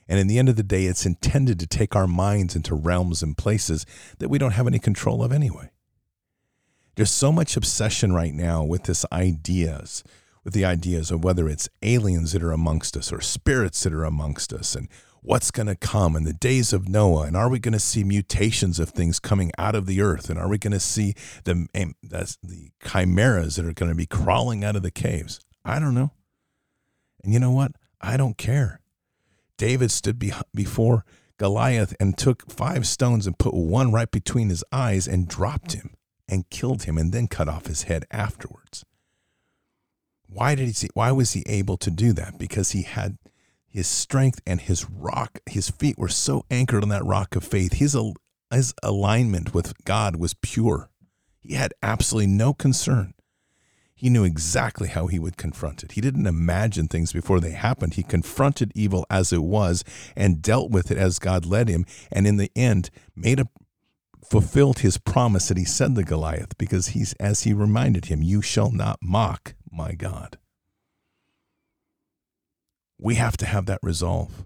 And 0.08 0.20
in 0.20 0.28
the 0.28 0.40
end 0.40 0.48
of 0.50 0.56
the 0.56 0.64
day, 0.64 0.86
it's 0.86 1.06
intended 1.06 1.60
to 1.60 1.68
take 1.68 1.96
our 1.96 2.08
minds 2.08 2.56
into 2.56 2.74
realms 2.74 3.22
and 3.22 3.38
places 3.38 3.86
that 4.18 4.30
we 4.30 4.38
don't 4.38 4.54
have 4.54 4.68
any 4.68 4.80
control 4.80 5.22
of 5.22 5.34
anyway. 5.34 5.70
There's 6.96 7.12
so 7.12 7.32
much 7.32 7.56
obsession 7.58 8.14
right 8.14 8.34
now 8.34 8.64
with 8.64 8.84
this 8.84 9.06
ideas 9.12 10.04
with 10.44 10.54
the 10.54 10.66
ideas 10.66 11.12
of 11.12 11.24
whether 11.24 11.48
it's 11.48 11.70
aliens 11.82 12.34
that 12.34 12.44
are 12.44 12.52
amongst 12.52 12.96
us 12.96 13.12
or 13.12 13.22
spirits 13.22 13.84
that 13.84 13.94
are 13.94 14.06
amongst 14.06 14.54
us 14.54 14.76
and 14.76 14.88
what's 15.22 15.52
going 15.52 15.68
to 15.68 15.76
come 15.76 16.16
in 16.16 16.24
the 16.24 16.34
days 16.34 16.72
of 16.72 16.88
Noah 16.88 17.24
and 17.24 17.36
are 17.36 17.50
we 17.50 17.60
going 17.60 17.74
to 17.74 17.80
see 17.80 18.04
mutations 18.04 18.80
of 18.80 18.90
things 18.90 19.20
coming 19.20 19.52
out 19.58 19.76
of 19.76 19.86
the 19.86 20.02
earth 20.02 20.30
and 20.30 20.40
are 20.40 20.48
we 20.48 20.58
going 20.58 20.74
to 20.74 20.80
see 20.80 21.14
um, 21.46 21.68
the 21.74 22.38
the 22.42 22.72
chimeras 22.84 23.56
that 23.56 23.66
are 23.66 23.74
going 23.74 23.92
to 23.92 23.96
be 23.96 24.06
crawling 24.06 24.64
out 24.64 24.76
of 24.76 24.84
the 24.84 24.92
caves? 24.92 25.40
I 25.66 25.80
don't 25.80 25.94
know. 25.94 26.12
And 27.24 27.34
you 27.34 27.40
know 27.40 27.52
what? 27.52 27.74
I 28.00 28.16
don't 28.16 28.38
care. 28.38 28.80
David 29.58 29.92
stood 29.92 30.18
be- 30.20 30.32
before 30.54 31.04
Goliath 31.38 31.94
and 32.00 32.18
took 32.18 32.50
five 32.50 32.88
stones 32.88 33.28
and 33.28 33.38
put 33.38 33.54
one 33.54 33.92
right 33.92 34.10
between 34.10 34.50
his 34.50 34.64
eyes 34.72 35.08
and 35.08 35.28
dropped 35.28 35.74
him 35.74 35.96
and 36.30 36.50
killed 36.50 36.84
him 36.84 36.98
and 36.98 37.12
then 37.12 37.28
cut 37.28 37.50
off 37.50 37.68
his 37.68 37.84
head 37.84 38.06
afterwards 38.10 38.86
why 40.32 40.56
did 40.56 40.68
he 40.68 40.88
why 40.94 41.12
was 41.12 41.34
he 41.34 41.44
able 41.48 41.78
to 41.78 41.92
do 41.92 42.14
that? 42.14 42.38
Because 42.38 42.72
he 42.72 42.84
had 42.84 43.18
his 43.68 43.88
strength 43.88 44.42
and 44.46 44.62
his 44.62 44.90
rock, 44.90 45.40
his 45.46 45.70
feet 45.70 45.98
were 45.98 46.08
so 46.10 46.46
anchored 46.50 46.84
on 46.84 46.90
that 46.90 47.06
rock 47.06 47.36
of 47.36 47.44
faith. 47.44 47.74
His 47.74 47.98
his 48.52 48.74
alignment 48.82 49.54
with 49.54 49.84
God 49.86 50.16
was 50.16 50.34
pure. 50.34 50.90
He 51.40 51.54
had 51.54 51.74
absolutely 51.82 52.28
no 52.28 52.54
concern. 52.54 53.14
He 53.94 54.10
knew 54.10 54.24
exactly 54.24 54.88
how 54.88 55.08
he 55.08 55.20
would 55.20 55.36
confront 55.36 55.84
it. 55.84 55.92
He 55.92 56.02
didn't 56.02 56.26
imagine 56.26 56.88
things 56.88 57.12
before 57.12 57.42
they 57.42 57.52
happened. 57.52 57.96
He 57.96 58.04
confronted 58.04 58.72
evil 58.74 59.06
as 59.10 59.34
it 59.34 59.44
was 59.44 59.84
and 60.16 60.42
dealt 60.42 60.72
with 60.72 60.90
it 60.90 60.98
as 60.98 61.20
God 61.20 61.46
led 61.46 61.68
him. 61.68 61.86
And 62.10 62.26
in 62.26 62.38
the 62.38 62.50
end, 62.56 62.92
made 63.14 63.42
a 63.42 63.50
fulfilled 64.24 64.80
his 64.80 64.98
promise 64.98 65.48
that 65.48 65.58
he 65.58 65.66
said 65.66 65.96
to 65.96 66.04
Goliath, 66.04 66.58
because 66.58 66.90
he's 66.90 67.14
as 67.14 67.44
he 67.44 67.54
reminded 67.54 68.06
him, 68.06 68.22
You 68.22 68.42
shall 68.42 68.72
not 68.72 69.00
mock 69.02 69.56
my 69.72 69.94
God. 69.94 70.38
We 72.98 73.16
have 73.16 73.38
to 73.38 73.46
have 73.46 73.66
that 73.68 73.80
resolve. 73.82 74.44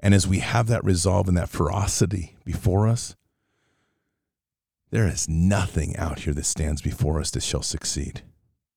And 0.00 0.14
as 0.14 0.26
we 0.26 0.38
have 0.38 0.66
that 0.68 0.84
resolve 0.84 1.28
and 1.28 1.36
that 1.36 1.48
ferocity 1.48 2.36
before 2.44 2.88
us, 2.88 3.16
there 4.90 5.06
is 5.06 5.28
nothing 5.28 5.96
out 5.96 6.20
here 6.20 6.34
that 6.34 6.46
stands 6.46 6.80
before 6.80 7.20
us 7.20 7.30
that 7.32 7.42
shall 7.42 7.62
succeed. 7.62 8.22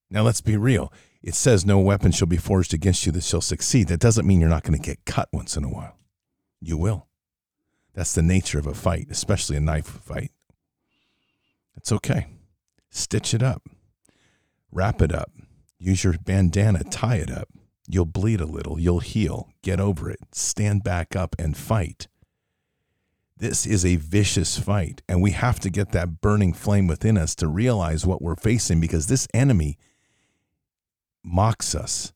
Now, 0.10 0.24
let's 0.24 0.42
be 0.42 0.58
real. 0.58 0.92
It 1.24 1.36
says, 1.36 1.66
No 1.66 1.80
weapon 1.80 2.12
shall 2.12 2.28
be 2.28 2.38
forged 2.38 2.74
against 2.74 3.06
you 3.06 3.12
that 3.14 3.24
shall 3.24 3.42
succeed. 3.42 3.88
That 3.88 4.00
doesn't 4.00 4.28
mean 4.28 4.42
you're 4.42 4.50
not 4.50 4.64
going 4.64 4.80
to 4.80 4.86
get 4.86 5.06
cut 5.06 5.30
once 5.32 5.56
in 5.56 5.64
a 5.64 5.70
while. 5.70 5.98
You 6.60 6.78
will. 6.78 7.08
That's 7.94 8.14
the 8.14 8.22
nature 8.22 8.60
of 8.60 8.68
a 8.68 8.74
fight, 8.74 9.08
especially 9.10 9.58
a 9.58 9.62
knife 9.62 9.86
fight. 9.88 10.32
It's 11.78 11.92
okay. 11.92 12.28
Stitch 12.90 13.34
it 13.34 13.42
up. 13.42 13.64
Wrap 14.72 15.02
it 15.02 15.14
up. 15.14 15.32
Use 15.78 16.04
your 16.04 16.16
bandana, 16.24 16.84
tie 16.84 17.18
it 17.18 17.32
up. 17.32 17.50
You'll 17.88 18.06
bleed 18.06 18.40
a 18.40 18.46
little, 18.46 18.80
you'll 18.80 19.00
heal, 19.00 19.50
get 19.64 19.80
over 19.80 20.10
it, 20.10 20.20
stand 20.32 20.84
back 20.84 21.16
up 21.16 21.36
and 21.38 21.58
fight. 21.58 22.08
This 23.36 23.66
is 23.66 23.84
a 23.84 23.96
vicious 23.96 24.60
fight, 24.60 25.02
and 25.10 25.22
we 25.22 25.32
have 25.32 25.60
to 25.62 25.70
get 25.72 25.92
that 25.92 26.22
burning 26.22 26.54
flame 26.54 26.86
within 26.88 27.18
us 27.18 27.34
to 27.36 27.48
realize 27.48 28.06
what 28.06 28.22
we're 28.22 28.36
facing 28.36 28.80
because 28.80 29.08
this 29.08 29.28
enemy 29.34 29.78
mocks 31.24 31.74
us. 31.74 32.14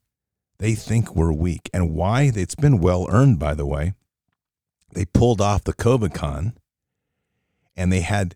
They 0.60 0.76
think 0.76 1.16
we're 1.16 1.34
weak. 1.34 1.70
And 1.74 1.94
why? 1.94 2.32
It's 2.34 2.56
been 2.56 2.80
well 2.80 3.08
earned, 3.10 3.40
by 3.40 3.56
the 3.56 3.66
way. 3.66 3.94
They 4.94 5.06
pulled 5.06 5.42
off 5.42 5.64
the 5.64 5.74
COVID 5.74 6.54
and 7.76 7.92
they 7.92 8.02
had 8.02 8.36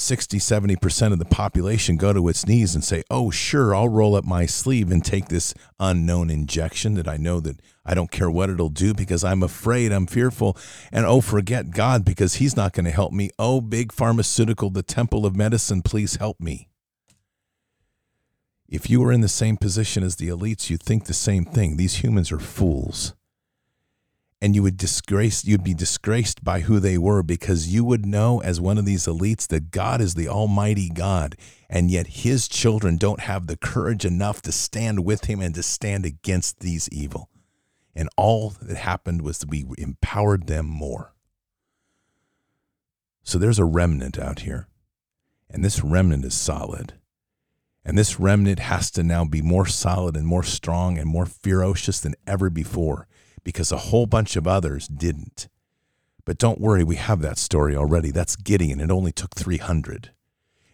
60, 0.00 0.38
70% 0.38 1.12
of 1.12 1.18
the 1.18 1.24
population 1.24 1.96
go 1.96 2.12
to 2.12 2.28
its 2.28 2.46
knees 2.46 2.74
and 2.74 2.84
say, 2.84 3.02
oh, 3.10 3.30
sure, 3.30 3.74
I'll 3.74 3.88
roll 3.88 4.14
up 4.14 4.24
my 4.24 4.46
sleeve 4.46 4.92
and 4.92 5.04
take 5.04 5.26
this 5.26 5.54
unknown 5.80 6.30
injection 6.30 6.94
that 6.94 7.08
I 7.08 7.16
know 7.16 7.40
that 7.40 7.60
I 7.84 7.94
don't 7.94 8.10
care 8.10 8.30
what 8.30 8.48
it'll 8.48 8.68
do 8.68 8.94
because 8.94 9.24
I'm 9.24 9.42
afraid, 9.42 9.90
I'm 9.90 10.06
fearful. 10.06 10.56
And 10.92 11.04
oh, 11.04 11.20
forget 11.20 11.70
God 11.70 12.04
because 12.04 12.34
he's 12.34 12.56
not 12.56 12.72
going 12.72 12.84
to 12.84 12.92
help 12.92 13.12
me. 13.12 13.30
Oh, 13.38 13.60
big 13.60 13.92
pharmaceutical, 13.92 14.70
the 14.70 14.84
temple 14.84 15.26
of 15.26 15.34
medicine, 15.34 15.82
please 15.82 16.16
help 16.16 16.38
me. 16.38 16.68
If 18.68 18.88
you 18.88 19.00
were 19.00 19.12
in 19.12 19.22
the 19.22 19.28
same 19.28 19.56
position 19.56 20.04
as 20.04 20.16
the 20.16 20.28
elites, 20.28 20.70
you'd 20.70 20.82
think 20.82 21.06
the 21.06 21.14
same 21.14 21.44
thing. 21.44 21.76
These 21.76 21.96
humans 21.96 22.30
are 22.30 22.38
fools 22.38 23.14
and 24.40 24.54
you 24.54 24.62
would 24.62 24.76
disgrace 24.76 25.44
you'd 25.44 25.64
be 25.64 25.74
disgraced 25.74 26.44
by 26.44 26.60
who 26.60 26.78
they 26.78 26.96
were 26.96 27.22
because 27.22 27.72
you 27.72 27.84
would 27.84 28.06
know 28.06 28.40
as 28.40 28.60
one 28.60 28.78
of 28.78 28.84
these 28.84 29.06
elites 29.06 29.46
that 29.48 29.70
God 29.70 30.00
is 30.00 30.14
the 30.14 30.28
almighty 30.28 30.88
God 30.88 31.36
and 31.68 31.90
yet 31.90 32.06
his 32.08 32.48
children 32.48 32.96
don't 32.96 33.20
have 33.20 33.46
the 33.46 33.56
courage 33.56 34.04
enough 34.04 34.40
to 34.42 34.52
stand 34.52 35.04
with 35.04 35.24
him 35.24 35.40
and 35.40 35.54
to 35.54 35.62
stand 35.62 36.06
against 36.06 36.60
these 36.60 36.88
evil. 36.90 37.28
And 37.94 38.08
all 38.16 38.50
that 38.62 38.76
happened 38.76 39.22
was 39.22 39.38
that 39.38 39.50
we 39.50 39.66
empowered 39.76 40.46
them 40.46 40.66
more. 40.66 41.14
So 43.22 43.38
there's 43.38 43.58
a 43.58 43.64
remnant 43.64 44.18
out 44.18 44.40
here 44.40 44.68
and 45.50 45.64
this 45.64 45.82
remnant 45.82 46.24
is 46.24 46.34
solid. 46.34 46.94
And 47.84 47.96
this 47.96 48.20
remnant 48.20 48.58
has 48.58 48.90
to 48.92 49.02
now 49.02 49.24
be 49.24 49.40
more 49.40 49.66
solid 49.66 50.14
and 50.14 50.26
more 50.26 50.42
strong 50.42 50.98
and 50.98 51.08
more 51.08 51.24
ferocious 51.24 52.00
than 52.00 52.14
ever 52.26 52.50
before 52.50 53.08
because 53.48 53.72
a 53.72 53.78
whole 53.78 54.04
bunch 54.04 54.36
of 54.36 54.46
others 54.46 54.86
didn't. 54.86 55.48
But 56.26 56.36
don't 56.36 56.60
worry, 56.60 56.84
we 56.84 56.96
have 56.96 57.22
that 57.22 57.38
story 57.38 57.74
already. 57.74 58.10
That's 58.10 58.36
Gideon. 58.36 58.78
It 58.78 58.90
only 58.90 59.10
took 59.10 59.34
300. 59.34 60.10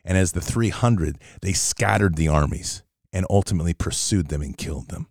And 0.05 0.19
as 0.19 0.33
the 0.33 0.41
300, 0.41 1.17
they 1.41 1.53
scattered 1.53 2.17
the 2.17 2.27
armies 2.27 2.83
and 3.13 3.27
ultimately 3.31 3.75
pursued 3.75 4.27
them 4.27 4.43
and 4.43 4.59
killed 4.59 4.89
them. 4.89 5.07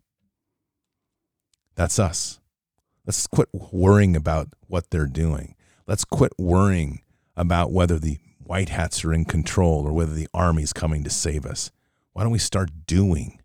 That's 1.76 1.99
us. 1.99 2.41
Let's 3.07 3.28
quit 3.28 3.47
worrying 3.53 4.18
about 4.18 4.49
what 4.68 4.89
they're 4.89 5.07
doing. 5.07 5.55
Let's 5.88 6.03
quit 6.03 6.34
worrying 6.38 7.01
about 7.38 7.72
whether 7.72 7.97
the 7.97 8.18
white 8.39 8.68
hats 8.68 9.05
are 9.05 9.14
in 9.14 9.24
control 9.24 9.88
or 9.88 9.93
whether 9.93 10.14
the 10.14 10.28
army's 10.34 10.74
coming 10.74 11.05
to 11.05 11.09
save 11.09 11.45
us. 11.45 11.72
Why 12.11 12.24
don't 12.24 12.34
we 12.34 12.39
start 12.39 12.86
doing 12.88 13.39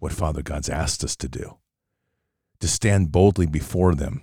what 0.00 0.10
Father 0.10 0.42
God's 0.42 0.68
asked 0.68 1.04
us 1.04 1.14
to 1.14 1.28
do? 1.28 1.58
To 2.62 2.68
stand 2.68 3.10
boldly 3.10 3.44
before 3.44 3.92
them, 3.92 4.22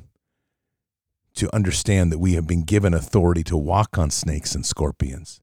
to 1.36 1.54
understand 1.54 2.10
that 2.10 2.20
we 2.20 2.36
have 2.36 2.48
been 2.48 2.64
given 2.64 2.94
authority 2.94 3.44
to 3.44 3.58
walk 3.58 3.98
on 3.98 4.10
snakes 4.10 4.56
and 4.56 4.66
scorpions, 4.66 5.42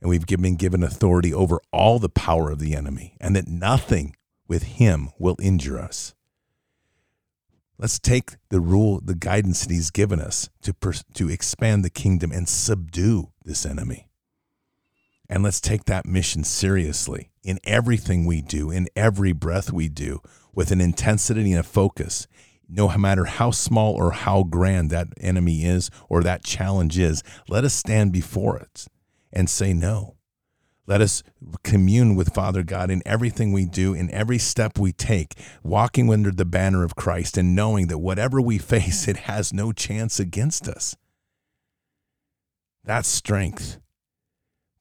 and 0.00 0.08
we've 0.08 0.24
been 0.24 0.54
given 0.54 0.84
authority 0.84 1.34
over 1.34 1.60
all 1.72 1.98
the 1.98 2.08
power 2.08 2.48
of 2.48 2.60
the 2.60 2.76
enemy, 2.76 3.16
and 3.20 3.34
that 3.34 3.48
nothing 3.48 4.14
with 4.46 4.62
him 4.62 5.10
will 5.18 5.34
injure 5.42 5.80
us. 5.80 6.14
Let's 7.76 7.98
take 7.98 8.36
the 8.50 8.60
rule, 8.60 9.00
the 9.04 9.16
guidance 9.16 9.62
that 9.66 9.72
he's 9.72 9.90
given 9.90 10.20
us 10.20 10.48
to, 10.62 10.72
pers- 10.72 11.04
to 11.14 11.28
expand 11.28 11.84
the 11.84 11.90
kingdom 11.90 12.30
and 12.30 12.48
subdue 12.48 13.32
this 13.44 13.66
enemy. 13.66 14.07
And 15.28 15.42
let's 15.42 15.60
take 15.60 15.84
that 15.84 16.06
mission 16.06 16.42
seriously 16.42 17.30
in 17.42 17.58
everything 17.64 18.24
we 18.24 18.40
do, 18.40 18.70
in 18.70 18.88
every 18.96 19.32
breath 19.32 19.70
we 19.70 19.88
do, 19.88 20.20
with 20.54 20.70
an 20.70 20.80
intensity 20.80 21.52
and 21.52 21.60
a 21.60 21.64
focus, 21.64 22.26
no 22.68 22.88
matter 22.96 23.24
how 23.24 23.50
small 23.50 23.94
or 23.94 24.12
how 24.12 24.42
grand 24.42 24.90
that 24.90 25.08
enemy 25.20 25.64
is 25.64 25.90
or 26.08 26.22
that 26.22 26.44
challenge 26.44 26.98
is, 26.98 27.22
let 27.48 27.64
us 27.64 27.74
stand 27.74 28.12
before 28.12 28.58
it 28.58 28.86
and 29.32 29.48
say 29.48 29.72
no. 29.72 30.16
Let 30.86 31.02
us 31.02 31.22
commune 31.62 32.14
with 32.14 32.32
Father 32.32 32.62
God 32.62 32.90
in 32.90 33.02
everything 33.04 33.52
we 33.52 33.66
do, 33.66 33.92
in 33.92 34.10
every 34.10 34.38
step 34.38 34.78
we 34.78 34.92
take, 34.92 35.34
walking 35.62 36.10
under 36.10 36.30
the 36.30 36.46
banner 36.46 36.82
of 36.82 36.96
Christ 36.96 37.36
and 37.36 37.54
knowing 37.54 37.88
that 37.88 37.98
whatever 37.98 38.40
we 38.40 38.56
face, 38.56 39.06
it 39.06 39.18
has 39.18 39.52
no 39.52 39.72
chance 39.72 40.18
against 40.18 40.66
us. 40.66 40.96
That's 42.84 43.08
strength. 43.08 43.78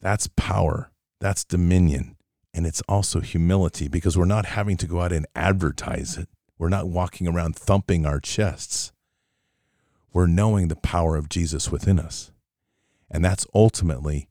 That's 0.01 0.27
power. 0.35 0.91
That's 1.19 1.43
dominion. 1.43 2.15
And 2.53 2.65
it's 2.65 2.81
also 2.87 3.19
humility 3.19 3.87
because 3.87 4.17
we're 4.17 4.25
not 4.25 4.47
having 4.47 4.77
to 4.77 4.87
go 4.87 5.01
out 5.01 5.11
and 5.11 5.27
advertise 5.35 6.17
it. 6.17 6.29
We're 6.57 6.69
not 6.69 6.87
walking 6.87 7.27
around 7.27 7.55
thumping 7.55 8.05
our 8.05 8.19
chests. 8.19 8.91
We're 10.11 10.27
knowing 10.27 10.67
the 10.67 10.75
power 10.75 11.15
of 11.15 11.29
Jesus 11.29 11.71
within 11.71 11.99
us. 11.99 12.31
And 13.11 13.23
that's 13.23 13.45
ultimately 13.53 14.27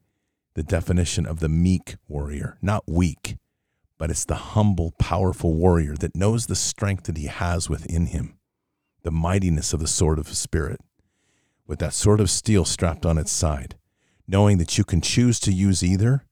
the 0.54 0.62
definition 0.62 1.26
of 1.26 1.40
the 1.40 1.48
meek 1.48 1.96
warrior, 2.08 2.58
not 2.60 2.84
weak, 2.86 3.36
but 3.98 4.10
it's 4.10 4.24
the 4.24 4.34
humble, 4.34 4.92
powerful 4.98 5.54
warrior 5.54 5.94
that 5.96 6.16
knows 6.16 6.46
the 6.46 6.56
strength 6.56 7.04
that 7.04 7.16
he 7.16 7.26
has 7.26 7.70
within 7.70 8.06
him, 8.06 8.38
the 9.02 9.10
mightiness 9.10 9.72
of 9.72 9.80
the 9.80 9.86
sword 9.86 10.18
of 10.18 10.28
the 10.28 10.34
Spirit, 10.34 10.80
with 11.66 11.78
that 11.78 11.94
sword 11.94 12.20
of 12.20 12.30
steel 12.30 12.64
strapped 12.64 13.06
on 13.06 13.18
its 13.18 13.30
side, 13.30 13.76
knowing 14.28 14.58
that 14.58 14.76
you 14.78 14.84
can 14.84 15.00
choose 15.00 15.40
to 15.40 15.52
use 15.52 15.82
either 15.82 16.24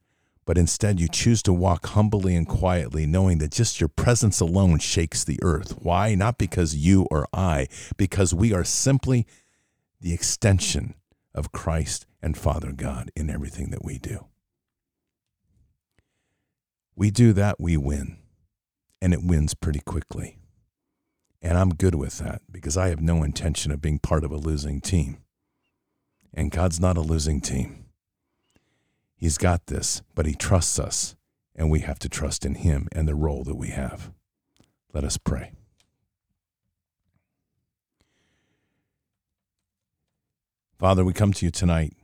but 0.44 0.58
instead 0.58 1.00
you 1.00 1.08
choose 1.08 1.42
to 1.42 1.52
walk 1.52 1.86
humbly 1.86 2.36
and 2.36 2.46
quietly, 2.46 3.06
knowing 3.06 3.38
that 3.38 3.50
just 3.50 3.80
your 3.80 3.88
presence 3.88 4.40
alone 4.40 4.78
shakes 4.78 5.24
the 5.24 5.38
earth. 5.42 5.78
Why? 5.80 6.14
Not 6.14 6.38
because 6.38 6.74
you 6.74 7.06
or 7.10 7.26
I, 7.32 7.66
because 7.96 8.34
we 8.34 8.52
are 8.52 8.64
simply 8.64 9.26
the 10.00 10.12
extension 10.12 10.94
of 11.34 11.52
Christ 11.52 12.06
and 12.20 12.36
Father 12.36 12.72
God 12.72 13.10
in 13.16 13.30
everything 13.30 13.70
that 13.70 13.84
we 13.84 13.98
do. 13.98 14.26
We 16.94 17.10
do 17.10 17.32
that, 17.32 17.58
we 17.58 17.76
win. 17.76 18.18
and 19.00 19.12
it 19.12 19.22
wins 19.22 19.52
pretty 19.52 19.80
quickly. 19.80 20.38
And 21.42 21.58
I'm 21.58 21.74
good 21.74 21.94
with 21.94 22.18
that 22.18 22.40
because 22.50 22.76
I 22.78 22.88
have 22.88 23.02
no 23.02 23.22
intention 23.22 23.70
of 23.70 23.82
being 23.82 23.98
part 23.98 24.24
of 24.24 24.30
a 24.30 24.36
losing 24.36 24.80
team. 24.80 25.18
And 26.32 26.50
God's 26.50 26.80
not 26.80 26.96
a 26.96 27.02
losing 27.02 27.42
team. 27.42 27.83
He's 29.24 29.38
got 29.38 29.68
this, 29.68 30.02
but 30.14 30.26
He 30.26 30.34
trusts 30.34 30.78
us, 30.78 31.16
and 31.56 31.70
we 31.70 31.80
have 31.80 31.98
to 32.00 32.10
trust 32.10 32.44
in 32.44 32.56
Him 32.56 32.88
and 32.92 33.08
the 33.08 33.14
role 33.14 33.42
that 33.44 33.56
we 33.56 33.68
have. 33.68 34.10
Let 34.92 35.02
us 35.02 35.16
pray. 35.16 35.52
Father, 40.78 41.06
we 41.06 41.14
come 41.14 41.32
to 41.32 41.46
you 41.46 41.50
tonight 41.50 41.94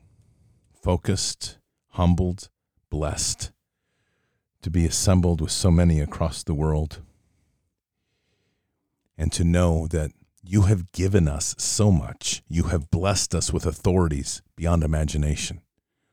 focused, 0.72 1.58
humbled, 1.88 2.48
blessed 2.88 3.52
to 4.62 4.70
be 4.70 4.86
assembled 4.86 5.42
with 5.42 5.50
so 5.50 5.70
many 5.70 6.00
across 6.00 6.42
the 6.42 6.54
world 6.54 7.02
and 9.18 9.30
to 9.32 9.44
know 9.44 9.86
that 9.88 10.12
you 10.42 10.62
have 10.62 10.90
given 10.92 11.28
us 11.28 11.54
so 11.58 11.92
much. 11.92 12.42
You 12.48 12.62
have 12.68 12.90
blessed 12.90 13.34
us 13.34 13.52
with 13.52 13.66
authorities 13.66 14.40
beyond 14.56 14.82
imagination. 14.82 15.60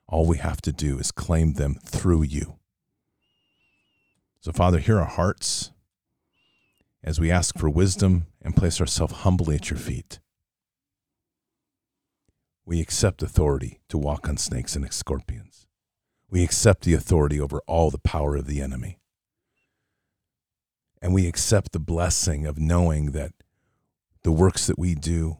All 0.07 0.25
we 0.25 0.37
have 0.37 0.61
to 0.61 0.71
do 0.71 0.99
is 0.99 1.11
claim 1.11 1.53
them 1.53 1.75
through 1.83 2.23
you. 2.23 2.57
So, 4.39 4.51
Father, 4.51 4.79
hear 4.79 4.99
our 4.99 5.05
hearts 5.05 5.71
as 7.03 7.19
we 7.19 7.31
ask 7.31 7.57
for 7.57 7.69
wisdom 7.69 8.27
and 8.41 8.55
place 8.55 8.79
ourselves 8.79 9.13
humbly 9.13 9.55
at 9.55 9.69
your 9.69 9.79
feet. 9.79 10.19
We 12.65 12.81
accept 12.81 13.23
authority 13.23 13.79
to 13.89 13.97
walk 13.97 14.27
on 14.27 14.37
snakes 14.37 14.75
and 14.75 14.93
scorpions. 14.93 15.67
We 16.29 16.43
accept 16.43 16.83
the 16.83 16.93
authority 16.93 17.39
over 17.39 17.61
all 17.67 17.89
the 17.89 17.97
power 17.97 18.35
of 18.35 18.45
the 18.45 18.61
enemy. 18.61 18.99
And 21.01 21.13
we 21.13 21.27
accept 21.27 21.71
the 21.71 21.79
blessing 21.79 22.45
of 22.45 22.57
knowing 22.57 23.11
that 23.11 23.31
the 24.23 24.31
works 24.31 24.67
that 24.67 24.79
we 24.79 24.95
do, 24.95 25.37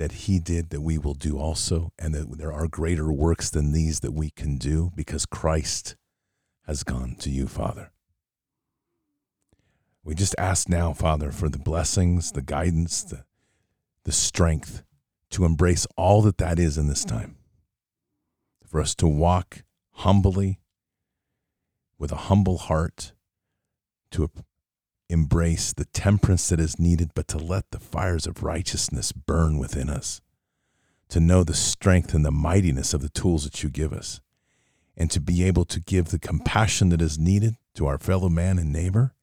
that 0.00 0.12
He 0.12 0.38
did, 0.38 0.70
that 0.70 0.80
we 0.80 0.96
will 0.96 1.12
do 1.12 1.38
also, 1.38 1.92
and 1.98 2.14
that 2.14 2.38
there 2.38 2.54
are 2.54 2.66
greater 2.66 3.12
works 3.12 3.50
than 3.50 3.72
these 3.72 4.00
that 4.00 4.14
we 4.14 4.30
can 4.30 4.56
do 4.56 4.90
because 4.96 5.26
Christ 5.26 5.94
has 6.66 6.82
gone 6.82 7.16
to 7.16 7.28
you, 7.28 7.46
Father. 7.46 7.92
We 10.02 10.14
just 10.14 10.34
ask 10.38 10.70
now, 10.70 10.94
Father, 10.94 11.30
for 11.30 11.50
the 11.50 11.58
blessings, 11.58 12.32
the 12.32 12.40
guidance, 12.40 13.02
the, 13.02 13.26
the 14.04 14.12
strength 14.12 14.84
to 15.32 15.44
embrace 15.44 15.86
all 15.98 16.22
that 16.22 16.38
that 16.38 16.58
is 16.58 16.78
in 16.78 16.88
this 16.88 17.04
time. 17.04 17.36
For 18.66 18.80
us 18.80 18.94
to 18.94 19.06
walk 19.06 19.64
humbly, 19.96 20.60
with 21.98 22.10
a 22.10 22.16
humble 22.30 22.56
heart, 22.56 23.12
to 24.12 24.30
embrace 25.10 25.72
the 25.72 25.84
temperance 25.86 26.48
that 26.48 26.60
is 26.60 26.78
needed, 26.78 27.10
but 27.14 27.28
to 27.28 27.38
let 27.38 27.70
the 27.70 27.80
fires 27.80 28.26
of 28.26 28.42
righteousness 28.42 29.12
burn 29.12 29.58
within 29.58 29.90
us, 29.90 30.20
to 31.08 31.20
know 31.20 31.42
the 31.42 31.54
strength 31.54 32.14
and 32.14 32.24
the 32.24 32.30
mightiness 32.30 32.94
of 32.94 33.02
the 33.02 33.08
tools 33.08 33.44
that 33.44 33.62
you 33.62 33.68
give 33.68 33.92
us, 33.92 34.20
and 34.96 35.10
to 35.10 35.20
be 35.20 35.42
able 35.44 35.64
to 35.64 35.80
give 35.80 36.06
the 36.06 36.18
compassion 36.18 36.90
that 36.90 37.02
is 37.02 37.18
needed 37.18 37.56
to 37.74 37.86
our 37.86 37.98
fellow 37.98 38.28
man 38.28 38.58
and 38.58 38.72
neighbor, 38.72 39.14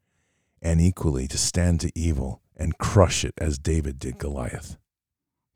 and 0.62 0.82
equally 0.82 1.28
to 1.28 1.38
stand 1.38 1.80
to 1.80 1.92
evil 1.98 2.42
and 2.56 2.78
crush 2.78 3.24
it 3.24 3.34
as 3.38 3.58
David 3.58 4.00
did 4.00 4.18
Goliath. 4.18 4.78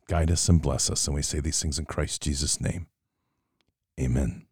Guide 0.07 0.31
us 0.31 0.47
and 0.47 0.61
bless 0.61 0.89
us, 0.89 1.07
and 1.07 1.15
we 1.15 1.21
say 1.21 1.39
these 1.39 1.61
things 1.61 1.79
in 1.79 1.85
Christ 1.85 2.21
Jesus' 2.21 2.61
name. 2.61 2.87
Amen. 3.99 4.45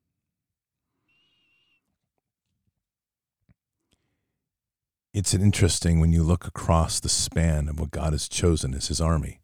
It's 5.20 5.34
interesting 5.34 6.00
when 6.00 6.14
you 6.14 6.24
look 6.24 6.48
across 6.48 7.02
the 7.02 7.10
span 7.10 7.68
of 7.68 7.78
what 7.78 7.92
God 7.92 8.14
has 8.14 8.30
chosen 8.30 8.74
as 8.74 8.88
his 8.88 9.02
army. 9.02 9.42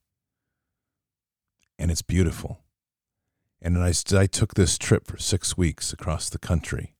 And 1.77 1.91
it's 1.91 2.01
beautiful. 2.01 2.61
And 3.61 3.77
I, 3.77 3.91
I 4.13 4.25
took 4.25 4.53
this 4.53 4.77
trip 4.77 5.05
for 5.05 5.17
six 5.17 5.57
weeks 5.57 5.91
across 5.91 6.29
the 6.29 6.37
country. 6.37 6.95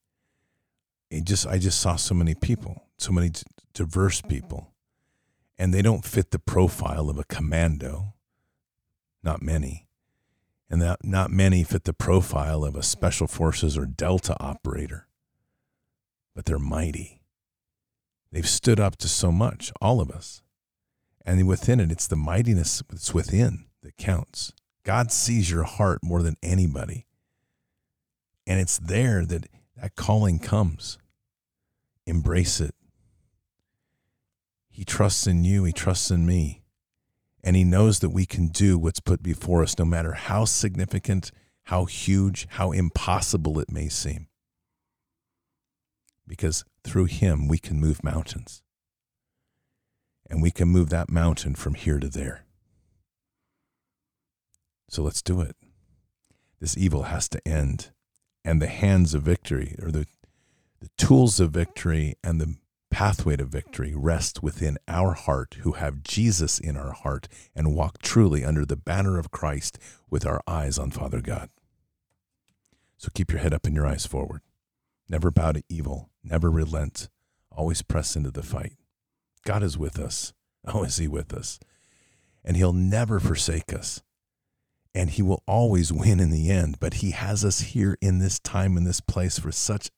It 1.10 1.24
just 1.24 1.46
I 1.46 1.56
just 1.56 1.80
saw 1.80 1.96
so 1.96 2.14
many 2.14 2.34
people, 2.34 2.84
so 2.98 3.12
many 3.12 3.30
diverse 3.72 4.20
people, 4.20 4.74
and 5.56 5.72
they 5.72 5.80
don't 5.80 6.04
fit 6.04 6.30
the 6.30 6.38
profile 6.38 7.08
of 7.08 7.18
a 7.18 7.24
commando. 7.24 8.12
Not 9.22 9.40
many, 9.40 9.86
and 10.68 10.82
that 10.82 11.02
not 11.02 11.30
many 11.30 11.64
fit 11.64 11.84
the 11.84 11.94
profile 11.94 12.62
of 12.62 12.76
a 12.76 12.82
special 12.82 13.26
forces 13.26 13.78
or 13.78 13.86
Delta 13.86 14.36
operator. 14.38 15.06
But 16.34 16.44
they're 16.44 16.58
mighty 16.58 17.15
They've 18.36 18.46
stood 18.46 18.78
up 18.78 18.96
to 18.98 19.08
so 19.08 19.32
much, 19.32 19.72
all 19.80 19.98
of 19.98 20.10
us. 20.10 20.42
And 21.24 21.48
within 21.48 21.80
it, 21.80 21.90
it's 21.90 22.06
the 22.06 22.16
mightiness 22.16 22.82
that's 22.86 23.14
within 23.14 23.64
that 23.82 23.96
counts. 23.96 24.52
God 24.82 25.10
sees 25.10 25.50
your 25.50 25.62
heart 25.62 26.00
more 26.02 26.20
than 26.20 26.36
anybody. 26.42 27.06
And 28.46 28.60
it's 28.60 28.76
there 28.76 29.24
that 29.24 29.46
that 29.80 29.96
calling 29.96 30.38
comes. 30.38 30.98
Embrace 32.04 32.60
it. 32.60 32.74
He 34.68 34.84
trusts 34.84 35.26
in 35.26 35.42
you, 35.42 35.64
He 35.64 35.72
trusts 35.72 36.10
in 36.10 36.26
me. 36.26 36.62
And 37.42 37.56
He 37.56 37.64
knows 37.64 38.00
that 38.00 38.10
we 38.10 38.26
can 38.26 38.48
do 38.48 38.76
what's 38.76 39.00
put 39.00 39.22
before 39.22 39.62
us, 39.62 39.78
no 39.78 39.86
matter 39.86 40.12
how 40.12 40.44
significant, 40.44 41.30
how 41.62 41.86
huge, 41.86 42.48
how 42.50 42.72
impossible 42.72 43.58
it 43.58 43.70
may 43.70 43.88
seem 43.88 44.28
because 46.26 46.64
through 46.86 47.06
him 47.06 47.48
we 47.48 47.58
can 47.58 47.80
move 47.80 48.04
mountains. 48.04 48.62
And 50.28 50.42
we 50.42 50.50
can 50.50 50.68
move 50.68 50.88
that 50.90 51.10
mountain 51.10 51.54
from 51.54 51.74
here 51.74 51.98
to 51.98 52.08
there. 52.08 52.46
So 54.88 55.02
let's 55.02 55.22
do 55.22 55.40
it. 55.40 55.56
This 56.60 56.76
evil 56.76 57.04
has 57.04 57.28
to 57.30 57.46
end. 57.46 57.90
And 58.44 58.62
the 58.62 58.68
hands 58.68 59.12
of 59.12 59.22
victory, 59.22 59.76
or 59.82 59.90
the, 59.90 60.06
the 60.80 60.88
tools 60.96 61.40
of 61.40 61.50
victory 61.50 62.14
and 62.22 62.40
the 62.40 62.56
pathway 62.90 63.36
to 63.36 63.44
victory, 63.44 63.92
rest 63.94 64.42
within 64.42 64.78
our 64.86 65.12
heart 65.14 65.58
who 65.60 65.72
have 65.72 66.04
Jesus 66.04 66.58
in 66.58 66.76
our 66.76 66.92
heart 66.92 67.28
and 67.54 67.74
walk 67.74 67.98
truly 67.98 68.44
under 68.44 68.64
the 68.64 68.76
banner 68.76 69.18
of 69.18 69.32
Christ 69.32 69.78
with 70.08 70.24
our 70.24 70.40
eyes 70.46 70.78
on 70.78 70.92
Father 70.92 71.20
God. 71.20 71.50
So 72.96 73.10
keep 73.12 73.30
your 73.30 73.40
head 73.40 73.52
up 73.52 73.66
and 73.66 73.74
your 73.74 73.86
eyes 73.86 74.06
forward. 74.06 74.40
Never 75.08 75.30
bow 75.30 75.52
to 75.52 75.62
evil 75.68 76.10
never 76.26 76.50
relent, 76.50 77.08
always 77.50 77.82
press 77.82 78.16
into 78.16 78.30
the 78.30 78.42
fight. 78.42 78.74
God 79.44 79.62
is 79.62 79.78
with 79.78 79.98
us. 79.98 80.32
Oh, 80.68 80.82
is 80.82 80.96
He 80.96 81.06
with 81.06 81.32
us? 81.32 81.60
And 82.44 82.56
He'll 82.56 82.72
never 82.72 83.20
forsake 83.20 83.72
us. 83.72 84.02
And 84.96 85.10
He 85.10 85.22
will 85.22 85.44
always 85.46 85.92
win 85.92 86.18
in 86.18 86.32
the 86.32 86.50
end. 86.50 86.80
But 86.80 86.94
He 86.94 87.12
has 87.12 87.44
us 87.44 87.60
here 87.60 87.96
in 88.00 88.18
this 88.18 88.40
time, 88.40 88.76
in 88.76 88.82
this 88.82 89.00
place, 89.00 89.38
for 89.38 89.52
such 89.52 89.90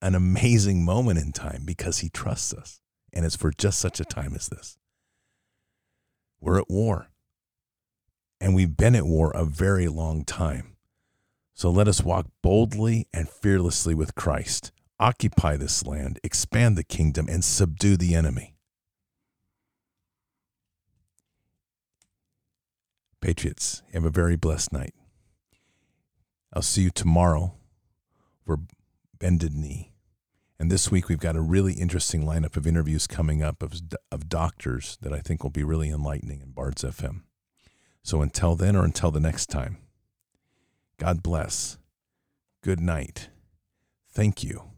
an 0.00 0.14
amazing 0.14 0.84
moment 0.84 1.18
in 1.18 1.32
time 1.32 1.62
because 1.64 1.98
He 1.98 2.10
trusts 2.10 2.54
us. 2.54 2.80
And 3.12 3.26
it's 3.26 3.34
for 3.34 3.50
just 3.50 3.80
such 3.80 3.98
a 3.98 4.04
time 4.04 4.36
as 4.36 4.48
this. 4.48 4.78
We're 6.40 6.60
at 6.60 6.70
war. 6.70 7.08
And 8.40 8.54
we've 8.54 8.76
been 8.76 8.94
at 8.94 9.04
war 9.04 9.32
a 9.32 9.44
very 9.44 9.88
long 9.88 10.24
time. 10.24 10.76
So 11.54 11.70
let 11.70 11.88
us 11.88 12.04
walk 12.04 12.28
boldly 12.40 13.08
and 13.12 13.28
fearlessly 13.28 13.96
with 13.96 14.14
Christ 14.14 14.70
occupy 15.00 15.56
this 15.56 15.86
land, 15.86 16.18
expand 16.22 16.76
the 16.76 16.84
kingdom, 16.84 17.28
and 17.28 17.44
subdue 17.44 17.96
the 17.96 18.14
enemy. 18.14 18.54
Patriots, 23.20 23.82
have 23.92 24.04
a 24.04 24.10
very 24.10 24.36
blessed 24.36 24.72
night. 24.72 24.94
I'll 26.52 26.62
see 26.62 26.82
you 26.82 26.90
tomorrow 26.90 27.54
for 28.44 28.60
Bended 29.18 29.54
Knee. 29.54 29.92
And 30.58 30.70
this 30.70 30.90
week 30.90 31.08
we've 31.08 31.18
got 31.18 31.36
a 31.36 31.40
really 31.40 31.74
interesting 31.74 32.24
lineup 32.24 32.56
of 32.56 32.66
interviews 32.66 33.06
coming 33.06 33.42
up 33.42 33.62
of, 33.62 33.74
of 34.10 34.28
doctors 34.28 34.98
that 35.02 35.12
I 35.12 35.20
think 35.20 35.42
will 35.42 35.50
be 35.50 35.62
really 35.62 35.90
enlightening 35.90 36.40
in 36.40 36.50
Bards 36.50 36.82
FM. 36.82 37.22
So 38.02 38.22
until 38.22 38.56
then 38.56 38.74
or 38.74 38.84
until 38.84 39.10
the 39.10 39.20
next 39.20 39.46
time, 39.46 39.78
God 40.98 41.22
bless. 41.22 41.78
Good 42.62 42.80
night. 42.80 43.28
Thank 44.10 44.42
you 44.42 44.77